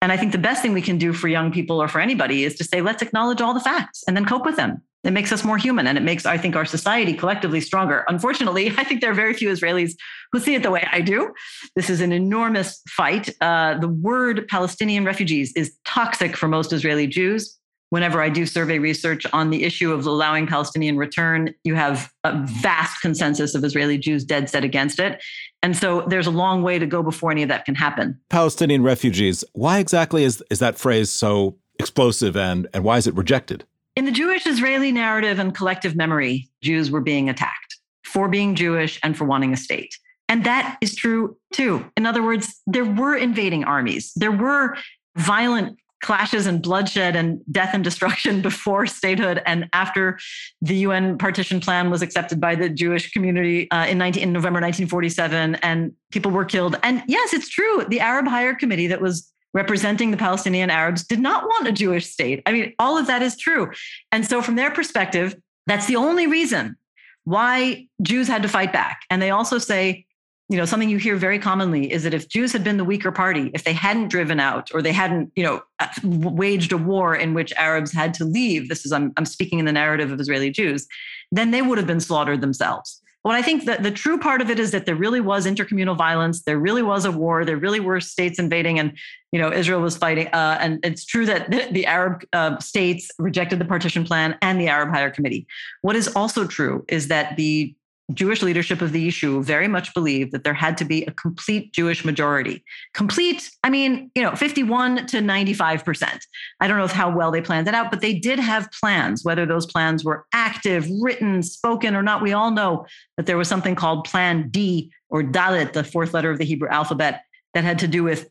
And 0.00 0.12
I 0.12 0.16
think 0.16 0.32
the 0.32 0.38
best 0.38 0.62
thing 0.62 0.72
we 0.72 0.82
can 0.82 0.98
do 0.98 1.12
for 1.12 1.28
young 1.28 1.52
people 1.52 1.82
or 1.82 1.88
for 1.88 2.00
anybody 2.00 2.44
is 2.44 2.54
to 2.56 2.64
say, 2.64 2.80
let's 2.80 3.02
acknowledge 3.02 3.40
all 3.40 3.54
the 3.54 3.60
facts 3.60 4.04
and 4.06 4.16
then 4.16 4.24
cope 4.24 4.44
with 4.44 4.56
them. 4.56 4.82
It 5.04 5.12
makes 5.12 5.32
us 5.32 5.44
more 5.44 5.58
human 5.58 5.86
and 5.86 5.98
it 5.98 6.02
makes, 6.02 6.26
I 6.26 6.38
think, 6.38 6.56
our 6.56 6.64
society 6.64 7.14
collectively 7.14 7.60
stronger. 7.60 8.04
Unfortunately, 8.08 8.70
I 8.78 8.84
think 8.84 9.00
there 9.00 9.10
are 9.10 9.14
very 9.14 9.34
few 9.34 9.50
Israelis 9.50 9.92
who 10.32 10.40
see 10.40 10.54
it 10.54 10.62
the 10.62 10.70
way 10.70 10.86
I 10.90 11.00
do. 11.00 11.32
This 11.76 11.90
is 11.90 12.00
an 12.00 12.12
enormous 12.12 12.80
fight. 12.88 13.30
Uh, 13.40 13.78
the 13.78 13.88
word 13.88 14.46
Palestinian 14.48 15.04
refugees 15.04 15.52
is 15.54 15.76
toxic 15.84 16.36
for 16.36 16.48
most 16.48 16.72
Israeli 16.72 17.06
Jews 17.06 17.58
whenever 17.94 18.20
I 18.20 18.28
do 18.28 18.44
survey 18.44 18.80
research 18.80 19.24
on 19.32 19.50
the 19.50 19.62
issue 19.62 19.92
of 19.92 20.04
allowing 20.04 20.48
Palestinian 20.48 20.96
return, 20.96 21.54
you 21.62 21.76
have 21.76 22.10
a 22.24 22.36
vast 22.44 23.00
consensus 23.00 23.54
of 23.54 23.62
Israeli 23.62 23.98
Jews 23.98 24.24
dead 24.24 24.50
set 24.50 24.64
against 24.64 24.98
it. 24.98 25.22
And 25.62 25.76
so 25.76 26.04
there's 26.08 26.26
a 26.26 26.32
long 26.32 26.62
way 26.62 26.80
to 26.80 26.86
go 26.86 27.04
before 27.04 27.30
any 27.30 27.44
of 27.44 27.48
that 27.50 27.64
can 27.64 27.76
happen. 27.76 28.18
Palestinian 28.30 28.82
refugees, 28.82 29.44
why 29.52 29.78
exactly 29.78 30.24
is, 30.24 30.42
is 30.50 30.58
that 30.58 30.76
phrase 30.76 31.12
so 31.12 31.56
explosive 31.78 32.36
and, 32.36 32.66
and 32.74 32.82
why 32.82 32.96
is 32.96 33.06
it 33.06 33.14
rejected? 33.14 33.64
In 33.96 34.06
the 34.06 34.10
Jewish 34.10 34.46
Israeli 34.46 34.90
narrative 34.90 35.38
and 35.38 35.54
collective 35.54 35.94
memory, 35.94 36.48
Jews 36.62 36.90
were 36.90 37.00
being 37.00 37.28
attacked 37.28 37.78
for 38.04 38.28
being 38.28 38.56
Jewish 38.56 38.98
and 39.02 39.16
for 39.16 39.24
wanting 39.24 39.52
a 39.52 39.56
state. 39.56 39.94
And 40.28 40.44
that 40.44 40.78
is 40.80 40.96
true 40.96 41.36
too. 41.52 41.84
In 41.96 42.04
other 42.06 42.22
words, 42.22 42.60
there 42.66 42.84
were 42.84 43.14
invading 43.14 43.64
armies, 43.64 44.12
there 44.16 44.32
were 44.32 44.76
violent 45.16 45.78
clashes 46.02 46.46
and 46.46 46.60
bloodshed 46.60 47.16
and 47.16 47.40
death 47.50 47.70
and 47.72 47.82
destruction 47.82 48.42
before 48.48 48.86
statehood 48.86 49.40
and 49.46 49.66
after 49.72 50.18
the 50.60 50.76
UN 50.76 51.16
partition 51.16 51.60
plan 51.60 51.88
was 51.88 52.02
accepted 52.02 52.38
by 52.40 52.54
the 52.54 52.68
Jewish 52.68 53.10
community 53.10 53.70
uh, 53.70 53.86
in, 53.86 53.96
19, 53.96 54.22
in 54.22 54.32
November 54.32 54.58
1947, 54.58 55.54
and 55.56 55.92
people 56.12 56.30
were 56.30 56.44
killed. 56.44 56.78
And 56.82 57.02
yes, 57.06 57.32
it's 57.32 57.48
true. 57.48 57.86
The 57.88 58.00
Arab 58.00 58.26
Higher 58.26 58.54
Committee 58.54 58.88
that 58.88 59.00
was 59.00 59.32
representing 59.54 60.10
the 60.10 60.16
Palestinian 60.16 60.68
Arabs 60.68 61.04
did 61.04 61.20
not 61.20 61.44
want 61.44 61.68
a 61.68 61.72
Jewish 61.72 62.06
state. 62.06 62.42
I 62.44 62.52
mean, 62.52 62.74
all 62.78 62.98
of 62.98 63.06
that 63.06 63.22
is 63.22 63.36
true. 63.36 63.70
And 64.12 64.26
so, 64.26 64.42
from 64.42 64.56
their 64.56 64.70
perspective, 64.70 65.34
that's 65.66 65.86
the 65.86 65.96
only 65.96 66.26
reason 66.26 66.76
why 67.24 67.86
Jews 68.02 68.28
had 68.28 68.42
to 68.42 68.48
fight 68.48 68.72
back. 68.72 69.02
And 69.08 69.22
they 69.22 69.30
also 69.30 69.56
say 69.56 70.04
you 70.50 70.58
know, 70.58 70.66
something 70.66 70.90
you 70.90 70.98
hear 70.98 71.16
very 71.16 71.38
commonly 71.38 71.90
is 71.90 72.02
that 72.02 72.12
if 72.12 72.28
Jews 72.28 72.52
had 72.52 72.62
been 72.62 72.76
the 72.76 72.84
weaker 72.84 73.10
party, 73.10 73.50
if 73.54 73.64
they 73.64 73.72
hadn't 73.72 74.08
driven 74.08 74.38
out 74.38 74.70
or 74.74 74.82
they 74.82 74.92
hadn't, 74.92 75.32
you 75.34 75.42
know, 75.42 75.62
uh, 75.78 75.88
waged 76.04 76.70
a 76.72 76.76
war 76.76 77.14
in 77.14 77.32
which 77.32 77.52
Arabs 77.54 77.92
had 77.92 78.12
to 78.14 78.24
leave, 78.24 78.68
this 78.68 78.84
is, 78.84 78.92
I'm, 78.92 79.12
I'm 79.16 79.24
speaking 79.24 79.58
in 79.58 79.64
the 79.64 79.72
narrative 79.72 80.12
of 80.12 80.20
Israeli 80.20 80.50
Jews, 80.50 80.86
then 81.32 81.50
they 81.50 81.62
would 81.62 81.78
have 81.78 81.86
been 81.86 82.00
slaughtered 82.00 82.42
themselves. 82.42 83.00
Well, 83.24 83.34
I 83.34 83.40
think 83.40 83.64
that 83.64 83.82
the 83.82 83.90
true 83.90 84.18
part 84.18 84.42
of 84.42 84.50
it 84.50 84.58
is 84.58 84.70
that 84.72 84.84
there 84.84 84.94
really 84.94 85.20
was 85.20 85.46
intercommunal 85.46 85.96
violence. 85.96 86.42
There 86.42 86.58
really 86.58 86.82
was 86.82 87.06
a 87.06 87.10
war. 87.10 87.46
There 87.46 87.56
really 87.56 87.80
were 87.80 87.98
states 87.98 88.38
invading, 88.38 88.78
and 88.78 88.92
you 89.32 89.40
know 89.40 89.50
Israel 89.50 89.80
was 89.80 89.96
fighting. 89.96 90.28
Uh, 90.28 90.58
and 90.60 90.78
it's 90.84 91.06
true 91.06 91.24
that 91.24 91.50
the, 91.50 91.66
the 91.72 91.86
Arab 91.86 92.22
uh, 92.34 92.58
states 92.58 93.10
rejected 93.18 93.58
the 93.58 93.64
partition 93.64 94.04
plan 94.04 94.36
and 94.42 94.60
the 94.60 94.68
Arab 94.68 94.90
Higher 94.90 95.10
Committee. 95.10 95.46
What 95.80 95.96
is 95.96 96.08
also 96.08 96.46
true 96.46 96.84
is 96.88 97.08
that 97.08 97.36
the 97.36 97.74
Jewish 98.12 98.42
leadership 98.42 98.82
of 98.82 98.92
the 98.92 99.08
issue 99.08 99.42
very 99.42 99.66
much 99.66 99.94
believed 99.94 100.32
that 100.32 100.44
there 100.44 100.54
had 100.54 100.76
to 100.78 100.84
be 100.84 101.04
a 101.04 101.10
complete 101.12 101.72
Jewish 101.72 102.04
majority. 102.04 102.62
Complete, 102.92 103.50
I 103.62 103.70
mean, 103.70 104.10
you 104.14 104.22
know, 104.22 104.36
51 104.36 105.06
to 105.06 105.18
95%. 105.18 106.18
I 106.60 106.68
don't 106.68 106.76
know 106.76 106.86
how 106.86 107.14
well 107.14 107.30
they 107.30 107.40
planned 107.40 107.66
it 107.66 107.74
out, 107.74 107.90
but 107.90 108.02
they 108.02 108.12
did 108.12 108.38
have 108.38 108.70
plans. 108.78 109.24
Whether 109.24 109.46
those 109.46 109.64
plans 109.64 110.04
were 110.04 110.26
active, 110.34 110.86
written, 111.00 111.42
spoken, 111.42 111.96
or 111.96 112.02
not, 112.02 112.22
we 112.22 112.34
all 112.34 112.50
know 112.50 112.84
that 113.16 113.24
there 113.24 113.38
was 113.38 113.48
something 113.48 113.74
called 113.74 114.04
Plan 114.04 114.50
D 114.50 114.92
or 115.08 115.22
Dalet, 115.22 115.72
the 115.72 115.84
fourth 115.84 116.12
letter 116.12 116.30
of 116.30 116.38
the 116.38 116.44
Hebrew 116.44 116.68
alphabet, 116.68 117.22
that 117.54 117.64
had 117.64 117.78
to 117.78 117.88
do 117.88 118.02
with 118.02 118.28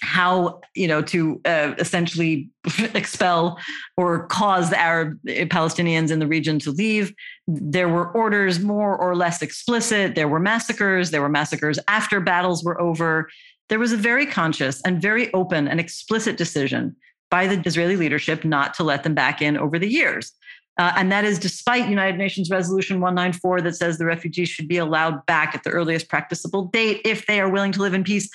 how 0.00 0.60
you 0.74 0.88
know 0.88 1.02
to 1.02 1.40
uh, 1.44 1.74
essentially 1.78 2.48
expel 2.94 3.58
or 3.96 4.26
cause 4.26 4.70
the 4.70 4.78
Arab 4.78 5.18
uh, 5.28 5.44
Palestinians 5.46 6.10
in 6.10 6.18
the 6.18 6.26
region 6.26 6.58
to 6.60 6.70
leave. 6.70 7.12
There 7.46 7.88
were 7.88 8.10
orders 8.12 8.60
more 8.60 8.96
or 8.96 9.14
less 9.14 9.42
explicit. 9.42 10.14
There 10.14 10.28
were 10.28 10.40
massacres. 10.40 11.10
There 11.10 11.20
were 11.20 11.28
massacres 11.28 11.78
after 11.88 12.20
battles 12.20 12.64
were 12.64 12.80
over. 12.80 13.28
There 13.68 13.78
was 13.78 13.92
a 13.92 13.96
very 13.96 14.26
conscious 14.26 14.80
and 14.82 15.00
very 15.00 15.32
open 15.32 15.68
and 15.68 15.78
explicit 15.78 16.36
decision 16.36 16.96
by 17.30 17.46
the 17.46 17.62
Israeli 17.64 17.96
leadership 17.96 18.44
not 18.44 18.74
to 18.74 18.82
let 18.82 19.04
them 19.04 19.14
back 19.14 19.40
in 19.40 19.56
over 19.56 19.78
the 19.78 19.88
years. 19.88 20.32
Uh, 20.78 20.92
and 20.96 21.12
that 21.12 21.24
is 21.24 21.38
despite 21.38 21.88
United 21.88 22.16
Nations 22.16 22.50
Resolution 22.50 23.00
194 23.00 23.60
that 23.60 23.76
says 23.76 23.98
the 23.98 24.06
refugees 24.06 24.48
should 24.48 24.66
be 24.66 24.78
allowed 24.78 25.24
back 25.26 25.54
at 25.54 25.62
the 25.62 25.70
earliest 25.70 26.08
practicable 26.08 26.64
date 26.66 27.00
if 27.04 27.26
they 27.26 27.38
are 27.38 27.50
willing 27.50 27.70
to 27.72 27.82
live 27.82 27.92
in 27.92 28.02
peace 28.02 28.30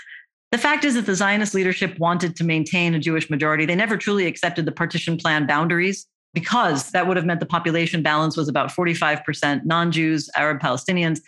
the 0.55 0.61
fact 0.61 0.85
is 0.85 0.93
that 0.93 1.05
the 1.05 1.15
Zionist 1.15 1.53
leadership 1.53 1.99
wanted 1.99 2.37
to 2.37 2.45
maintain 2.45 2.95
a 2.95 2.99
Jewish 2.99 3.29
majority. 3.29 3.65
They 3.65 3.75
never 3.75 3.97
truly 3.97 4.25
accepted 4.25 4.65
the 4.65 4.71
partition 4.71 5.17
plan 5.17 5.45
boundaries 5.45 6.07
because 6.33 6.91
that 6.91 7.07
would 7.07 7.17
have 7.17 7.25
meant 7.25 7.41
the 7.41 7.45
population 7.45 8.01
balance 8.01 8.37
was 8.37 8.47
about 8.47 8.69
45% 8.69 9.65
non 9.65 9.91
Jews, 9.91 10.29
Arab 10.37 10.61
Palestinians, 10.61 11.19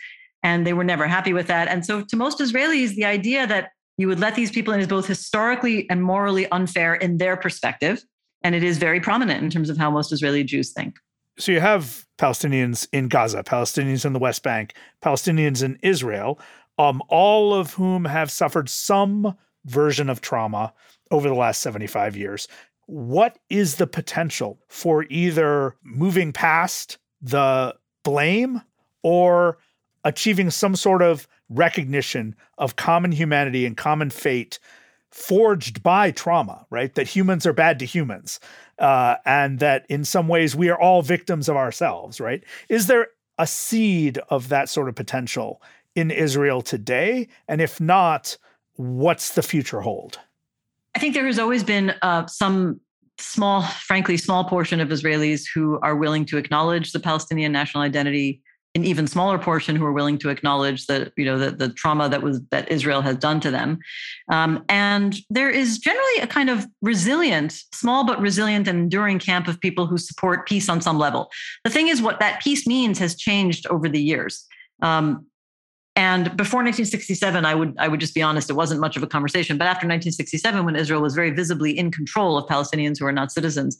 and 0.42 0.66
they 0.66 0.72
were 0.72 0.82
never 0.82 1.06
happy 1.06 1.34
with 1.34 1.46
that. 1.48 1.68
And 1.68 1.84
so, 1.84 2.02
to 2.04 2.16
most 2.16 2.38
Israelis, 2.38 2.94
the 2.94 3.04
idea 3.04 3.46
that 3.46 3.72
you 3.98 4.08
would 4.08 4.18
let 4.18 4.34
these 4.34 4.50
people 4.50 4.72
in 4.72 4.80
is 4.80 4.86
both 4.86 5.06
historically 5.06 5.90
and 5.90 6.02
morally 6.02 6.50
unfair 6.50 6.94
in 6.94 7.18
their 7.18 7.36
perspective. 7.36 8.02
And 8.40 8.54
it 8.54 8.62
is 8.62 8.78
very 8.78 8.98
prominent 8.98 9.44
in 9.44 9.50
terms 9.50 9.68
of 9.68 9.76
how 9.76 9.90
most 9.90 10.10
Israeli 10.10 10.42
Jews 10.42 10.72
think. 10.72 10.94
So 11.38 11.52
you 11.52 11.60
have 11.60 12.06
Palestinians 12.18 12.88
in 12.94 13.08
Gaza, 13.08 13.42
Palestinians 13.42 14.06
in 14.06 14.14
the 14.14 14.18
West 14.18 14.42
Bank, 14.42 14.72
Palestinians 15.04 15.62
in 15.62 15.78
Israel 15.82 16.40
um, 16.78 17.02
all 17.08 17.52
of 17.52 17.74
whom 17.74 18.04
have 18.04 18.30
suffered 18.30 18.68
some 18.68 19.36
version 19.64 20.08
of 20.08 20.20
trauma 20.20 20.72
over 21.10 21.28
the 21.28 21.34
last 21.34 21.60
75 21.60 22.16
years. 22.16 22.48
What 22.86 23.38
is 23.50 23.76
the 23.76 23.86
potential 23.86 24.58
for 24.68 25.04
either 25.10 25.76
moving 25.82 26.32
past 26.32 26.98
the 27.20 27.74
blame 28.04 28.62
or 29.02 29.58
achieving 30.04 30.50
some 30.50 30.76
sort 30.76 31.02
of 31.02 31.28
recognition 31.50 32.34
of 32.56 32.76
common 32.76 33.12
humanity 33.12 33.66
and 33.66 33.76
common 33.76 34.10
fate 34.10 34.58
forged 35.10 35.82
by 35.82 36.10
trauma, 36.10 36.66
right? 36.70 36.94
That 36.94 37.08
humans 37.08 37.46
are 37.46 37.52
bad 37.52 37.78
to 37.80 37.84
humans, 37.84 38.40
uh, 38.78 39.16
and 39.24 39.58
that 39.58 39.86
in 39.88 40.04
some 40.04 40.28
ways 40.28 40.54
we 40.54 40.68
are 40.68 40.80
all 40.80 41.02
victims 41.02 41.48
of 41.48 41.56
ourselves, 41.56 42.20
right? 42.20 42.44
Is 42.68 42.86
there 42.86 43.08
a 43.38 43.46
seed 43.46 44.18
of 44.28 44.48
that 44.48 44.68
sort 44.68 44.88
of 44.88 44.94
potential 44.94 45.62
in 45.98 46.10
Israel 46.10 46.62
today? 46.62 47.28
And 47.48 47.60
if 47.60 47.80
not, 47.80 48.36
what's 48.76 49.34
the 49.34 49.42
future 49.42 49.80
hold? 49.80 50.18
I 50.94 50.98
think 50.98 51.14
there 51.14 51.26
has 51.26 51.38
always 51.38 51.62
been 51.62 51.94
uh, 52.02 52.26
some 52.26 52.80
small, 53.18 53.62
frankly, 53.62 54.16
small 54.16 54.44
portion 54.44 54.80
of 54.80 54.88
Israelis 54.88 55.44
who 55.52 55.78
are 55.80 55.96
willing 55.96 56.24
to 56.26 56.38
acknowledge 56.38 56.92
the 56.92 57.00
Palestinian 57.00 57.52
national 57.52 57.82
identity. 57.82 58.42
An 58.74 58.84
even 58.84 59.06
smaller 59.06 59.38
portion 59.38 59.74
who 59.74 59.84
are 59.84 59.92
willing 59.92 60.18
to 60.18 60.28
acknowledge 60.28 60.86
that 60.86 61.12
you 61.16 61.24
know 61.24 61.38
the, 61.38 61.50
the 61.50 61.70
trauma 61.70 62.08
that 62.10 62.22
was 62.22 62.42
that 62.50 62.70
Israel 62.70 63.00
has 63.00 63.16
done 63.16 63.40
to 63.40 63.50
them, 63.50 63.78
um, 64.30 64.62
and 64.68 65.16
there 65.30 65.50
is 65.50 65.78
generally 65.78 66.18
a 66.20 66.26
kind 66.26 66.50
of 66.50 66.66
resilient, 66.82 67.52
small 67.72 68.04
but 68.04 68.20
resilient 68.20 68.68
and 68.68 68.78
enduring 68.78 69.18
camp 69.18 69.48
of 69.48 69.58
people 69.58 69.86
who 69.86 69.96
support 69.96 70.46
peace 70.46 70.68
on 70.68 70.82
some 70.82 70.98
level. 70.98 71.30
The 71.64 71.70
thing 71.70 71.88
is, 71.88 72.02
what 72.02 72.20
that 72.20 72.42
peace 72.42 72.66
means 72.66 72.98
has 72.98 73.16
changed 73.16 73.66
over 73.68 73.88
the 73.88 74.02
years. 74.02 74.44
Um, 74.82 75.26
and 75.98 76.36
before 76.36 76.58
1967, 76.58 77.44
I 77.44 77.56
would 77.56 77.74
I 77.76 77.88
would 77.88 77.98
just 77.98 78.14
be 78.14 78.22
honest, 78.22 78.48
it 78.48 78.52
wasn't 78.52 78.80
much 78.80 78.96
of 78.96 79.02
a 79.02 79.06
conversation. 79.08 79.58
But 79.58 79.64
after 79.64 79.84
1967, 79.84 80.64
when 80.64 80.76
Israel 80.76 81.02
was 81.02 81.12
very 81.12 81.32
visibly 81.32 81.76
in 81.76 81.90
control 81.90 82.38
of 82.38 82.48
Palestinians 82.48 83.00
who 83.00 83.06
are 83.06 83.12
not 83.12 83.32
citizens, 83.32 83.76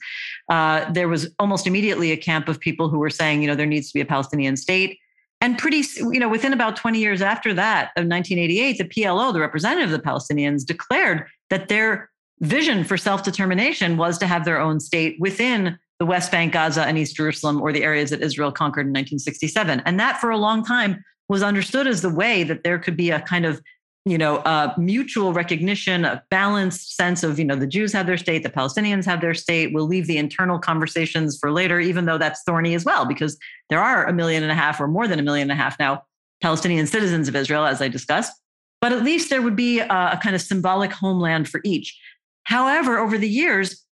uh, 0.48 0.90
there 0.90 1.06
was 1.06 1.32
almost 1.38 1.68
immediately 1.68 2.10
a 2.10 2.16
camp 2.16 2.48
of 2.48 2.58
people 2.58 2.88
who 2.88 2.98
were 2.98 3.08
saying, 3.08 3.40
you 3.40 3.46
know, 3.46 3.54
there 3.54 3.66
needs 3.66 3.86
to 3.92 3.94
be 3.94 4.00
a 4.00 4.04
Palestinian 4.04 4.56
state. 4.56 4.98
And 5.40 5.56
pretty, 5.58 5.84
you 5.96 6.18
know, 6.18 6.28
within 6.28 6.52
about 6.52 6.74
20 6.74 6.98
years 6.98 7.22
after 7.22 7.54
that, 7.54 7.92
of 7.96 8.06
1988, 8.06 8.78
the 8.78 8.84
PLO, 8.84 9.32
the 9.32 9.38
representative 9.38 9.92
of 9.92 10.02
the 10.02 10.04
Palestinians, 10.04 10.66
declared 10.66 11.24
that 11.50 11.68
their 11.68 12.10
vision 12.40 12.82
for 12.82 12.96
self-determination 12.96 13.96
was 13.96 14.18
to 14.18 14.26
have 14.26 14.44
their 14.44 14.60
own 14.60 14.80
state 14.80 15.16
within 15.20 15.78
the 16.00 16.06
West 16.06 16.32
Bank, 16.32 16.52
Gaza, 16.52 16.82
and 16.82 16.98
East 16.98 17.14
Jerusalem, 17.14 17.62
or 17.62 17.72
the 17.72 17.84
areas 17.84 18.10
that 18.10 18.22
Israel 18.22 18.50
conquered 18.50 18.86
in 18.86 18.92
1967. 18.92 19.82
And 19.86 20.00
that, 20.00 20.20
for 20.20 20.30
a 20.30 20.36
long 20.36 20.64
time, 20.64 21.04
was 21.28 21.42
understood 21.42 21.86
as 21.86 22.02
the 22.02 22.08
way 22.12 22.42
that 22.44 22.64
there 22.64 22.78
could 22.78 22.96
be 22.96 23.10
a 23.10 23.20
kind 23.20 23.44
of 23.44 23.60
you 24.08 24.16
know, 24.16 24.38
a 24.38 24.74
mutual 24.78 25.34
recognition, 25.34 26.04
a 26.04 26.22
balanced 26.30 26.96
sense 26.96 27.22
of, 27.22 27.38
you 27.38 27.44
know, 27.44 27.56
the 27.56 27.66
Jews 27.66 27.92
have 27.92 28.06
their 28.06 28.16
state, 28.16 28.42
the 28.42 28.48
Palestinians 28.48 29.04
have 29.04 29.20
their 29.20 29.34
state. 29.34 29.74
We'll 29.74 29.86
leave 29.86 30.06
the 30.06 30.16
internal 30.16 30.58
conversations 30.58 31.36
for 31.38 31.52
later, 31.52 31.78
even 31.78 32.06
though 32.06 32.16
that's 32.16 32.42
thorny 32.44 32.74
as 32.74 32.84
well, 32.86 33.04
because 33.04 33.36
there 33.68 33.80
are 33.80 34.06
a 34.06 34.12
million 34.12 34.42
and 34.42 34.50
a 34.50 34.54
half 34.54 34.80
or 34.80 34.88
more 34.88 35.06
than 35.06 35.18
a 35.18 35.22
million 35.22 35.50
and 35.50 35.60
a 35.60 35.62
half 35.62 35.78
now 35.78 36.04
Palestinian 36.40 36.86
citizens 36.86 37.28
of 37.28 37.36
Israel, 37.36 37.66
as 37.66 37.82
I 37.82 37.88
discussed. 37.88 38.32
But 38.80 38.92
at 38.92 39.02
least 39.02 39.28
there 39.28 39.42
would 39.42 39.56
be 39.56 39.80
a, 39.80 39.84
a 39.86 40.20
kind 40.22 40.34
of 40.34 40.40
symbolic 40.40 40.92
homeland 40.92 41.48
for 41.48 41.60
each. 41.64 41.98
However, 42.44 42.98
over 42.98 43.18
the 43.18 43.28
years, 43.28 43.84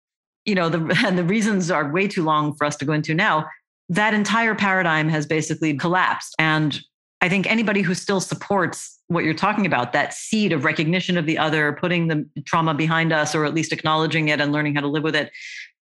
you 0.46 0.54
know, 0.54 0.68
the, 0.68 1.02
and 1.06 1.18
the 1.18 1.24
reasons 1.24 1.70
are 1.70 1.92
way 1.92 2.08
too 2.08 2.22
long 2.22 2.54
for 2.54 2.64
us 2.64 2.76
to 2.76 2.84
go 2.84 2.92
into 2.92 3.12
now, 3.12 3.46
that 3.88 4.14
entire 4.14 4.54
paradigm 4.54 5.08
has 5.08 5.26
basically 5.26 5.76
collapsed. 5.76 6.34
And 6.38 6.80
I 7.26 7.28
think 7.28 7.50
anybody 7.50 7.82
who 7.82 7.92
still 7.92 8.20
supports 8.20 9.00
what 9.08 9.24
you're 9.24 9.34
talking 9.34 9.66
about, 9.66 9.92
that 9.92 10.14
seed 10.14 10.52
of 10.52 10.64
recognition 10.64 11.18
of 11.18 11.26
the 11.26 11.36
other, 11.36 11.72
putting 11.72 12.06
the 12.06 12.24
trauma 12.44 12.72
behind 12.72 13.12
us, 13.12 13.34
or 13.34 13.44
at 13.44 13.52
least 13.52 13.72
acknowledging 13.72 14.28
it 14.28 14.40
and 14.40 14.52
learning 14.52 14.76
how 14.76 14.80
to 14.80 14.86
live 14.86 15.02
with 15.02 15.16
it 15.16 15.32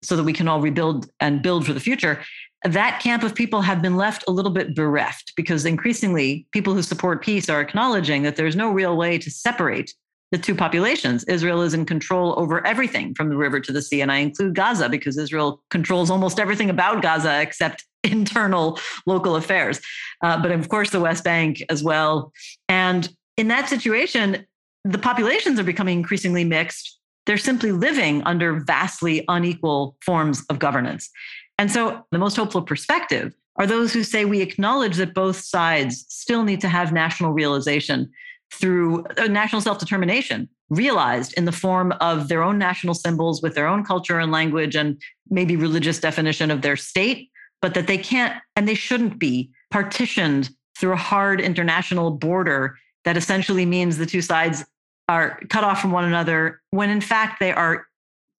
so 0.02 0.16
that 0.16 0.24
we 0.24 0.32
can 0.32 0.48
all 0.48 0.62
rebuild 0.62 1.10
and 1.20 1.41
build 1.41 1.66
for 1.66 1.74
the 1.74 1.82
future, 1.82 2.24
that 2.64 3.02
camp 3.02 3.24
of 3.24 3.36
people 3.36 3.62
have 3.62 3.82
been 3.82 3.98
left 3.98 4.24
a 4.26 4.32
little 4.32 4.52
bit 4.52 4.74
bereft 4.74 5.34
because 5.36 5.66
increasingly 5.66 6.48
people 6.52 6.74
who 6.74 6.82
support 6.82 7.22
peace 7.22 7.50
are 7.50 7.60
acknowledging 7.60 8.24
that 8.24 8.38
there's 8.38 8.56
no 8.56 8.72
real 8.72 8.96
way 8.96 9.18
to 9.18 9.30
separate 9.30 9.94
the 10.32 10.38
two 10.38 10.56
populations. 10.56 11.26
Israel 11.26 11.62
is 11.62 11.74
in 11.74 11.86
control 11.86 12.34
over 12.38 12.66
everything 12.66 13.14
from 13.16 13.28
the 13.28 13.36
river 13.36 13.60
to 13.60 13.74
the 13.74 13.82
sea. 13.82 14.00
And 14.00 14.14
I 14.14 14.20
include 14.20 14.56
Gaza 14.56 14.88
because 14.88 15.18
Israel 15.18 15.62
controls 15.70 16.10
almost 16.10 16.39
everything 16.39 16.70
about 16.70 17.02
Gaza 17.02 17.41
except 17.41 17.84
internal 18.04 18.80
local 19.06 19.36
affairs. 19.36 19.80
Uh, 20.24 20.41
but 20.41 20.51
of 20.51 20.69
course, 20.69 20.89
the 20.89 21.01
West 21.01 21.24
Bank 21.24 21.61
as 21.69 21.84
well. 21.84 22.32
And 22.69 23.13
in 23.38 23.49
that 23.49 23.69
situation, 23.69 24.45
the 24.86 24.97
populations 24.97 25.59
are 25.59 25.63
becoming 25.63 25.99
increasingly 25.99 26.45
mixed. 26.45 26.97
They're 27.26 27.38
simply 27.38 27.71
living 27.71 28.24
under 28.24 28.59
vastly 28.61 29.24
unequal 29.28 29.97
forms 30.01 30.43
of 30.49 30.59
governance. 30.59 31.09
And 31.57 31.71
so 31.71 32.05
the 32.11 32.17
most 32.17 32.36
hopeful 32.36 32.61
perspective 32.61 33.34
are 33.57 33.67
those 33.67 33.93
who 33.93 34.03
say 34.03 34.26
we 34.26 34.41
acknowledge 34.41 34.97
that 34.97 35.13
both 35.13 35.38
sides 35.38 36.05
still 36.09 36.43
need 36.43 36.61
to 36.61 36.69
have 36.69 36.91
national 36.91 37.34
realization 37.34 38.11
through 38.51 39.05
uh, 39.17 39.28
national 39.28 39.61
self 39.61 39.78
determination 39.78 40.47
realized 40.69 41.34
in 41.34 41.45
the 41.45 41.51
form 41.51 41.91
of 42.01 42.30
their 42.30 42.41
own 42.41 42.57
national 42.57 42.93
symbols 42.93 43.41
with 43.41 43.55
their 43.55 43.67
own 43.67 43.84
culture 43.84 44.19
and 44.19 44.32
language 44.32 44.76
and 44.76 44.99
maybe 45.30 45.55
religious 45.55 45.99
definition 45.99 46.49
of 46.49 46.61
their 46.61 46.76
state 46.76 47.30
but 47.61 47.74
that 47.76 47.88
they 47.88 47.97
can't 47.97 48.36
and 48.55 48.67
they 48.67 48.76
shouldn't 48.76 49.17
be 49.17 49.49
partitioned 49.74 50.51
through 50.78 50.93
a 50.93 51.03
hard 51.11 51.41
international 51.41 52.11
border 52.11 52.78
that 53.05 53.17
essentially 53.17 53.65
means 53.65 53.97
the 53.97 54.05
two 54.05 54.21
sides 54.21 54.63
are 55.09 55.39
cut 55.49 55.63
off 55.63 55.82
from 55.82 55.91
one 55.91 56.05
another 56.05 56.61
when 56.69 56.91
in 56.91 57.01
fact 57.01 57.39
they 57.39 57.51
are 57.51 57.88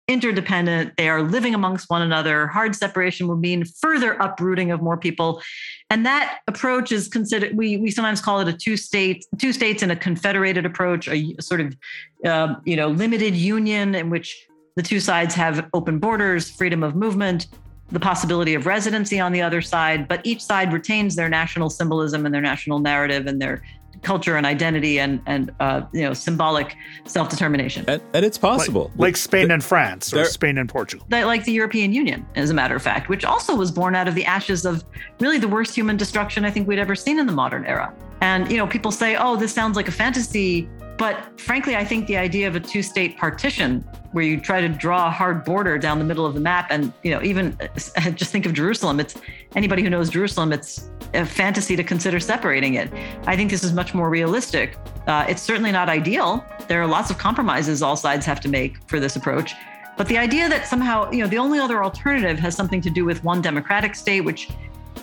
interdependent. 0.07 0.93
They 0.97 1.09
are 1.09 1.23
living 1.23 1.55
amongst 1.55 1.91
one 1.91 2.03
another. 2.03 2.47
Hard 2.47 2.77
separation 2.77 3.27
would 3.27 3.41
mean 3.41 3.65
further 3.65 4.13
uprooting 4.13 4.71
of 4.71 4.81
more 4.81 4.97
people. 4.97 5.43
And 5.91 6.07
that 6.07 6.39
approach 6.47 6.93
is 6.93 7.09
considered, 7.09 7.57
we, 7.57 7.79
we 7.79 7.91
sometimes 7.91 8.21
call 8.21 8.39
it 8.41 8.47
a 8.47 8.53
two 8.53 8.77
state, 8.77 9.25
two 9.39 9.53
states 9.53 9.83
in 9.83 9.91
a 9.91 9.97
confederated 9.97 10.67
approach, 10.67 11.09
a 11.09 11.35
sort 11.41 11.63
of, 11.63 11.77
uh, 12.25 12.55
you 12.65 12.77
know, 12.77 12.89
limited 12.89 13.35
union 13.35 13.95
in 13.95 14.09
which 14.09 14.47
the 14.77 14.83
two 14.83 15.01
sides 15.01 15.35
have 15.35 15.69
open 15.73 15.99
borders, 15.99 16.51
freedom 16.51 16.83
of 16.83 16.95
movement, 16.95 17.49
the 17.95 18.01
possibility 18.01 18.55
of 18.55 18.67
residency 18.67 19.21
on 19.21 19.33
the 19.33 19.41
other 19.41 19.63
side, 19.63 20.09
but 20.09 20.21
each 20.25 20.43
side 20.43 20.73
retains 20.73 21.15
their 21.17 21.29
national 21.29 21.71
symbolism 21.71 22.27
and 22.27 22.35
their 22.35 22.43
national 22.43 22.81
narrative 22.81 23.27
and 23.27 23.41
their 23.41 23.63
culture 24.03 24.37
and 24.37 24.45
identity 24.45 24.99
and 24.99 25.23
and 25.27 25.51
uh, 25.61 25.81
you 25.93 26.03
know 26.03 26.13
symbolic 26.13 26.77
self 27.07 27.31
determination. 27.31 27.85
And, 27.89 28.03
and, 28.13 28.25
it's 28.25 28.37
possible, 28.37 28.91
like, 28.97 28.99
like 28.99 29.17
Spain 29.17 29.51
and 29.51 29.65
France 29.65 30.13
or 30.13 30.25
Spain 30.27 30.59
and 30.59 30.69
Portugal, 30.69 31.07
like 31.11 31.45
the 31.45 31.53
European 31.53 31.93
Union, 31.93 32.27
as 32.35 32.51
a 32.51 32.55
matter 32.55 32.75
of 32.75 32.83
fact, 32.83 33.09
which 33.09 33.25
also 33.25 33.55
was 33.55 33.71
born 33.71 33.95
out 33.95 34.09
of 34.09 34.15
the 34.15 34.25
ashes 34.25 34.67
of 34.67 34.85
really 35.21 35.39
the 35.39 35.49
worst 35.49 35.75
human 35.75 35.97
destruction 35.97 36.45
I 36.45 36.51
think 36.51 36.69
we'd 36.69 36.81
ever 36.81 36.97
seen 36.97 37.19
in 37.19 37.27
the 37.27 37.33
modern 37.33 37.65
era. 37.65 37.95
And 38.21 38.51
you 38.51 38.57
know, 38.57 38.67
people 38.67 38.91
say, 38.91 39.17
"Oh, 39.17 39.37
this 39.37 39.55
sounds 39.55 39.77
like 39.77 39.89
a 39.89 39.93
fantasy." 39.93 40.69
But 40.97 41.41
frankly, 41.41 41.77
I 41.77 41.85
think 41.85 42.07
the 42.07 42.17
idea 42.17 42.47
of 42.47 42.55
a 42.55 42.61
two-state 42.61 43.19
partition 43.19 43.81
where 44.13 44.25
you 44.25 44.41
try 44.41 44.61
to 44.61 44.69
draw 44.69 45.09
a 45.09 45.11
hard 45.11 45.45
border 45.45 45.77
down 45.77 45.99
the 45.99 46.05
middle 46.05 46.25
of 46.25 46.35
the 46.35 46.41
map 46.41 46.69
and 46.71 46.93
you 47.03 47.11
know 47.11 47.21
even 47.23 47.59
just 48.15 48.31
think 48.31 48.47
of 48.47 48.53
Jerusalem 48.53 49.01
it's 49.01 49.17
anybody 49.57 49.83
who 49.83 49.91
knows 49.91 50.09
Jerusalem 50.09 50.53
it's 50.53 50.89
a 51.15 51.27
fantasy 51.27 51.75
to 51.75 51.83
consider 51.83 52.21
separating 52.21 52.75
it. 52.75 52.93
I 53.27 53.37
think 53.37 53.51
this 53.51 53.65
is 53.65 53.73
much 53.73 53.93
more 53.93 54.09
realistic. 54.09 54.77
Uh, 55.07 55.27
it's 55.29 55.43
certainly 55.43 55.73
not 55.73 55.89
ideal. 55.89 56.45
There 56.69 56.81
are 56.81 56.87
lots 56.87 57.11
of 57.11 57.19
compromises 57.19 57.83
all 57.83 57.97
sides 57.97 58.25
have 58.27 58.41
to 58.43 58.49
make 58.49 58.77
for 58.89 59.01
this 59.01 59.17
approach. 59.17 59.55
But 59.97 60.09
the 60.09 60.19
idea 60.19 60.49
that 60.49 60.67
somehow, 60.67 61.11
you 61.11 61.19
know, 61.19 61.29
the 61.29 61.39
only 61.39 61.61
other 61.61 61.85
alternative 61.85 62.39
has 62.41 62.57
something 62.57 62.81
to 62.81 62.91
do 62.91 63.05
with 63.05 63.23
one 63.23 63.41
democratic 63.41 63.95
state, 63.95 64.23
which 64.23 64.49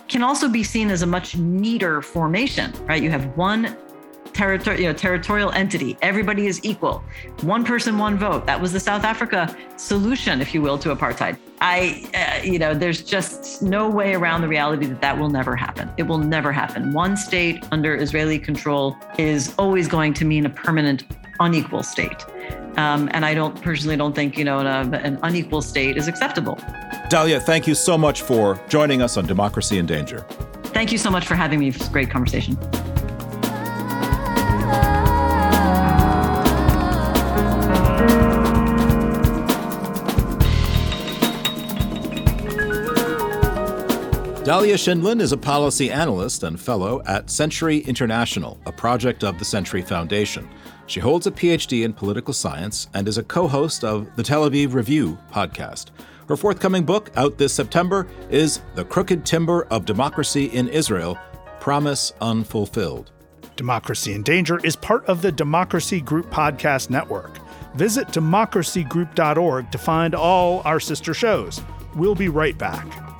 can 0.08 0.22
also 0.22 0.48
be 0.48 0.62
seen 0.62 0.90
as 0.90 1.00
a 1.00 1.06
much 1.06 1.36
neater 1.36 2.02
formation, 2.02 2.72
right? 2.86 3.02
You 3.02 3.10
have 3.10 3.24
one 3.36 3.76
territory, 4.32 4.82
you 4.82 4.86
know, 4.86 4.92
territorial 4.92 5.50
entity. 5.52 5.96
Everybody 6.02 6.46
is 6.46 6.64
equal. 6.64 7.02
One 7.42 7.64
person, 7.64 7.98
one 7.98 8.18
vote. 8.18 8.46
That 8.46 8.60
was 8.60 8.72
the 8.72 8.80
South 8.80 9.04
Africa 9.04 9.56
solution, 9.76 10.40
if 10.40 10.54
you 10.54 10.62
will, 10.62 10.78
to 10.78 10.94
apartheid. 10.94 11.38
I, 11.60 12.04
uh, 12.14 12.44
you 12.44 12.58
know, 12.58 12.74
there's 12.74 13.02
just 13.02 13.62
no 13.62 13.88
way 13.88 14.14
around 14.14 14.40
the 14.40 14.48
reality 14.48 14.86
that 14.86 15.00
that 15.00 15.18
will 15.18 15.28
never 15.28 15.54
happen. 15.54 15.90
It 15.96 16.04
will 16.04 16.18
never 16.18 16.52
happen. 16.52 16.92
One 16.92 17.16
state 17.16 17.64
under 17.70 17.94
Israeli 17.94 18.38
control 18.38 18.96
is 19.18 19.54
always 19.58 19.86
going 19.86 20.14
to 20.14 20.24
mean 20.24 20.46
a 20.46 20.50
permanent 20.50 21.04
unequal 21.40 21.82
state. 21.82 22.24
Um, 22.76 23.10
and 23.12 23.24
I 23.24 23.34
don't 23.34 23.60
personally 23.60 23.96
don't 23.96 24.14
think 24.14 24.38
you 24.38 24.44
know 24.44 24.58
an, 24.58 24.94
an 24.94 25.18
unequal 25.22 25.62
state 25.62 25.96
is 25.96 26.08
acceptable. 26.08 26.58
Dahlia, 27.10 27.38
thank 27.38 27.66
you 27.66 27.74
so 27.74 27.98
much 27.98 28.22
for 28.22 28.58
joining 28.68 29.02
us 29.02 29.16
on 29.16 29.26
Democracy 29.26 29.78
in 29.78 29.86
Danger. 29.86 30.26
Thank 30.64 30.90
you 30.90 30.98
so 30.98 31.10
much 31.10 31.26
for 31.26 31.34
having 31.34 31.58
me. 31.60 31.68
It 31.68 31.78
was 31.78 31.88
a 31.88 31.92
great 31.92 32.10
conversation. 32.10 32.56
Dahlia 44.44 44.74
Scheindlin 44.74 45.20
is 45.20 45.30
a 45.30 45.36
policy 45.36 45.88
analyst 45.88 46.42
and 46.42 46.60
fellow 46.60 47.00
at 47.06 47.30
Century 47.30 47.78
International, 47.78 48.58
a 48.66 48.72
project 48.72 49.22
of 49.22 49.38
the 49.38 49.44
Century 49.44 49.82
Foundation. 49.82 50.48
She 50.88 50.98
holds 50.98 51.28
a 51.28 51.30
PhD 51.30 51.84
in 51.84 51.92
political 51.92 52.34
science 52.34 52.88
and 52.92 53.06
is 53.06 53.18
a 53.18 53.22
co 53.22 53.46
host 53.46 53.84
of 53.84 54.08
the 54.16 54.22
Tel 54.24 54.50
Aviv 54.50 54.74
Review 54.74 55.16
podcast. 55.30 55.90
Her 56.28 56.36
forthcoming 56.36 56.84
book, 56.84 57.12
out 57.14 57.38
this 57.38 57.52
September, 57.52 58.08
is 58.30 58.62
The 58.74 58.84
Crooked 58.84 59.24
Timber 59.24 59.68
of 59.70 59.84
Democracy 59.84 60.46
in 60.46 60.66
Israel 60.66 61.16
Promise 61.60 62.12
Unfulfilled. 62.20 63.12
Democracy 63.54 64.12
in 64.12 64.24
Danger 64.24 64.58
is 64.64 64.74
part 64.74 65.06
of 65.06 65.22
the 65.22 65.30
Democracy 65.30 66.00
Group 66.00 66.28
Podcast 66.30 66.90
Network. 66.90 67.38
Visit 67.76 68.08
democracygroup.org 68.08 69.70
to 69.70 69.78
find 69.78 70.16
all 70.16 70.62
our 70.64 70.80
sister 70.80 71.14
shows. 71.14 71.60
We'll 71.94 72.16
be 72.16 72.28
right 72.28 72.58
back. 72.58 73.11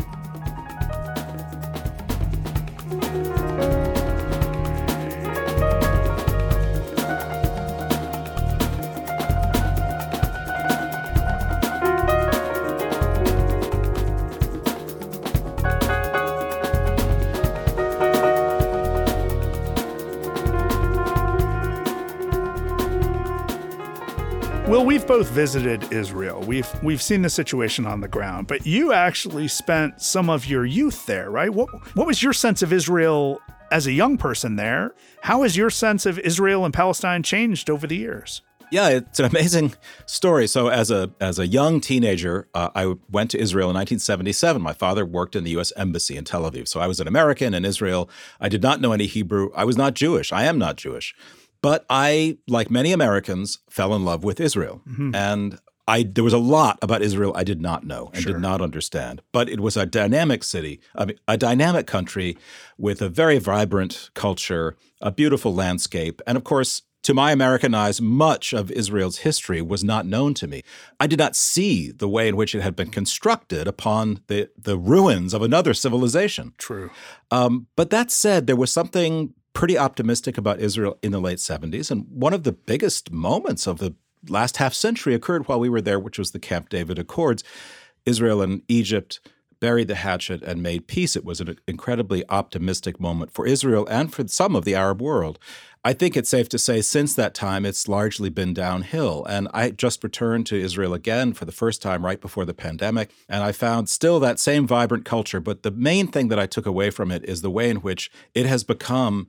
Well, 24.82 24.88
we've 24.88 25.06
both 25.06 25.30
visited 25.30 25.92
Israel. 25.92 26.40
We've 26.40 26.68
we've 26.82 27.00
seen 27.00 27.22
the 27.22 27.30
situation 27.30 27.86
on 27.86 28.00
the 28.00 28.08
ground, 28.08 28.48
but 28.48 28.66
you 28.66 28.92
actually 28.92 29.46
spent 29.46 30.02
some 30.02 30.28
of 30.28 30.44
your 30.46 30.66
youth 30.66 31.06
there, 31.06 31.30
right? 31.30 31.54
What 31.54 31.68
what 31.94 32.04
was 32.04 32.20
your 32.20 32.32
sense 32.32 32.62
of 32.62 32.72
Israel 32.72 33.40
as 33.70 33.86
a 33.86 33.92
young 33.92 34.18
person 34.18 34.56
there? 34.56 34.96
How 35.20 35.44
has 35.44 35.56
your 35.56 35.70
sense 35.70 36.04
of 36.04 36.18
Israel 36.18 36.64
and 36.64 36.74
Palestine 36.74 37.22
changed 37.22 37.70
over 37.70 37.86
the 37.86 37.94
years? 37.94 38.42
Yeah, 38.72 38.88
it's 38.88 39.20
an 39.20 39.26
amazing 39.26 39.74
story. 40.04 40.48
So, 40.48 40.66
as 40.66 40.90
a 40.90 41.12
as 41.20 41.38
a 41.38 41.46
young 41.46 41.80
teenager, 41.80 42.48
uh, 42.52 42.70
I 42.74 42.94
went 43.08 43.30
to 43.32 43.38
Israel 43.38 43.70
in 43.70 43.76
1977. 43.76 44.60
My 44.60 44.72
father 44.72 45.06
worked 45.06 45.36
in 45.36 45.44
the 45.44 45.50
U.S. 45.52 45.72
Embassy 45.76 46.16
in 46.16 46.24
Tel 46.24 46.50
Aviv, 46.50 46.66
so 46.66 46.80
I 46.80 46.88
was 46.88 46.98
an 46.98 47.06
American 47.06 47.54
in 47.54 47.64
Israel. 47.64 48.10
I 48.40 48.48
did 48.48 48.64
not 48.64 48.80
know 48.80 48.90
any 48.90 49.06
Hebrew. 49.06 49.50
I 49.54 49.64
was 49.64 49.76
not 49.76 49.94
Jewish. 49.94 50.32
I 50.32 50.42
am 50.42 50.58
not 50.58 50.74
Jewish. 50.74 51.14
But 51.62 51.86
I, 51.88 52.38
like 52.48 52.70
many 52.70 52.92
Americans, 52.92 53.58
fell 53.70 53.94
in 53.94 54.04
love 54.04 54.24
with 54.24 54.40
Israel. 54.40 54.82
Mm-hmm. 54.86 55.14
And 55.14 55.58
I 55.88 56.04
there 56.04 56.24
was 56.24 56.32
a 56.32 56.38
lot 56.38 56.78
about 56.82 57.02
Israel 57.02 57.32
I 57.34 57.44
did 57.44 57.60
not 57.60 57.84
know 57.84 58.10
and 58.12 58.22
sure. 58.22 58.34
did 58.34 58.42
not 58.42 58.60
understand. 58.60 59.22
But 59.32 59.48
it 59.48 59.60
was 59.60 59.76
a 59.76 59.86
dynamic 59.86 60.44
city, 60.44 60.80
I 60.94 61.06
mean, 61.06 61.18
a 61.26 61.36
dynamic 61.36 61.86
country 61.86 62.36
with 62.78 63.02
a 63.02 63.08
very 63.08 63.38
vibrant 63.38 64.10
culture, 64.14 64.76
a 65.00 65.10
beautiful 65.10 65.54
landscape, 65.54 66.20
and 66.26 66.36
of 66.36 66.44
course, 66.44 66.82
to 67.02 67.14
my 67.14 67.32
American 67.32 67.74
eyes, 67.74 68.00
much 68.00 68.52
of 68.52 68.70
Israel's 68.70 69.18
history 69.18 69.60
was 69.60 69.82
not 69.82 70.06
known 70.06 70.34
to 70.34 70.46
me. 70.46 70.62
I 71.00 71.08
did 71.08 71.18
not 71.18 71.34
see 71.34 71.90
the 71.90 72.08
way 72.08 72.28
in 72.28 72.36
which 72.36 72.54
it 72.54 72.62
had 72.62 72.76
been 72.76 72.90
constructed 72.90 73.66
upon 73.66 74.20
the, 74.28 74.50
the 74.56 74.78
ruins 74.78 75.34
of 75.34 75.42
another 75.42 75.74
civilization. 75.74 76.52
True. 76.58 76.90
Um, 77.32 77.66
but 77.74 77.90
that 77.90 78.12
said, 78.12 78.46
there 78.46 78.54
was 78.54 78.72
something 78.72 79.34
pretty 79.52 79.76
optimistic 79.78 80.38
about 80.38 80.60
Israel 80.60 80.98
in 81.02 81.12
the 81.12 81.20
late 81.20 81.38
70s. 81.38 81.90
And 81.90 82.06
one 82.08 82.32
of 82.32 82.44
the 82.44 82.52
biggest 82.52 83.12
moments 83.12 83.66
of 83.66 83.78
the 83.78 83.94
last 84.28 84.58
half 84.58 84.74
century 84.74 85.14
occurred 85.14 85.48
while 85.48 85.60
we 85.60 85.68
were 85.68 85.80
there, 85.80 85.98
which 85.98 86.18
was 86.18 86.30
the 86.30 86.38
Camp 86.38 86.68
David 86.68 86.98
Accords. 86.98 87.44
Israel 88.06 88.42
and 88.42 88.62
Egypt 88.68 89.20
buried 89.60 89.86
the 89.86 89.94
hatchet 89.94 90.42
and 90.42 90.60
made 90.60 90.88
peace. 90.88 91.14
It 91.14 91.24
was 91.24 91.40
an 91.40 91.56
incredibly 91.68 92.28
optimistic 92.28 92.98
moment 92.98 93.30
for 93.30 93.46
Israel 93.46 93.86
and 93.88 94.12
for 94.12 94.26
some 94.26 94.56
of 94.56 94.64
the 94.64 94.74
Arab 94.74 95.00
world. 95.00 95.38
I 95.84 95.92
think 95.92 96.16
it's 96.16 96.28
safe 96.30 96.48
to 96.50 96.58
say 96.58 96.80
since 96.80 97.14
that 97.14 97.34
time, 97.34 97.66
it's 97.66 97.88
largely 97.88 98.30
been 98.30 98.54
downhill. 98.54 99.24
And 99.24 99.48
I 99.52 99.70
just 99.70 100.04
returned 100.04 100.46
to 100.46 100.56
Israel 100.56 100.94
again 100.94 101.32
for 101.32 101.44
the 101.44 101.50
first 101.52 101.82
time 101.82 102.04
right 102.04 102.20
before 102.20 102.44
the 102.44 102.54
pandemic. 102.54 103.10
And 103.28 103.42
I 103.42 103.50
found 103.50 103.88
still 103.88 104.20
that 104.20 104.38
same 104.38 104.66
vibrant 104.66 105.04
culture. 105.04 105.40
But 105.40 105.64
the 105.64 105.72
main 105.72 106.06
thing 106.06 106.28
that 106.28 106.38
I 106.38 106.46
took 106.46 106.66
away 106.66 106.90
from 106.90 107.10
it 107.10 107.24
is 107.24 107.42
the 107.42 107.50
way 107.50 107.68
in 107.68 107.78
which 107.78 108.12
it 108.32 108.46
has 108.46 108.62
become 108.62 109.26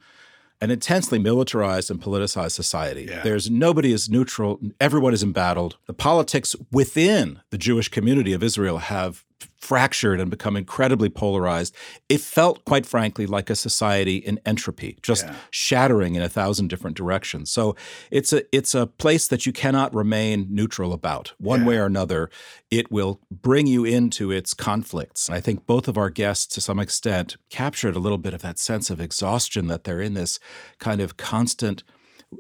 an 0.62 0.70
intensely 0.70 1.20
militarized 1.20 1.89
and 1.89 1.99
politicized 1.99 2.51
society. 2.51 3.08
Yeah. 3.10 3.22
There's 3.22 3.49
nobody 3.49 3.91
is 3.91 4.08
neutral, 4.08 4.62
everyone 4.80 5.14
is 5.14 5.24
embattled. 5.24 5.78
The 5.88 5.93
politics 5.93 6.56
within 6.72 7.41
the 7.49 7.58
Jewish 7.58 7.89
community 7.89 8.32
of 8.32 8.43
Israel 8.43 8.78
have 8.78 9.26
fractured 9.64 10.20
and 10.20 10.30
become 10.30 10.57
incredibly 10.57 11.07
polarized. 11.07 11.74
It 12.09 12.20
felt, 12.20 12.66
quite 12.66 12.86
frankly, 12.86 13.26
like 13.26 13.49
a 13.49 13.55
society 13.55 14.18
in 14.18 14.39
entropy, 14.45 14.97
just 15.01 15.26
yeah. 15.26 15.36
shattering 15.51 16.16
in 16.16 16.22
a 16.22 16.28
thousand 16.28 16.68
different 16.68 16.97
directions. 16.97 17.49
So 17.49 17.76
it's 18.11 18.34
a 18.34 18.43
it's 18.55 18.76
a 18.76 18.88
place 18.88 19.28
that 19.30 19.45
you 19.45 19.53
cannot 19.53 19.95
remain 19.95 20.47
neutral 20.49 20.91
about. 20.91 21.34
One 21.38 21.61
yeah. 21.61 21.68
way 21.68 21.78
or 21.78 21.86
another, 21.86 22.30
it 22.70 22.91
will 22.91 23.22
bring 23.32 23.66
you 23.66 23.86
into 23.86 24.32
its 24.32 24.53
conflicts. 24.53 25.30
And 25.30 25.36
I 25.36 25.39
think 25.39 25.66
both 25.66 25.88
of 25.88 25.97
our 25.97 26.09
guests, 26.09 26.45
to 26.55 26.61
some 26.61 26.80
extent, 26.80 27.38
captured 27.49 27.95
a 27.95 27.99
little 27.99 28.18
bit 28.18 28.34
of 28.34 28.41
that 28.41 28.59
sense 28.59 28.89
of 28.89 28.99
exhaustion 28.99 29.68
that 29.68 29.86
they're 29.86 30.01
in 30.01 30.14
this 30.14 30.39
kind 30.78 30.99
of 30.99 31.16
constant 31.16 31.84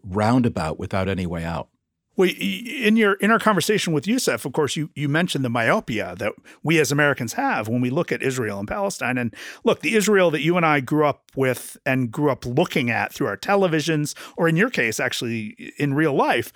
roundabout 0.03 0.77
without 0.77 1.07
any 1.07 1.25
way 1.25 1.45
out. 1.45 1.69
Well, 2.15 2.29
in 2.29 2.95
your 2.95 3.13
in 3.13 3.31
our 3.31 3.39
conversation 3.39 3.91
with 3.91 4.05
Yousef, 4.05 4.45
of 4.45 4.53
course, 4.53 4.75
you 4.75 4.91
you 4.95 5.09
mentioned 5.09 5.43
the 5.43 5.49
myopia 5.49 6.15
that 6.19 6.33
we 6.61 6.79
as 6.79 6.91
Americans 6.91 7.33
have 7.33 7.67
when 7.67 7.81
we 7.81 7.89
look 7.89 8.11
at 8.11 8.21
Israel 8.21 8.59
and 8.59 8.67
Palestine. 8.67 9.17
And 9.17 9.33
look, 9.63 9.81
the 9.81 9.95
Israel 9.95 10.29
that 10.31 10.41
you 10.41 10.55
and 10.55 10.65
I 10.65 10.79
grew 10.79 11.07
up 11.07 11.23
with 11.35 11.75
and 11.85 12.11
grew 12.11 12.29
up 12.29 12.45
looking 12.45 12.91
at 12.91 13.11
through 13.13 13.27
our 13.27 13.37
televisions, 13.37 14.13
or 14.37 14.47
in 14.47 14.55
your 14.55 14.69
case, 14.69 14.99
actually 14.99 15.73
in 15.77 15.95
real 15.95 16.13
life, 16.13 16.53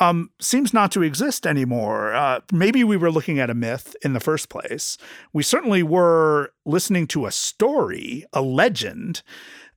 um, 0.00 0.30
seems 0.38 0.74
not 0.74 0.92
to 0.92 1.02
exist 1.02 1.46
anymore. 1.46 2.12
Uh, 2.12 2.40
maybe 2.52 2.84
we 2.84 2.96
were 2.96 3.10
looking 3.10 3.38
at 3.38 3.50
a 3.50 3.54
myth 3.54 3.96
in 4.02 4.12
the 4.12 4.20
first 4.20 4.50
place. 4.50 4.98
We 5.32 5.42
certainly 5.42 5.82
were 5.82 6.52
listening 6.66 7.06
to 7.08 7.26
a 7.26 7.32
story, 7.32 8.26
a 8.32 8.42
legend. 8.42 9.22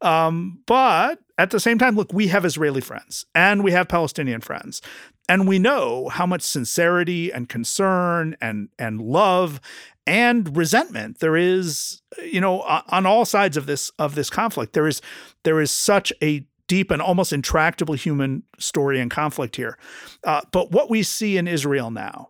Um, 0.02 0.60
but 0.66 1.20
at 1.38 1.52
the 1.52 1.60
same 1.60 1.80
time, 1.80 1.96
look, 1.96 2.12
we 2.14 2.28
have 2.28 2.46
Israeli 2.46 2.82
friends 2.82 3.26
and 3.34 3.64
we 3.64 3.72
have 3.72 3.88
Palestinian 3.88 4.42
friends. 4.42 4.82
And 5.30 5.48
we 5.48 5.58
know 5.58 6.10
how 6.10 6.26
much 6.26 6.42
sincerity 6.42 7.32
and 7.32 7.48
concern 7.48 8.36
and 8.42 8.70
and 8.78 9.02
love 9.02 9.62
and 10.06 10.56
resentment 10.58 11.20
there 11.20 11.38
is, 11.38 12.02
you 12.22 12.42
know, 12.42 12.62
on 12.62 13.06
all 13.06 13.26
sides 13.26 13.56
of 13.56 13.66
this 13.66 13.90
of 14.00 14.16
this 14.16 14.30
conflict. 14.30 14.74
There 14.74 14.88
is 14.88 15.02
there 15.44 15.62
is 15.62 15.72
such 15.72 16.12
a 16.22 16.46
deep 16.68 16.92
and 16.92 17.02
almost 17.02 17.34
intractable 17.34 17.94
human 17.94 18.44
story 18.58 19.00
and 19.00 19.12
conflict 19.12 19.56
here. 19.56 19.78
Uh, 20.24 20.42
but 20.52 20.72
what 20.72 20.90
we 20.90 21.04
see 21.04 21.38
in 21.38 21.48
Israel 21.48 21.92
now 21.92 22.30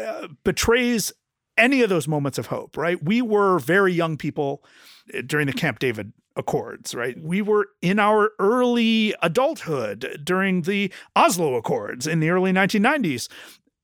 uh, 0.00 0.28
betrays 0.44 1.12
any 1.56 1.82
of 1.82 1.88
those 1.88 2.08
moments 2.08 2.38
of 2.38 2.46
hope, 2.46 2.76
right? 2.76 3.02
We 3.02 3.22
were 3.22 3.58
very 3.58 3.92
young 3.92 4.16
people 4.16 4.64
uh, 5.16 5.22
during 5.24 5.46
the 5.46 5.52
Camp 5.52 5.78
David 5.78 6.12
Accords, 6.36 6.94
right? 6.94 7.20
We 7.22 7.42
were 7.42 7.68
in 7.80 7.98
our 7.98 8.32
early 8.38 9.14
adulthood 9.22 10.20
during 10.24 10.62
the 10.62 10.92
Oslo 11.14 11.54
Accords 11.54 12.06
in 12.06 12.20
the 12.20 12.30
early 12.30 12.52
1990s, 12.52 13.28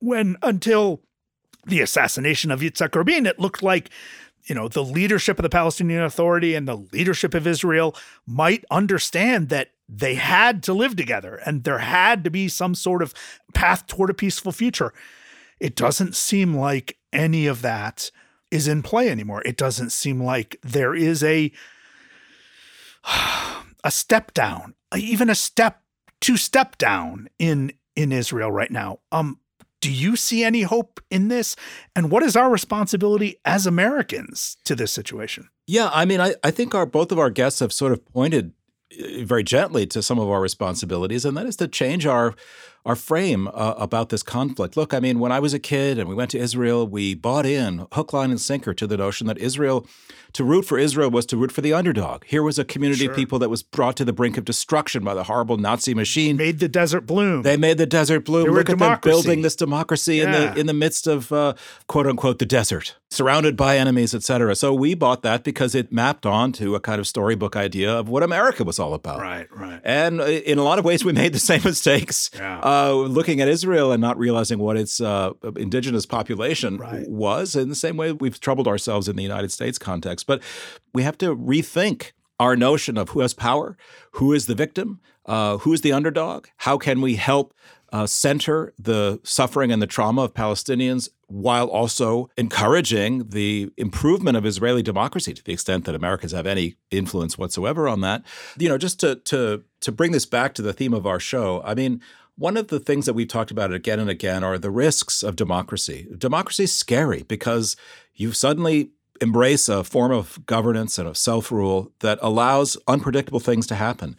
when 0.01 0.37
until 0.43 1.03
the 1.67 1.81
assassination 1.81 2.51
of 2.51 2.61
Yitzhak 2.61 2.95
Rabin, 2.95 3.27
it 3.27 3.39
looked 3.39 3.63
like 3.63 3.91
you 4.45 4.55
know 4.55 4.69
the 4.69 4.83
leadership 4.83 5.39
of 5.39 5.43
the 5.43 5.49
Palestinian 5.49 6.03
Authority 6.03 6.55
and 6.55 6.67
the 6.67 6.77
leadership 6.93 7.35
of 7.35 7.47
Israel 7.47 7.95
might 8.27 8.65
understand 8.71 9.49
that 9.51 9.71
they 9.89 10.15
had 10.15 10.63
to 10.65 10.73
live 10.73 10.97
together 10.97 11.41
and 11.45 11.65
there 11.65 11.79
had 11.79 12.25
to 12.25 12.31
be 12.31 12.49
some 12.49 12.75
sort 12.75 13.03
of 13.03 13.13
path 13.55 13.87
toward 13.87 14.11
a 14.11 14.15
peaceful 14.15 14.53
future. 14.53 14.93
It 15.59 15.77
doesn't 15.77 16.17
seem 16.17 16.55
like 16.55 16.97
any 17.13 17.47
of 17.47 17.63
that 17.63 18.11
is 18.51 18.67
in 18.67 18.83
play 18.83 19.09
anymore. 19.09 19.43
It 19.45 19.57
doesn't 19.57 19.91
seem 19.91 20.23
like 20.23 20.57
there 20.63 20.95
is 20.95 21.23
a 21.23 21.53
a 23.85 23.91
step 23.91 24.35
down, 24.35 24.75
even 24.97 25.31
a 25.31 25.35
step 25.35 25.83
two 26.21 26.37
step 26.37 26.79
down 26.79 27.29
in 27.39 27.73
in 27.97 28.13
Israel 28.13 28.51
right 28.51 28.71
now. 28.71 29.01
Um, 29.13 29.41
do 29.81 29.91
you 29.91 30.15
see 30.15 30.45
any 30.45 30.63
hope 30.63 31.01
in 31.11 31.29
this? 31.29 31.57
And 31.97 32.11
what 32.11 32.23
is 32.23 32.37
our 32.37 32.51
responsibility 32.51 33.37
as 33.45 33.67
Americans 33.67 34.59
to 34.65 34.75
this 34.75 34.93
situation? 34.93 35.49
Yeah, 35.67 35.91
I 35.93 36.05
mean, 36.05 36.21
I, 36.21 36.35
I 36.45 36.51
think 36.51 36.75
our 36.75 36.87
both 36.87 37.13
of 37.13 37.19
our 37.19 37.31
guests 37.31 37.61
have 37.61 37.73
sort 37.73 37.93
of 37.93 38.05
pointed 38.07 38.53
uh, 38.93 39.25
very 39.25 39.43
gently 39.43 39.87
to 39.87 40.03
some 40.03 40.19
of 40.19 40.29
our 40.29 40.41
responsibilities, 40.41 41.25
and 41.25 41.37
that 41.37 41.47
is 41.47 41.57
to 41.57 41.69
change 41.69 42.07
our 42.07 42.35
our 42.85 42.97
frame 42.97 43.49
uh, 43.49 43.75
about 43.77 44.09
this 44.09 44.23
conflict. 44.23 44.77
Look, 44.77 44.95
I 44.95 45.01
mean, 45.01 45.19
when 45.19 45.33
I 45.33 45.41
was 45.41 45.55
a 45.55 45.59
kid 45.59 45.99
and 45.99 46.09
we 46.09 46.15
went 46.15 46.31
to 46.33 46.39
Israel, 46.39 46.87
we 46.87 47.15
bought 47.15 47.47
in 47.47 47.87
hook, 47.93 48.13
line, 48.13 48.31
and 48.31 48.41
sinker 48.41 48.73
to 48.75 48.87
the 48.87 48.97
notion 48.97 49.27
that 49.27 49.39
Israel 49.39 49.87
to 50.33 50.45
root 50.45 50.65
for 50.65 50.79
Israel 50.79 51.11
was 51.11 51.27
to 51.27 51.37
root 51.37 51.53
for 51.53 51.61
the 51.61 51.73
underdog. 51.73 52.25
Here 52.25 52.43
was 52.43 52.59
a 52.59 52.65
community 52.65 53.05
sure. 53.05 53.11
of 53.11 53.17
people 53.17 53.39
that 53.41 53.49
was 53.49 53.63
brought 53.63 53.97
to 53.97 54.05
the 54.05 54.13
brink 54.13 54.39
of 54.39 54.45
destruction 54.45 55.03
by 55.05 55.15
the 55.15 55.25
horrible 55.25 55.57
Nazi 55.57 55.95
machine. 55.95 56.37
Made 56.37 56.61
the 56.61 56.69
desert 56.69 57.03
bloom. 57.03 57.43
They 57.43 57.57
made 57.57 57.79
the 57.79 57.87
desert 57.87 58.25
bloom. 58.25 58.45
They 58.45 58.51
Look 58.51 58.71
at 58.71 58.79
them 58.79 58.99
building 59.03 59.43
this 59.43 59.57
democracy 59.57 60.17
yeah. 60.17 60.25
in 60.25 60.31
the 60.31 60.61
in 60.61 60.67
the 60.67 60.75
midst 60.75 61.07
of 61.07 61.33
uh, 61.33 61.55
quote 61.87 62.07
unquote 62.07 62.39
the 62.39 62.47
desert, 62.47 62.97
surrounded 63.11 63.57
by 63.57 63.77
enemies, 63.77 64.15
etc. 64.15 64.55
So 64.55 64.73
we 64.73 64.95
bought 64.95 65.23
that 65.23 65.43
because 65.43 65.75
it 65.75 65.93
mapped 65.93 66.27
onto 66.27 66.75
a 66.75 66.81
kind 66.81 67.01
of 67.01 67.07
storybook 67.07 67.57
idea 67.57 67.93
of 67.93 68.09
what 68.09 68.23
America 68.23 68.65
was 68.65 68.79
all 68.79 68.95
about. 68.95 69.21
Right, 69.21 69.49
right. 69.55 69.81
And 69.85 70.21
uh, 70.21 70.25
in 70.25 70.59
a 70.59 70.63
lot 70.63 70.79
of 70.79 70.85
ways, 70.85 71.05
we 71.05 71.13
made 71.13 71.33
the 71.33 71.39
same 71.39 71.63
mistakes. 71.65 72.31
Yeah. 72.35 72.61
Uh, 72.61 72.70
looking 72.93 73.41
at 73.41 73.49
Israel 73.49 73.93
and 73.93 74.01
not 74.01 74.19
realizing 74.19 74.59
what 74.59 74.77
its 74.77 75.01
uh, 75.01 75.31
indigenous 75.57 76.07
population 76.07 76.79
right. 76.79 77.09
was. 77.09 77.55
In 77.55 77.69
the 77.69 77.75
same 77.75 77.97
way, 77.97 78.13
we've 78.13 78.41
troubled 78.41 78.67
ourselves 78.67 79.09
in 79.09 79.17
the 79.17 79.23
United 79.23 79.53
States 79.53 79.79
context 79.79 80.01
context. 80.01 80.27
But 80.27 80.43
we 80.95 81.03
have 81.03 81.19
to 81.19 81.37
rethink 81.37 82.13
our 82.39 82.57
notion 82.57 82.97
of 82.97 83.11
who 83.11 83.21
has 83.21 83.35
power, 83.35 83.77
who 84.13 84.33
is 84.33 84.47
the 84.47 84.55
victim, 84.55 85.01
uh, 85.27 85.59
who 85.59 85.73
is 85.73 85.83
the 85.83 85.93
underdog, 85.93 86.47
how 86.59 86.79
can 86.79 87.01
we 87.01 87.17
help 87.17 87.55
uh, 87.93 88.07
center 88.07 88.73
the 88.79 89.21
suffering 89.25 89.73
and 89.73 89.83
the 89.83 89.87
trauma 89.87 90.23
of 90.23 90.33
Palestinians 90.33 91.09
while 91.27 91.67
also 91.67 92.31
encouraging 92.37 93.29
the 93.29 93.71
improvement 93.77 94.37
of 94.37 94.47
Israeli 94.47 94.83
democracy 94.83 95.35
to 95.35 95.43
the 95.43 95.53
extent 95.53 95.85
that 95.85 95.95
Americans 95.95 96.33
have 96.33 96.47
any 96.47 96.77
influence 96.91 97.37
whatsoever 97.37 97.89
on 97.89 98.01
that. 98.01 98.23
You 98.57 98.69
know, 98.69 98.79
just 98.79 99.01
to 99.01 99.17
to 99.17 99.65
to 99.81 99.93
bring 99.93 100.13
this 100.13 100.27
back 100.27 100.55
to 100.55 100.63
the 100.63 100.73
theme 100.73 100.95
of 100.95 101.05
our 101.05 101.21
show, 101.21 101.63
I 101.65 101.75
mean, 101.75 102.01
one 102.41 102.57
of 102.57 102.69
the 102.69 102.81
things 102.81 103.05
that 103.05 103.13
we've 103.13 103.29
talked 103.29 103.51
about 103.51 103.71
again 103.71 104.01
and 104.01 104.09
again 104.09 104.43
are 104.43 104.57
the 104.57 104.71
risks 104.71 105.23
of 105.23 105.37
democracy. 105.37 106.09
Democracy 106.17 106.65
is 106.65 106.75
scary 106.75 107.23
because 107.25 107.77
you 108.15 108.33
suddenly 108.33 108.93
embrace 109.21 109.69
a 109.69 109.85
form 109.85 110.11
of 110.11 110.45
governance 110.47 110.99
and 110.99 111.07
of 111.07 111.19
self 111.19 111.53
rule 111.53 111.93
that 112.01 112.19
allows 112.23 112.79
unpredictable 112.89 113.41
things 113.41 113.67
to 113.67 113.75
happen. 113.75 114.17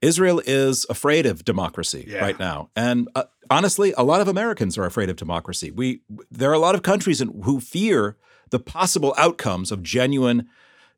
Israel 0.00 0.40
is 0.46 0.86
afraid 0.88 1.26
of 1.26 1.44
democracy 1.44 2.04
yeah. 2.06 2.20
right 2.20 2.38
now, 2.38 2.70
and 2.76 3.08
uh, 3.16 3.24
honestly, 3.50 3.92
a 3.98 4.04
lot 4.04 4.20
of 4.20 4.28
Americans 4.28 4.78
are 4.78 4.84
afraid 4.84 5.10
of 5.10 5.16
democracy. 5.16 5.72
We 5.72 6.02
there 6.30 6.50
are 6.50 6.54
a 6.54 6.60
lot 6.60 6.76
of 6.76 6.84
countries 6.84 7.20
in, 7.20 7.42
who 7.42 7.58
fear 7.58 8.16
the 8.50 8.60
possible 8.60 9.16
outcomes 9.18 9.72
of 9.72 9.82
genuine 9.82 10.48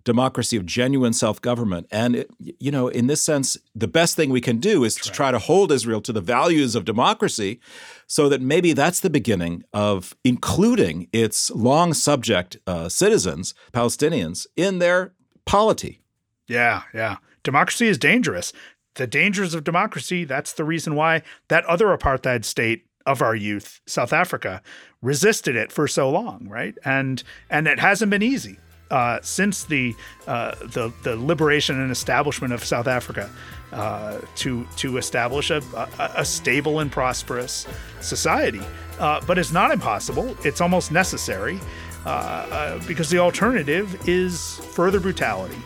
democracy, 0.06 0.56
of 0.56 0.64
genuine 0.64 1.12
self 1.12 1.42
government. 1.42 1.86
And, 1.90 2.16
it, 2.16 2.30
you 2.38 2.70
know, 2.70 2.88
in 2.88 3.08
this 3.08 3.20
sense, 3.20 3.58
the 3.74 3.88
best 3.88 4.16
thing 4.16 4.30
we 4.30 4.40
can 4.40 4.58
do 4.58 4.84
is 4.84 4.94
to 4.94 5.10
try 5.10 5.30
to 5.30 5.38
hold 5.38 5.70
Israel 5.70 6.00
to 6.00 6.12
the 6.12 6.22
values 6.22 6.74
of 6.74 6.86
democracy 6.86 7.60
so 8.06 8.30
that 8.30 8.40
maybe 8.40 8.72
that's 8.72 9.00
the 9.00 9.10
beginning 9.10 9.64
of 9.74 10.16
including 10.24 11.08
its 11.12 11.50
long 11.50 11.92
subject 11.92 12.56
uh, 12.66 12.88
citizens, 12.88 13.52
Palestinians, 13.72 14.46
in 14.56 14.78
their 14.78 15.12
polity. 15.44 16.00
Yeah, 16.48 16.84
yeah. 16.94 17.16
Democracy 17.42 17.88
is 17.88 17.98
dangerous. 17.98 18.52
The 18.94 19.06
dangers 19.06 19.54
of 19.54 19.64
democracy, 19.64 20.24
that's 20.24 20.54
the 20.54 20.64
reason 20.64 20.94
why 20.94 21.22
that 21.48 21.66
other 21.66 21.86
apartheid 21.86 22.44
state 22.44 22.86
of 23.04 23.22
our 23.22 23.36
youth, 23.36 23.80
South 23.86 24.12
Africa, 24.12 24.62
resisted 25.02 25.54
it 25.54 25.70
for 25.70 25.86
so 25.86 26.08
long, 26.10 26.48
right? 26.48 26.76
And 26.84 27.22
and 27.50 27.68
it 27.68 27.78
hasn't 27.78 28.10
been 28.10 28.22
easy 28.22 28.58
uh, 28.90 29.18
since 29.22 29.64
the, 29.64 29.94
uh, 30.26 30.54
the 30.60 30.92
the 31.02 31.16
liberation 31.16 31.80
and 31.80 31.90
establishment 31.90 32.52
of 32.52 32.64
South 32.64 32.86
Africa 32.86 33.30
uh, 33.72 34.18
to 34.36 34.66
to 34.76 34.96
establish 34.96 35.50
a, 35.50 35.62
a, 35.98 36.24
stable 36.24 36.80
and 36.80 36.90
prosperous 36.90 37.66
society. 38.00 38.62
Uh, 38.98 39.20
but 39.26 39.38
it's 39.38 39.52
not 39.52 39.70
impossible; 39.70 40.36
it's 40.44 40.60
almost 40.60 40.92
necessary 40.92 41.58
uh, 42.04 42.08
uh, 42.08 42.86
because 42.86 43.10
the 43.10 43.18
alternative 43.18 44.08
is 44.08 44.56
further 44.72 45.00
brutality 45.00 45.58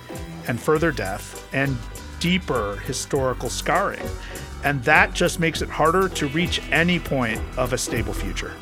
and 0.49 0.61
further 0.61 0.91
death 0.91 1.47
and 1.53 1.77
deeper 2.19 2.77
historical 2.87 3.49
scarring, 3.49 4.03
and 4.65 4.83
that 4.85 5.13
just 5.13 5.39
makes 5.39 5.63
it 5.63 5.69
harder 5.69 6.09
to 6.09 6.27
reach 6.29 6.61
any 6.71 6.99
point 6.99 7.41
of 7.57 7.73
a 7.73 7.79
stable 7.79 8.15
future. 8.15 8.55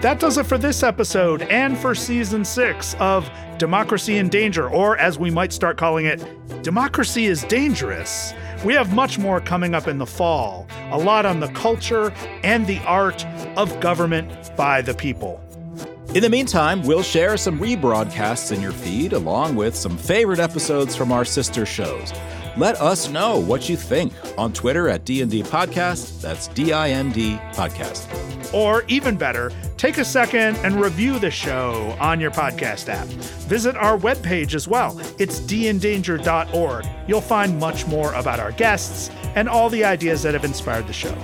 That 0.00 0.20
does 0.20 0.38
it 0.38 0.46
for 0.46 0.58
this 0.58 0.84
episode 0.84 1.42
and 1.42 1.76
for 1.76 1.92
season 1.92 2.44
six 2.44 2.94
of 3.00 3.28
Democracy 3.58 4.18
in 4.18 4.28
Danger, 4.28 4.70
or 4.70 4.96
as 4.96 5.18
we 5.18 5.28
might 5.28 5.52
start 5.52 5.76
calling 5.76 6.06
it, 6.06 6.24
Democracy 6.62 7.26
is 7.26 7.42
Dangerous. 7.42 8.32
We 8.64 8.74
have 8.74 8.94
much 8.94 9.18
more 9.18 9.40
coming 9.40 9.74
up 9.74 9.88
in 9.88 9.98
the 9.98 10.06
fall, 10.06 10.68
a 10.92 10.98
lot 10.98 11.26
on 11.26 11.40
the 11.40 11.48
culture 11.48 12.12
and 12.44 12.64
the 12.64 12.78
art 12.86 13.26
of 13.56 13.80
government 13.80 14.54
by 14.56 14.82
the 14.82 14.94
people. 14.94 15.40
In 16.14 16.22
the 16.22 16.30
meantime, 16.30 16.82
we'll 16.84 17.02
share 17.02 17.36
some 17.36 17.58
rebroadcasts 17.58 18.52
in 18.52 18.62
your 18.62 18.72
feed 18.72 19.12
along 19.12 19.56
with 19.56 19.74
some 19.74 19.98
favorite 19.98 20.38
episodes 20.38 20.94
from 20.94 21.10
our 21.10 21.24
sister 21.24 21.66
shows. 21.66 22.12
Let 22.58 22.80
us 22.80 23.08
know 23.08 23.38
what 23.38 23.68
you 23.68 23.76
think 23.76 24.12
on 24.36 24.52
Twitter 24.52 24.88
at 24.88 25.04
D&D 25.04 25.44
Podcast. 25.44 26.20
That's 26.20 26.48
D-I-N-D 26.48 27.36
Podcast. 27.52 28.52
Or 28.52 28.82
even 28.88 29.16
better, 29.16 29.52
take 29.76 29.98
a 29.98 30.04
second 30.04 30.56
and 30.64 30.80
review 30.80 31.20
the 31.20 31.30
show 31.30 31.96
on 32.00 32.18
your 32.18 32.32
podcast 32.32 32.88
app. 32.88 33.06
Visit 33.46 33.76
our 33.76 33.96
webpage 33.96 34.54
as 34.54 34.66
well. 34.66 34.98
It's 35.20 35.38
dindanger.org. 35.38 36.86
You'll 37.06 37.20
find 37.20 37.60
much 37.60 37.86
more 37.86 38.12
about 38.14 38.40
our 38.40 38.50
guests 38.50 39.08
and 39.36 39.48
all 39.48 39.70
the 39.70 39.84
ideas 39.84 40.24
that 40.24 40.34
have 40.34 40.44
inspired 40.44 40.88
the 40.88 40.92
show. 40.92 41.16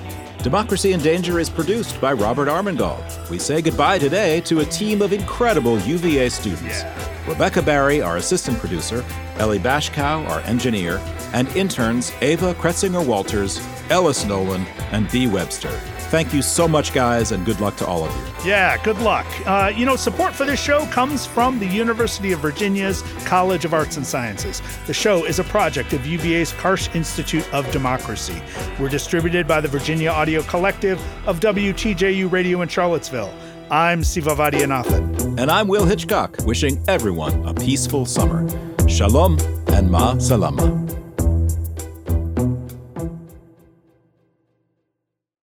Democracy 0.45 0.93
in 0.93 1.01
Danger 1.01 1.41
is 1.41 1.51
produced 1.51 2.01
by 2.01 2.13
Robert 2.13 2.47
Armengol. 2.47 3.03
We 3.29 3.41
say 3.41 3.61
goodbye 3.61 3.99
today 3.99 4.41
to 4.43 4.61
a 4.61 4.65
team 4.67 5.03
of 5.03 5.13
incredible 5.13 5.81
UVA 5.81 6.29
students. 6.29 6.83
Yeah. 6.83 7.15
Rebecca 7.27 7.63
Barry, 7.63 8.03
our 8.03 8.19
assistant 8.19 8.59
producer, 8.59 9.03
Ellie 9.39 9.59
Bashkow, 9.59 10.29
our 10.29 10.41
engineer, 10.41 11.01
and 11.35 11.49
interns 11.57 12.13
Ava 12.23 12.55
Kretzinger 12.55 13.05
Walters, 13.05 13.61
Ellis 13.91 14.25
Nolan, 14.25 14.63
and 14.93 15.11
B. 15.11 15.27
Webster. 15.27 15.71
Thank 16.09 16.33
you 16.33 16.43
so 16.43 16.69
much, 16.69 16.95
guys, 16.95 17.33
and 17.33 17.45
good 17.45 17.61
luck 17.61 17.77
to 17.79 17.87
all 17.87 18.05
of 18.05 18.17
you. 18.17 18.49
Yeah, 18.49 18.81
good 18.85 18.99
luck. 18.99 19.27
Uh, 19.45 19.73
you 19.75 19.85
know, 19.85 19.97
support 19.97 20.33
for 20.33 20.45
this 20.45 20.63
show 20.63 20.87
comes 20.87 21.27
from 21.27 21.59
the 21.59 21.67
University 21.67 22.31
of 22.31 22.39
Virginia's 22.39 23.03
College 23.25 23.65
of 23.65 23.75
Arts 23.75 23.97
and 23.97 24.07
Sciences. 24.07 24.63
The 24.87 24.95
show 24.95 25.25
is 25.25 25.41
a 25.41 25.45
project 25.45 25.93
of 25.93 26.07
UVA's 26.07 26.53
Karsh 26.53 26.95
Institute 26.95 27.53
of 27.53 27.69
Democracy. 27.73 28.41
We're 28.79 28.89
distributed 28.89 29.49
by 29.49 29.61
the 29.61 29.69
Virginia 29.69 30.11
Audio 30.11 30.43
Collective 30.43 31.03
of 31.27 31.41
WTJU 31.41 32.31
Radio 32.31 32.63
in 32.63 32.69
Charlottesville. 32.69 33.35
I'm 33.73 34.05
Siva 34.05 34.37
Vaidhyanathan. 34.37 35.41
And 35.41 35.51
I'm 35.51 35.67
Will 35.67 35.85
Hitchcock, 35.85 36.37
wishing 36.45 36.81
everyone 36.87 37.45
a 37.45 37.53
peaceful 37.53 38.07
summer. 38.07 38.47
Shalom 38.87 39.37
and 39.67 39.91
Ma 39.91 40.17
Salama. 40.19 41.04